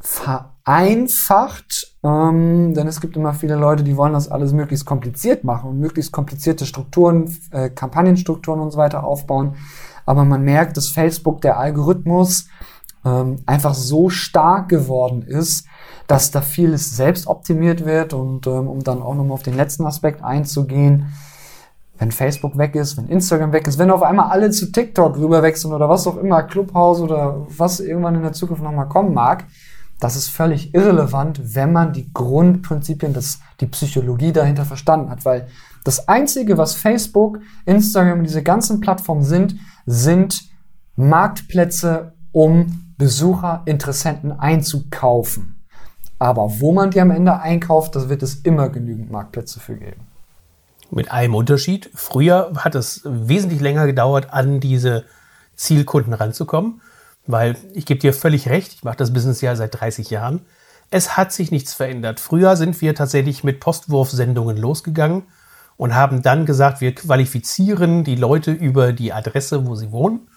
vereinfacht, 0.00 1.96
ähm, 2.04 2.74
denn 2.74 2.86
es 2.86 3.00
gibt 3.00 3.16
immer 3.16 3.34
viele 3.34 3.56
Leute, 3.56 3.82
die 3.82 3.96
wollen 3.96 4.12
das 4.12 4.30
alles 4.30 4.52
möglichst 4.52 4.86
kompliziert 4.86 5.44
machen 5.44 5.70
und 5.70 5.80
möglichst 5.80 6.12
komplizierte 6.12 6.66
Strukturen, 6.66 7.36
äh, 7.50 7.70
Kampagnenstrukturen 7.70 8.60
und 8.60 8.70
so 8.70 8.78
weiter 8.78 9.04
aufbauen. 9.04 9.56
Aber 10.06 10.24
man 10.24 10.42
merkt, 10.42 10.76
dass 10.76 10.88
Facebook, 10.88 11.40
der 11.40 11.58
Algorithmus, 11.58 12.46
ähm, 13.04 13.36
einfach 13.46 13.74
so 13.74 14.08
stark 14.08 14.68
geworden 14.68 15.22
ist, 15.22 15.66
dass 16.06 16.30
da 16.30 16.40
vieles 16.40 16.96
selbst 16.96 17.26
optimiert 17.26 17.84
wird 17.84 18.14
und 18.14 18.46
ähm, 18.46 18.68
um 18.68 18.82
dann 18.82 19.02
auch 19.02 19.14
nochmal 19.14 19.34
auf 19.34 19.42
den 19.42 19.56
letzten 19.56 19.84
Aspekt 19.84 20.22
einzugehen, 20.22 21.12
wenn 21.98 22.12
Facebook 22.12 22.56
weg 22.56 22.74
ist, 22.74 22.96
wenn 22.96 23.08
Instagram 23.08 23.52
weg 23.52 23.66
ist, 23.66 23.78
wenn 23.78 23.90
auf 23.90 24.02
einmal 24.02 24.30
alle 24.30 24.50
zu 24.50 24.70
TikTok 24.70 25.16
rüberwechseln 25.16 25.74
oder 25.74 25.88
was 25.88 26.06
auch 26.06 26.16
immer, 26.16 26.44
Clubhouse 26.44 27.00
oder 27.00 27.46
was 27.56 27.80
irgendwann 27.80 28.14
in 28.14 28.22
der 28.22 28.32
Zukunft 28.32 28.62
nochmal 28.62 28.88
kommen 28.88 29.12
mag, 29.12 29.44
das 30.00 30.14
ist 30.14 30.28
völlig 30.28 30.74
irrelevant, 30.74 31.56
wenn 31.56 31.72
man 31.72 31.92
die 31.92 32.12
Grundprinzipien, 32.12 33.12
das, 33.12 33.40
die 33.60 33.66
Psychologie 33.66 34.32
dahinter 34.32 34.64
verstanden 34.64 35.10
hat, 35.10 35.24
weil 35.24 35.48
das 35.84 36.08
Einzige, 36.08 36.56
was 36.56 36.74
Facebook, 36.74 37.40
Instagram 37.66 38.18
und 38.18 38.24
diese 38.24 38.42
ganzen 38.42 38.80
Plattformen 38.80 39.24
sind, 39.24 39.56
sind 39.86 40.48
Marktplätze, 40.96 42.12
um 42.32 42.92
Besucher, 42.96 43.62
Interessenten 43.64 44.32
einzukaufen. 44.32 45.64
Aber 46.18 46.60
wo 46.60 46.72
man 46.72 46.90
die 46.90 47.00
am 47.00 47.10
Ende 47.10 47.40
einkauft, 47.40 47.94
das 47.94 48.08
wird 48.08 48.22
es 48.22 48.36
immer 48.36 48.68
genügend 48.68 49.10
Marktplätze 49.10 49.60
für 49.60 49.76
geben. 49.76 50.07
Mit 50.90 51.10
einem 51.10 51.34
Unterschied. 51.34 51.90
Früher 51.94 52.52
hat 52.56 52.74
es 52.74 53.02
wesentlich 53.04 53.60
länger 53.60 53.86
gedauert, 53.86 54.32
an 54.32 54.60
diese 54.60 55.04
Zielkunden 55.54 56.14
ranzukommen, 56.14 56.80
weil 57.26 57.56
ich 57.74 57.84
gebe 57.84 58.00
dir 58.00 58.14
völlig 58.14 58.48
recht, 58.48 58.72
ich 58.72 58.84
mache 58.84 58.96
das 58.96 59.12
Business 59.12 59.40
ja 59.40 59.54
seit 59.54 59.78
30 59.78 60.08
Jahren. 60.10 60.40
Es 60.90 61.16
hat 61.16 61.32
sich 61.32 61.50
nichts 61.50 61.74
verändert. 61.74 62.20
Früher 62.20 62.56
sind 62.56 62.80
wir 62.80 62.94
tatsächlich 62.94 63.44
mit 63.44 63.60
Postwurfsendungen 63.60 64.56
losgegangen 64.56 65.24
und 65.76 65.94
haben 65.94 66.22
dann 66.22 66.46
gesagt, 66.46 66.80
wir 66.80 66.94
qualifizieren 66.94 68.04
die 68.04 68.16
Leute 68.16 68.52
über 68.52 68.92
die 68.92 69.12
Adresse, 69.12 69.66
wo 69.66 69.74
sie 69.74 69.92
wohnen. 69.92 70.28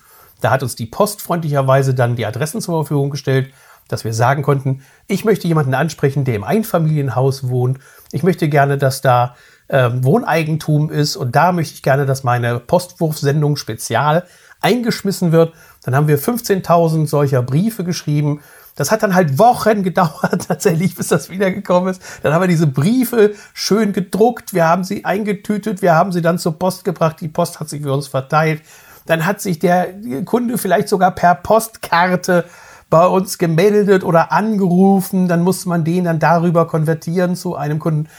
Da 0.42 0.52
hat 0.52 0.64
uns 0.64 0.76
die 0.76 0.88
Post 0.88 1.22
freundlicherweise 1.22 1.94
dann 1.94 2.16
die 2.16 2.26
Adressen 2.26 2.62
zur 2.62 2.84
Verfügung 2.84 3.12
gestellt, 3.12 3.54
dass 3.88 4.04
wir 4.04 4.14
sagen 4.14 4.44
konnten, 4.44 4.84
ich 5.08 5.24
möchte 5.24 5.48
jemanden 5.48 5.74
ansprechen, 5.74 6.26
der 6.26 6.36
im 6.36 6.44
Einfamilienhaus 6.44 7.48
wohnt. 7.48 7.80
Ich 8.12 8.24
möchte 8.24 8.50
gerne, 8.50 8.78
dass 8.78 9.02
da 9.02 9.36
ähm, 9.72 10.04
Wohneigentum 10.04 10.92
ist 10.92 11.16
und 11.16 11.36
da 11.36 11.54
möchte 11.54 11.76
ich 11.76 11.82
gerne, 11.82 12.06
dass 12.06 12.24
meine 12.24 12.60
Postwurfsendung 12.60 13.56
spezial 13.56 14.26
eingeschmissen 14.60 15.32
wird. 15.32 15.54
Dann 15.84 15.96
haben 15.96 16.08
wir 16.08 16.20
15.000 16.20 17.08
solcher 17.08 17.42
Briefe 17.42 17.84
geschrieben. 17.84 18.42
Das 18.76 18.92
hat 18.92 19.02
dann 19.02 19.16
halt 19.16 19.40
Wochen 19.40 19.82
gedauert 19.84 20.48
tatsächlich, 20.48 20.96
bis 20.96 21.08
das 21.08 21.30
wiedergekommen 21.30 21.90
ist. 21.90 22.02
Dann 22.22 22.34
haben 22.34 22.42
wir 22.42 22.48
diese 22.50 22.68
Briefe 22.68 23.34
schön 23.54 23.94
gedruckt, 23.94 24.54
wir 24.54 24.68
haben 24.68 24.84
sie 24.84 25.06
eingetütet, 25.06 25.82
wir 25.82 25.96
haben 25.96 26.12
sie 26.12 26.22
dann 26.22 26.38
zur 26.38 26.60
Post 26.60 26.84
gebracht. 26.84 27.22
Die 27.22 27.30
Post 27.30 27.60
hat 27.60 27.70
sich 27.70 27.82
für 27.82 27.94
uns 27.94 28.08
verteilt. 28.08 28.62
Dann 29.06 29.26
hat 29.26 29.42
sich 29.42 29.58
der 29.58 29.88
Kunde 30.26 30.58
vielleicht 30.58 30.90
sogar 30.90 31.12
per 31.12 31.34
Postkarte 31.36 32.46
bei 32.90 33.06
uns 33.08 33.38
gemeldet 33.38 34.04
oder 34.04 34.34
angerufen. 34.34 35.30
Dann 35.30 35.42
musste 35.42 35.70
man 35.70 35.86
den 35.86 36.04
dann 36.04 36.20
darüber 36.20 36.68
konvertieren 36.68 37.38
zu 37.38 37.56
einem 37.56 37.80
Kunden. 37.80 38.10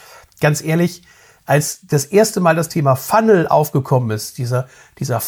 Ganz 0.40 0.62
ehrlich, 0.62 1.02
als 1.46 1.80
das 1.82 2.04
erste 2.06 2.40
Mal 2.40 2.54
das 2.54 2.68
Thema 2.68 2.94
Funnel 2.94 3.48
aufgekommen 3.48 4.10
ist, 4.10 4.38
dieser, 4.38 4.68
dieser, 4.98 5.20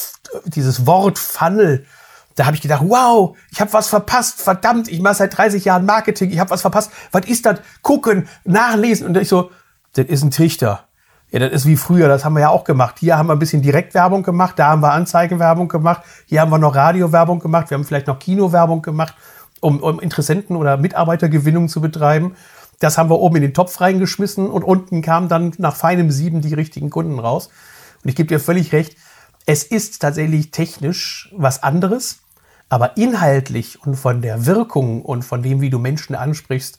dieses 0.45 0.87
Wort 0.87 1.19
Funnel, 1.19 1.87
da 2.37 2.47
habe 2.47 2.57
ich 2.57 2.63
gedacht, 2.63 2.83
wow, 2.87 3.37
ich 3.51 3.61
habe 3.61 3.73
was 3.73 3.89
verpasst, 3.89 4.41
verdammt, 4.41 4.89
ich 4.89 5.01
mache 5.01 5.15
seit 5.15 5.37
30 5.37 5.65
Jahren 5.65 5.87
Marketing, 5.87 6.31
ich 6.31 6.39
habe 6.39 6.51
was 6.51 6.63
verpasst. 6.63 6.91
Was 7.13 7.27
ist 7.27 7.47
das? 7.47 7.61
Gucken, 7.83 8.29
nachlesen. 8.45 9.07
Und 9.07 9.17
ich 9.17 9.29
so, 9.29 9.51
das 9.95 10.07
ist 10.07 10.23
ein 10.23 10.31
Trichter. 10.31 10.85
Ja, 11.31 11.41
das 11.41 11.53
ist 11.53 11.67
wie 11.67 11.77
früher, 11.77 12.07
das 12.09 12.25
haben 12.25 12.35
wir 12.35 12.41
ja 12.41 12.49
auch 12.51 12.65
gemacht. 12.65 12.97
Hier 13.01 13.19
haben 13.19 13.29
wir 13.29 13.33
ein 13.33 13.39
bisschen 13.39 13.63
Direktwerbung 13.63 14.23
gemacht, 14.23 14.57
da 14.57 14.69
haben 14.69 14.83
wir 14.83 14.93
Anzeigenwerbung 14.93 15.69
gemacht, 15.69 16.03
hier 16.27 16.41
haben 16.41 16.51
wir 16.51 16.59
noch 16.59 16.77
Radiowerbung 16.77 17.41
gemacht, 17.41 17.71
wir 17.71 17.77
haben 17.77 17.85
vielleicht 17.85 18.07
noch 18.07 18.21
Kinowerbung 18.21 18.83
gemacht, 18.83 19.15
um, 19.61 19.81
um 19.83 19.99
Interessenten- 19.99 20.57
oder 20.57 20.77
Mitarbeitergewinnung 20.77 21.69
zu 21.69 21.81
betreiben. 21.81 22.37
Das 22.81 22.99
haben 22.99 23.11
wir 23.11 23.21
oben 23.21 23.37
in 23.37 23.43
den 23.43 23.55
Topf 23.55 23.81
reingeschmissen 23.81 24.49
und 24.49 24.63
unten 24.63 25.03
kamen 25.03 25.29
dann 25.29 25.53
nach 25.59 25.77
feinem 25.77 26.11
Sieben 26.11 26.41
die 26.41 26.55
richtigen 26.55 26.91
Kunden 26.91 27.19
raus. 27.19 27.49
Und 28.03 28.11
ich 28.11 28.17
gebe 28.17 28.29
dir 28.29 28.41
völlig 28.41 28.73
recht, 28.73 28.97
es 29.47 29.63
ist 29.63 30.01
tatsächlich 30.01 30.51
technisch 30.51 31.31
was 31.37 31.63
anderes, 31.63 32.21
aber 32.69 32.97
inhaltlich 32.97 33.81
und 33.83 33.95
von 33.95 34.23
der 34.23 34.47
Wirkung 34.47 35.03
und 35.03 35.23
von 35.23 35.43
dem, 35.43 35.61
wie 35.61 35.71
du 35.71 35.79
Menschen 35.79 36.15
ansprichst, 36.15 36.79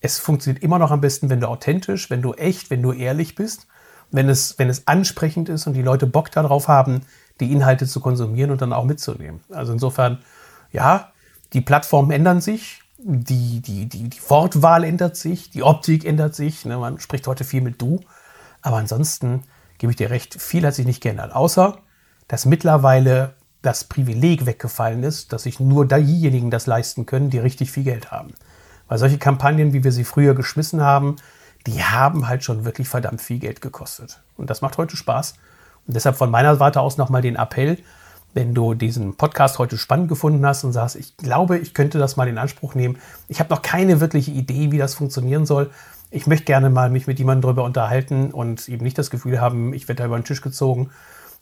es 0.00 0.18
funktioniert 0.18 0.62
immer 0.62 0.78
noch 0.78 0.90
am 0.90 1.00
besten, 1.00 1.30
wenn 1.30 1.40
du 1.40 1.48
authentisch, 1.48 2.10
wenn 2.10 2.22
du 2.22 2.34
echt, 2.34 2.70
wenn 2.70 2.82
du 2.82 2.92
ehrlich 2.92 3.36
bist, 3.36 3.68
wenn 4.10 4.28
es, 4.28 4.58
wenn 4.58 4.68
es 4.68 4.86
ansprechend 4.88 5.48
ist 5.48 5.66
und 5.66 5.74
die 5.74 5.82
Leute 5.82 6.06
Bock 6.06 6.30
darauf 6.32 6.68
haben, 6.68 7.02
die 7.40 7.52
Inhalte 7.52 7.86
zu 7.86 8.00
konsumieren 8.00 8.50
und 8.50 8.60
dann 8.60 8.72
auch 8.72 8.84
mitzunehmen. 8.84 9.40
Also 9.50 9.72
insofern, 9.72 10.18
ja, 10.72 11.12
die 11.52 11.60
Plattformen 11.60 12.10
ändern 12.10 12.40
sich, 12.40 12.81
die, 13.04 13.60
die, 13.60 13.88
die, 13.88 14.08
die 14.08 14.20
Wortwahl 14.28 14.84
ändert 14.84 15.16
sich, 15.16 15.50
die 15.50 15.62
Optik 15.62 16.04
ändert 16.04 16.34
sich. 16.34 16.64
Ne? 16.64 16.76
Man 16.76 17.00
spricht 17.00 17.26
heute 17.26 17.44
viel 17.44 17.60
mit 17.60 17.80
du. 17.80 18.00
Aber 18.62 18.76
ansonsten 18.76 19.42
gebe 19.78 19.90
ich 19.90 19.96
dir 19.96 20.10
recht, 20.10 20.40
viel 20.40 20.64
hat 20.64 20.74
sich 20.74 20.86
nicht 20.86 21.02
geändert. 21.02 21.34
Außer, 21.34 21.78
dass 22.28 22.46
mittlerweile 22.46 23.34
das 23.62 23.84
Privileg 23.84 24.46
weggefallen 24.46 25.02
ist, 25.02 25.32
dass 25.32 25.44
sich 25.44 25.60
nur 25.60 25.86
diejenigen 25.86 26.50
das 26.50 26.66
leisten 26.66 27.06
können, 27.06 27.30
die 27.30 27.38
richtig 27.38 27.70
viel 27.70 27.84
Geld 27.84 28.10
haben. 28.10 28.34
Weil 28.88 28.98
solche 28.98 29.18
Kampagnen, 29.18 29.72
wie 29.72 29.84
wir 29.84 29.92
sie 29.92 30.04
früher 30.04 30.34
geschmissen 30.34 30.80
haben, 30.80 31.16
die 31.66 31.82
haben 31.82 32.28
halt 32.28 32.42
schon 32.44 32.64
wirklich 32.64 32.88
verdammt 32.88 33.20
viel 33.20 33.38
Geld 33.38 33.60
gekostet. 33.60 34.20
Und 34.36 34.50
das 34.50 34.62
macht 34.62 34.78
heute 34.78 34.96
Spaß. 34.96 35.34
Und 35.86 35.94
deshalb 35.94 36.16
von 36.16 36.30
meiner 36.30 36.56
Seite 36.56 36.80
aus 36.80 36.96
nochmal 36.96 37.22
den 37.22 37.36
Appell, 37.36 37.78
wenn 38.34 38.54
du 38.54 38.74
diesen 38.74 39.16
Podcast 39.16 39.58
heute 39.58 39.76
spannend 39.76 40.08
gefunden 40.08 40.44
hast 40.46 40.64
und 40.64 40.72
sagst, 40.72 40.96
ich 40.96 41.16
glaube, 41.16 41.58
ich 41.58 41.74
könnte 41.74 41.98
das 41.98 42.16
mal 42.16 42.28
in 42.28 42.38
Anspruch 42.38 42.74
nehmen. 42.74 42.98
Ich 43.28 43.40
habe 43.40 43.50
noch 43.50 43.62
keine 43.62 44.00
wirkliche 44.00 44.30
Idee, 44.30 44.72
wie 44.72 44.78
das 44.78 44.94
funktionieren 44.94 45.44
soll. 45.44 45.70
Ich 46.10 46.26
möchte 46.26 46.44
gerne 46.44 46.70
mal 46.70 46.90
mich 46.90 47.06
mit 47.06 47.18
jemandem 47.18 47.42
darüber 47.42 47.64
unterhalten 47.64 48.30
und 48.30 48.68
eben 48.68 48.84
nicht 48.84 48.98
das 48.98 49.10
Gefühl 49.10 49.40
haben, 49.40 49.72
ich 49.74 49.88
werde 49.88 50.02
da 50.02 50.06
über 50.06 50.18
den 50.18 50.24
Tisch 50.24 50.40
gezogen. 50.40 50.90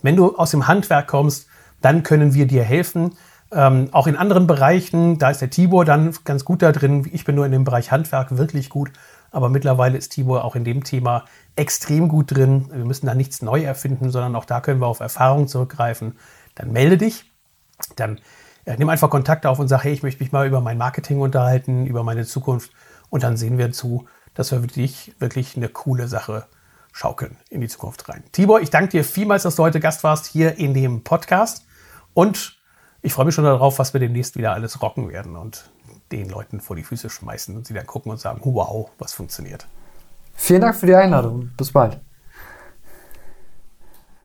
Wenn 0.03 0.17
du 0.17 0.37
aus 0.37 0.51
dem 0.51 0.67
Handwerk 0.67 1.07
kommst, 1.09 1.49
dann 1.81 2.03
können 2.03 2.35
wir 2.35 2.47
dir 2.47 2.63
helfen. 2.63 3.13
Ähm, 3.53 3.89
auch 3.93 4.07
in 4.07 4.17
anderen 4.17 4.47
Bereichen, 4.47 5.19
da 5.19 5.31
ist 5.31 5.41
der 5.41 5.51
Tibor 5.51 5.85
dann 5.85 6.15
ganz 6.25 6.45
gut 6.45 6.63
da 6.63 6.71
drin. 6.73 7.09
Ich 7.13 7.25
bin 7.25 7.35
nur 7.35 7.47
in 7.47 7.53
dem 7.53 7.65
Bereich 7.65 7.91
Handwerk 7.91 8.37
wirklich 8.37 8.69
gut. 8.69 8.93
Aber 9.33 9.49
mittlerweile 9.49 9.97
ist 9.97 10.11
Tibor 10.11 10.45
auch 10.45 10.57
in 10.57 10.65
dem 10.65 10.83
Thema 10.85 11.25
extrem 11.57 12.09
gut 12.09 12.35
drin. 12.35 12.69
Wir 12.73 12.85
müssen 12.85 13.07
da 13.07 13.15
nichts 13.15 13.43
neu 13.43 13.63
erfinden, 13.63 14.11
sondern 14.11 14.35
auch 14.35 14.45
da 14.45 14.61
können 14.61 14.81
wir 14.81 14.87
auf 14.87 15.01
Erfahrung 15.01 15.47
zurückgreifen 15.47 16.15
dann 16.61 16.73
melde 16.73 16.99
dich. 16.99 17.25
Dann 17.97 18.21
äh, 18.65 18.77
nimm 18.77 18.89
einfach 18.89 19.11
Kontakt 19.11 19.47
auf 19.47 19.59
und 19.59 19.69
sag, 19.69 19.85
hey, 19.85 19.93
ich 19.93 20.03
möchte 20.03 20.23
mich 20.23 20.33
mal 20.33 20.47
über 20.47 20.61
mein 20.61 20.79
Marketing 20.79 21.21
unterhalten, 21.21 21.87
über 21.87 22.05
meine 22.05 22.25
Zukunft. 22.25 22.71
Und 23.09 23.23
dann 23.23 23.37
sehen 23.37 23.59
wir 23.59 23.73
zu, 23.73 24.07
dass 24.35 24.53
wir 24.53 24.61
für 24.61 24.67
dich 24.67 25.15
wirklich 25.19 25.57
eine 25.57 25.69
coole 25.69 26.07
Sache 26.07 26.47
schaukeln 26.93 27.37
in 27.49 27.61
die 27.61 27.69
Zukunft 27.69 28.09
rein. 28.09 28.23
Tibor, 28.33 28.61
ich 28.61 28.71
danke 28.71 28.91
dir 28.91 29.05
vielmals, 29.05 29.45
dass 29.45 29.57
du 29.57 29.63
heute 29.63 29.81
Gast 29.81 30.05
warst 30.05 30.27
hier 30.27 30.59
in 30.59 30.75
dem 30.75 31.03
Podcast. 31.03 31.65
Und 32.15 32.59
ich 33.03 33.13
freue 33.13 33.27
mich 33.27 33.35
schon 33.35 33.45
darauf, 33.45 33.79
was 33.79 33.93
wir 33.95 34.01
demnächst 34.01 34.37
wieder 34.37 34.53
alles 34.53 34.83
rocken 34.83 35.09
werden 35.09 35.37
und 35.37 35.71
den 36.13 36.29
Leuten 36.29 36.61
vor 36.61 36.77
die 36.77 36.83
Füße 36.83 37.09
schmeißen 37.09 37.57
und 37.57 37.67
sie 37.67 37.75
dann 37.75 37.87
gucken 37.87 38.11
und 38.11 38.19
sagen, 38.19 38.41
wow, 38.43 38.91
was 38.99 39.13
funktioniert. 39.13 39.67
Vielen 40.35 40.61
Dank 40.61 40.77
für 40.77 40.87
die 40.87 40.95
Einladung. 40.95 41.51
Bis 41.57 41.73
bald. 41.73 42.01